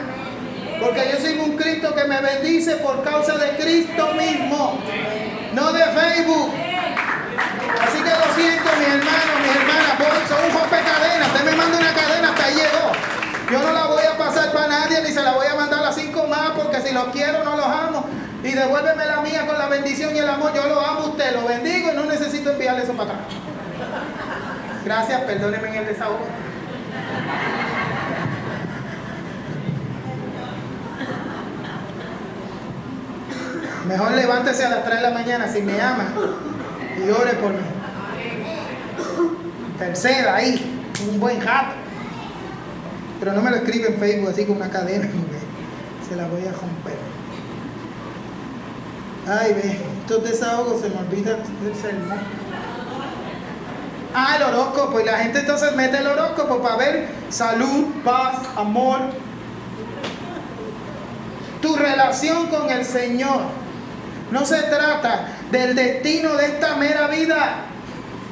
Porque 0.82 1.10
yo 1.10 1.22
soy 1.22 1.38
un 1.40 1.56
Cristo 1.56 1.96
que 1.96 2.04
me 2.04 2.20
bendice 2.20 2.76
por 2.76 3.02
causa 3.02 3.38
de 3.38 3.52
Cristo 3.56 4.14
mismo, 4.14 4.78
no 5.54 5.72
de 5.72 5.84
Facebook. 5.86 6.54
Así 7.80 7.98
que 7.98 8.10
lo 8.10 8.36
siento, 8.36 8.70
mi 8.78 8.86
hermano, 8.86 9.32
mi 9.42 9.50
hermana, 9.56 10.28
son 10.28 10.44
un 10.44 10.70
de 10.70 10.92
cadena. 10.92 11.26
Usted 11.28 11.46
me 11.46 11.56
manda 11.56 11.78
una 11.78 11.94
cadena, 11.94 12.30
hasta 12.32 12.46
ahí 12.46 12.56
llegó. 12.56 12.92
Yo 13.54 13.60
no 13.66 13.72
la 13.72 13.86
voy 13.86 14.04
a 14.04 14.18
pasar 14.18 14.52
para 14.52 14.68
nadie 14.68 15.02
ni 15.02 15.14
se 15.14 15.24
la 15.24 15.32
voy 15.32 15.48
a 15.48 15.56
mandar 15.56 15.86
a 15.86 15.94
cinco 15.94 16.28
más 16.28 16.52
porque 16.58 16.82
si 16.82 16.94
los 16.94 17.06
quiero 17.06 17.42
no 17.46 17.56
los 17.56 17.68
amo. 17.68 18.06
Y 18.44 18.52
devuélveme 18.52 19.06
la 19.06 19.22
mía 19.22 19.48
con 19.48 19.58
la 19.58 19.68
bendición 19.68 20.14
y 20.14 20.20
el 20.20 20.28
amor. 20.28 20.54
Yo 20.54 20.68
lo 20.68 20.82
amo 20.82 21.00
a 21.00 21.06
usted, 21.06 21.34
lo 21.36 21.48
bendigo 21.48 21.90
y 21.94 21.96
no 21.96 22.04
necesito 22.04 22.52
enviarle 22.52 22.84
eso 22.84 22.92
para 22.92 23.12
atrás. 23.12 23.54
Gracias, 24.86 25.22
perdóneme 25.22 25.70
en 25.70 25.76
el 25.76 25.86
desahogo. 25.86 26.26
Mejor 33.88 34.12
levántese 34.12 34.66
a 34.66 34.70
las 34.70 34.84
3 34.86 34.96
de 34.96 35.02
la 35.02 35.12
mañana 35.12 35.48
si 35.48 35.62
me 35.62 35.82
ama 35.82 36.06
y 36.98 37.10
ore 37.10 37.34
por 37.34 37.52
mí. 37.52 37.60
Tercera, 39.78 40.36
ahí, 40.36 40.84
un 41.12 41.20
buen 41.20 41.40
jato. 41.40 41.76
Pero 43.20 43.34
no 43.34 43.42
me 43.42 43.52
lo 43.52 43.58
escribe 43.58 43.88
en 43.88 44.00
Facebook 44.00 44.30
así 44.32 44.46
con 44.46 44.58
una 44.58 44.70
cadena, 44.70 45.08
se 46.08 46.16
la 46.16 46.28
voy 46.28 46.42
a 46.42 46.52
romper. 46.52 46.98
Ay, 49.28 49.54
ve, 49.54 49.80
estos 50.02 50.24
desahogos 50.24 50.82
se 50.82 50.90
me 50.90 50.98
olvida 50.98 51.38
el 51.38 51.76
sermón. 51.76 52.43
Ah, 54.14 54.36
el 54.38 54.44
horóscopo. 54.44 55.00
Y 55.00 55.06
la 55.06 55.18
gente 55.18 55.40
entonces 55.40 55.76
mete 55.76 55.98
el 55.98 56.08
horóscopo 56.08 56.62
para 56.62 56.76
ver 56.76 57.10
salud, 57.30 57.86
paz, 58.04 58.36
amor. 58.56 59.00
Tu 61.62 61.76
relación 61.76 62.48
con 62.48 62.70
el 62.70 62.86
Señor. 62.86 63.42
No 64.32 64.46
se 64.46 64.62
trata 64.64 65.28
del 65.52 65.76
destino 65.76 66.36
de 66.36 66.46
esta 66.48 66.76
mera 66.76 67.08
vida. 67.08 67.66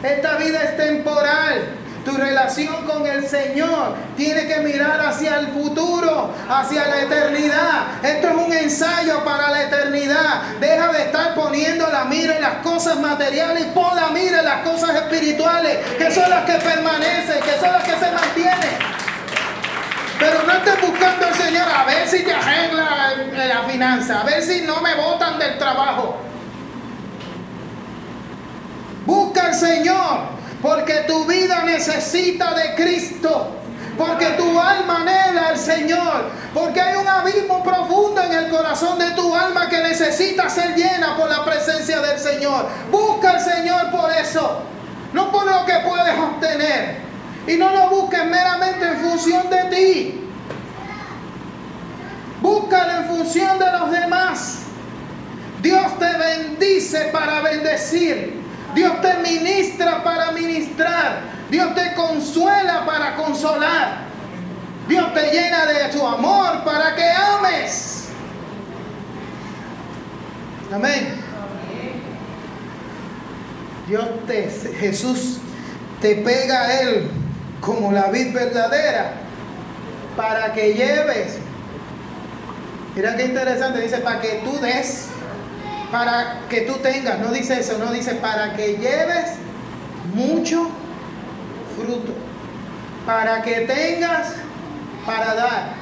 Esta 0.04 0.38
vida 0.38 0.64
es 0.64 0.78
temporal. 0.78 1.81
Tu 2.04 2.12
relación 2.12 2.86
con 2.88 3.06
el 3.06 3.28
Señor 3.28 3.96
tiene 4.18 4.48
que 4.48 4.58
mirar 4.62 5.00
hacia 5.02 5.40
el 5.40 5.50
futuro, 5.50 6.34
hacia 6.50 6.88
la 6.88 7.02
eternidad. 7.02 8.04
Esto 8.04 8.30
es 8.30 8.36
un 8.36 8.54
ensayo 8.54 9.24
para 9.24 9.52
la 9.52 9.64
eternidad. 9.64 10.42
Deja 10.60 10.92
de 10.92 11.04
estar 11.04 11.36
poniendo 11.36 11.88
la 11.92 12.06
mira 12.06 12.36
en 12.38 12.42
las 12.42 12.56
cosas 12.64 13.00
materiales 13.00 13.66
pon 13.74 13.96
la 13.96 14.08
mira 14.10 14.40
en 14.40 14.46
las 14.46 14.62
cosas 14.62 14.96
espirituales, 14.96 15.78
que 15.98 16.12
son 16.12 16.30
las 16.30 16.46
que 16.46 16.54
permanecen, 16.54 17.40
que 17.42 17.60
son 17.60 17.72
las 17.72 17.84
que 17.84 17.92
se 17.92 18.12
mantienen. 18.12 19.02
Pero 20.20 20.44
no 20.44 20.54
estés 20.54 20.82
buscando 20.82 21.28
al 21.28 21.34
Señor 21.34 21.68
a 21.68 21.84
ver 21.86 22.08
si 22.08 22.24
te 22.24 22.34
arregla 22.34 23.14
la 23.48 23.64
finanza, 23.70 24.22
a 24.22 24.24
ver 24.24 24.42
si 24.42 24.62
no 24.62 24.82
me 24.82 24.96
botan 24.96 25.40
del 25.40 25.58
trabajo. 25.58 26.18
Busca 29.06 29.48
al 29.48 29.56
Señor 29.56 30.41
porque 30.62 31.06
tu 31.08 31.26
vida 31.26 31.64
necesita 31.64 32.54
de 32.54 32.76
Cristo. 32.76 33.58
Porque 33.98 34.26
tu 34.32 34.60
alma 34.60 35.02
anhela 35.02 35.50
al 35.50 35.58
Señor. 35.58 36.32
Porque 36.54 36.80
hay 36.80 36.96
un 36.96 37.08
abismo 37.08 37.64
profundo 37.64 38.22
en 38.22 38.34
el 38.34 38.50
corazón 38.50 38.98
de 38.98 39.12
tu 39.12 39.36
alma 39.36 39.70
que 39.70 39.80
necesita 39.80 40.50
ser 40.50 40.76
llena 40.76 41.18
por 41.18 41.30
la 41.30 41.44
presencia 41.44 42.00
del 42.00 42.18
Señor. 42.18 42.68
Busca 42.90 43.32
al 43.32 43.42
Señor 43.42 43.92
por 43.92 44.12
eso. 44.12 44.62
No 45.14 45.32
por 45.32 45.46
lo 45.46 45.66
que 45.66 45.74
puedes 45.88 46.18
obtener. 46.18 47.02
Y 47.48 47.58
no 47.58 47.70
lo 47.70 47.90
busques 47.90 48.26
meramente 48.26 48.88
en 48.88 48.98
función 48.98 49.50
de 49.50 49.64
ti. 49.66 50.30
Búscalo 52.42 52.92
en 53.02 53.06
función 53.06 53.60
de 53.60 53.72
los 53.72 53.92
demás. 53.92 54.60
Dios 55.62 56.00
te 56.00 56.18
bendice 56.18 57.10
para 57.12 57.42
bendecir. 57.42 58.41
Dios 58.74 59.02
te 59.02 59.18
ministra 59.18 60.04
para 60.04 60.32
ministrar. 60.32 61.22
Dios 61.50 61.76
te 61.76 61.94
consuela 61.96 62.86
para 62.86 63.16
consolar. 63.16 64.02
Dios 64.88 65.14
te 65.14 65.32
llena 65.32 65.66
de 65.66 65.92
su 65.92 66.06
amor 66.06 66.64
para 66.64 66.96
que 66.96 67.10
ames. 67.12 68.06
Amén. 70.74 71.22
Dios 73.88 74.06
te, 74.26 74.50
Jesús 74.80 75.40
te 76.00 76.16
pega 76.16 76.62
a 76.62 76.82
Él 76.82 77.10
como 77.60 77.92
la 77.92 78.08
vid 78.08 78.34
verdadera 78.34 79.14
para 80.16 80.54
que 80.54 80.74
lleves. 80.74 81.38
Mira 82.96 83.16
qué 83.16 83.26
interesante, 83.26 83.82
dice, 83.82 83.98
para 83.98 84.22
que 84.22 84.42
tú 84.44 84.60
des 84.60 85.11
para 85.92 86.40
que 86.50 86.62
tú 86.62 86.76
tengas, 86.76 87.20
no 87.20 87.32
dice 87.32 87.60
eso, 87.60 87.78
no 87.78 87.92
dice 87.92 88.16
para 88.16 88.54
que 88.54 88.78
lleves 88.78 89.34
mucho 90.14 90.70
fruto, 91.76 92.14
para 93.06 93.42
que 93.42 93.62
tengas 93.62 94.34
para 95.06 95.36
dar 95.36 95.81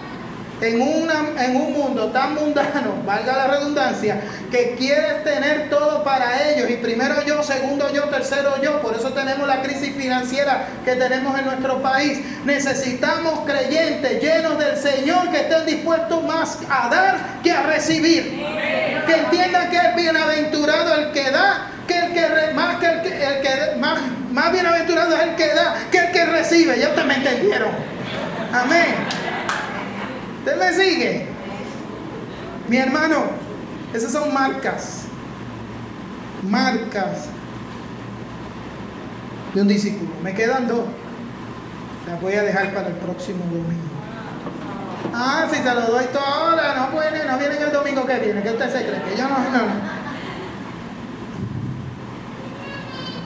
en, 0.62 0.82
una, 0.82 1.44
en 1.44 1.56
un 1.56 1.74
mundo 1.74 2.08
tan 2.08 2.36
mundano, 2.36 2.96
valga 3.06 3.36
la 3.36 3.48
redundancia, 3.48 4.22
que 4.52 4.76
quieres 4.78 5.24
tener 5.24 5.70
todo 5.70 6.04
para 6.04 6.50
ellos. 6.50 6.70
Y 6.70 6.76
primero 6.76 7.24
yo, 7.26 7.42
segundo 7.44 7.92
yo, 7.94 8.04
tercero 8.06 8.62
yo. 8.62 8.82
Por 8.82 8.96
eso 8.96 9.10
tenemos 9.14 9.48
la 9.48 9.62
crisis 9.62 9.96
financiera 9.96 10.68
que 10.84 10.96
tenemos 10.96 11.38
en 11.38 11.46
nuestro 11.46 11.82
país. 11.82 12.20
Necesitamos 12.46 13.42
creyentes 13.46 14.22
llenos 14.22 14.58
del 14.58 14.78
Señor 14.78 15.30
que 15.32 15.42
estén 15.42 15.66
dispuestos 15.66 16.24
más 16.24 16.58
a 16.70 16.90
dar 16.90 17.18
que 17.44 17.52
a 17.52 17.64
recibir. 17.64 18.44
Que 19.06 19.16
entiendan 19.16 19.70
que 19.70 19.78
es 19.78 19.96
bienaventurado 19.96 20.96
el 20.96 21.12
que 21.12 21.32
da, 21.32 21.72
que 21.88 21.98
el 21.98 22.14
que 22.14 22.54
más 22.54 22.78
que 22.78 22.88
el 22.88 23.42
que, 23.42 23.76
más, 23.78 24.00
más 24.32 24.52
bienaventurado 24.52 25.16
es 25.16 25.24
el 25.24 25.36
que 25.36 25.48
da 25.48 25.76
que 25.92 25.98
el 25.98 26.12
que 26.12 26.26
recibe. 26.26 26.80
Ya 26.80 26.90
ustedes 26.90 27.08
me 27.08 27.16
entendieron. 27.16 27.72
Amén. 28.52 29.29
¿Usted 30.70 30.84
me 30.84 30.90
sigue? 30.90 31.26
Mi 32.68 32.78
hermano, 32.78 33.24
esas 33.94 34.12
son 34.12 34.32
marcas. 34.34 35.06
Marcas 36.44 37.26
de 39.54 39.62
un 39.62 39.68
discípulo. 39.68 40.12
Me 40.24 40.34
quedan 40.34 40.68
dos. 40.68 40.86
Las 42.08 42.22
voy 42.22 42.34
a 42.34 42.44
dejar 42.44 42.74
para 42.74 42.88
el 42.88 42.94
próximo 42.96 43.44
domingo. 43.46 43.90
Ah, 45.14 45.48
si 45.52 45.58
se 45.58 45.74
lo 45.74 45.82
doy 45.82 46.06
todo 46.14 46.24
ahora, 46.24 46.76
no 46.76 46.92
puede, 46.92 47.26
no 47.26 47.38
vienen 47.40 47.64
el 47.64 47.72
domingo 47.72 48.06
que 48.06 48.20
viene, 48.20 48.44
que 48.44 48.52
usted 48.52 48.72
se 48.72 48.86
cree 48.86 49.02
que 49.04 49.18
yo 49.18 49.28
no, 49.28 49.40
no, 49.40 49.90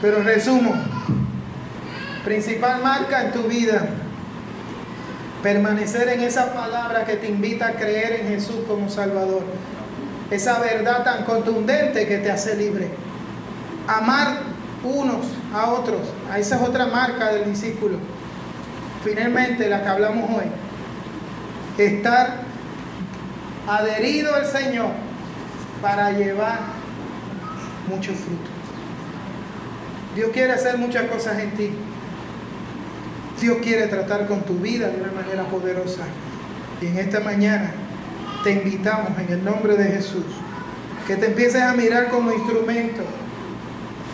Pero 0.02 0.24
resumo, 0.24 0.74
principal 2.24 2.82
marca 2.82 3.24
en 3.24 3.32
tu 3.32 3.44
vida, 3.44 3.90
permanecer 5.44 6.08
en 6.08 6.22
esa 6.22 6.54
palabra 6.54 7.04
que 7.04 7.18
te 7.18 7.28
invita 7.28 7.68
a 7.68 7.72
creer 7.74 8.22
en 8.22 8.30
Jesús 8.30 8.62
como 8.66 8.90
Salvador. 8.90 9.44
Esa 10.32 10.58
verdad 10.60 11.04
tan 11.04 11.26
contundente 11.26 12.08
que 12.08 12.18
te 12.18 12.32
hace 12.32 12.56
libre. 12.56 12.88
Amar 13.86 14.38
unos 14.84 15.26
a 15.54 15.70
otros. 15.70 16.02
Esa 16.38 16.56
es 16.56 16.62
otra 16.62 16.88
marca 16.88 17.34
del 17.34 17.52
discípulo. 17.52 17.98
Finalmente, 19.04 19.68
la 19.68 19.84
que 19.84 19.90
hablamos 19.90 20.30
hoy. 20.32 20.46
Estar 21.78 22.36
adherido 23.68 24.34
al 24.34 24.46
Señor 24.46 24.92
para 25.82 26.12
llevar 26.14 26.60
mucho 27.90 28.14
fruto. 28.14 28.50
Dios 30.16 30.30
quiere 30.32 30.54
hacer 30.54 30.78
muchas 30.78 31.06
cosas 31.08 31.38
en 31.40 31.52
ti. 31.52 31.74
Dios 33.44 33.58
quiere 33.62 33.88
tratar 33.88 34.26
con 34.26 34.44
tu 34.44 34.54
vida 34.54 34.88
de 34.88 35.02
una 35.02 35.12
manera 35.12 35.44
poderosa. 35.50 36.04
Y 36.82 36.86
en 36.88 36.98
esta 36.98 37.20
mañana 37.20 37.72
te 38.42 38.54
invitamos 38.54 39.10
en 39.20 39.34
el 39.34 39.44
nombre 39.44 39.76
de 39.76 39.84
Jesús 39.84 40.24
que 41.06 41.18
te 41.18 41.26
empieces 41.26 41.62
a 41.62 41.74
mirar 41.74 42.08
como 42.08 42.32
instrumento, 42.32 43.04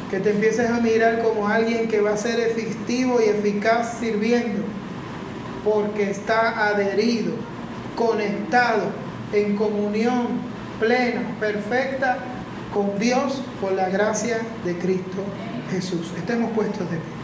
que 0.10 0.20
te 0.20 0.32
empieces 0.32 0.68
a 0.72 0.80
mirar 0.80 1.22
como 1.22 1.48
alguien 1.48 1.88
que 1.88 2.02
va 2.02 2.14
a 2.14 2.18
ser 2.18 2.40
efectivo 2.40 3.20
y 3.24 3.30
eficaz 3.30 4.00
sirviendo, 4.00 4.64
porque 5.64 6.10
está 6.10 6.68
adherido, 6.70 7.34
conectado, 7.96 8.82
en 9.32 9.56
comunión 9.56 10.28
plena, 10.80 11.22
perfecta 11.40 12.18
con 12.74 12.98
Dios 12.98 13.44
por 13.62 13.74
la 13.74 13.90
gracia 13.90 14.40
de 14.66 14.76
Cristo 14.80 15.20
Jesús. 15.70 16.12
Estemos 16.18 16.50
puestos 16.54 16.90
de 16.90 16.98
pie. 16.98 17.19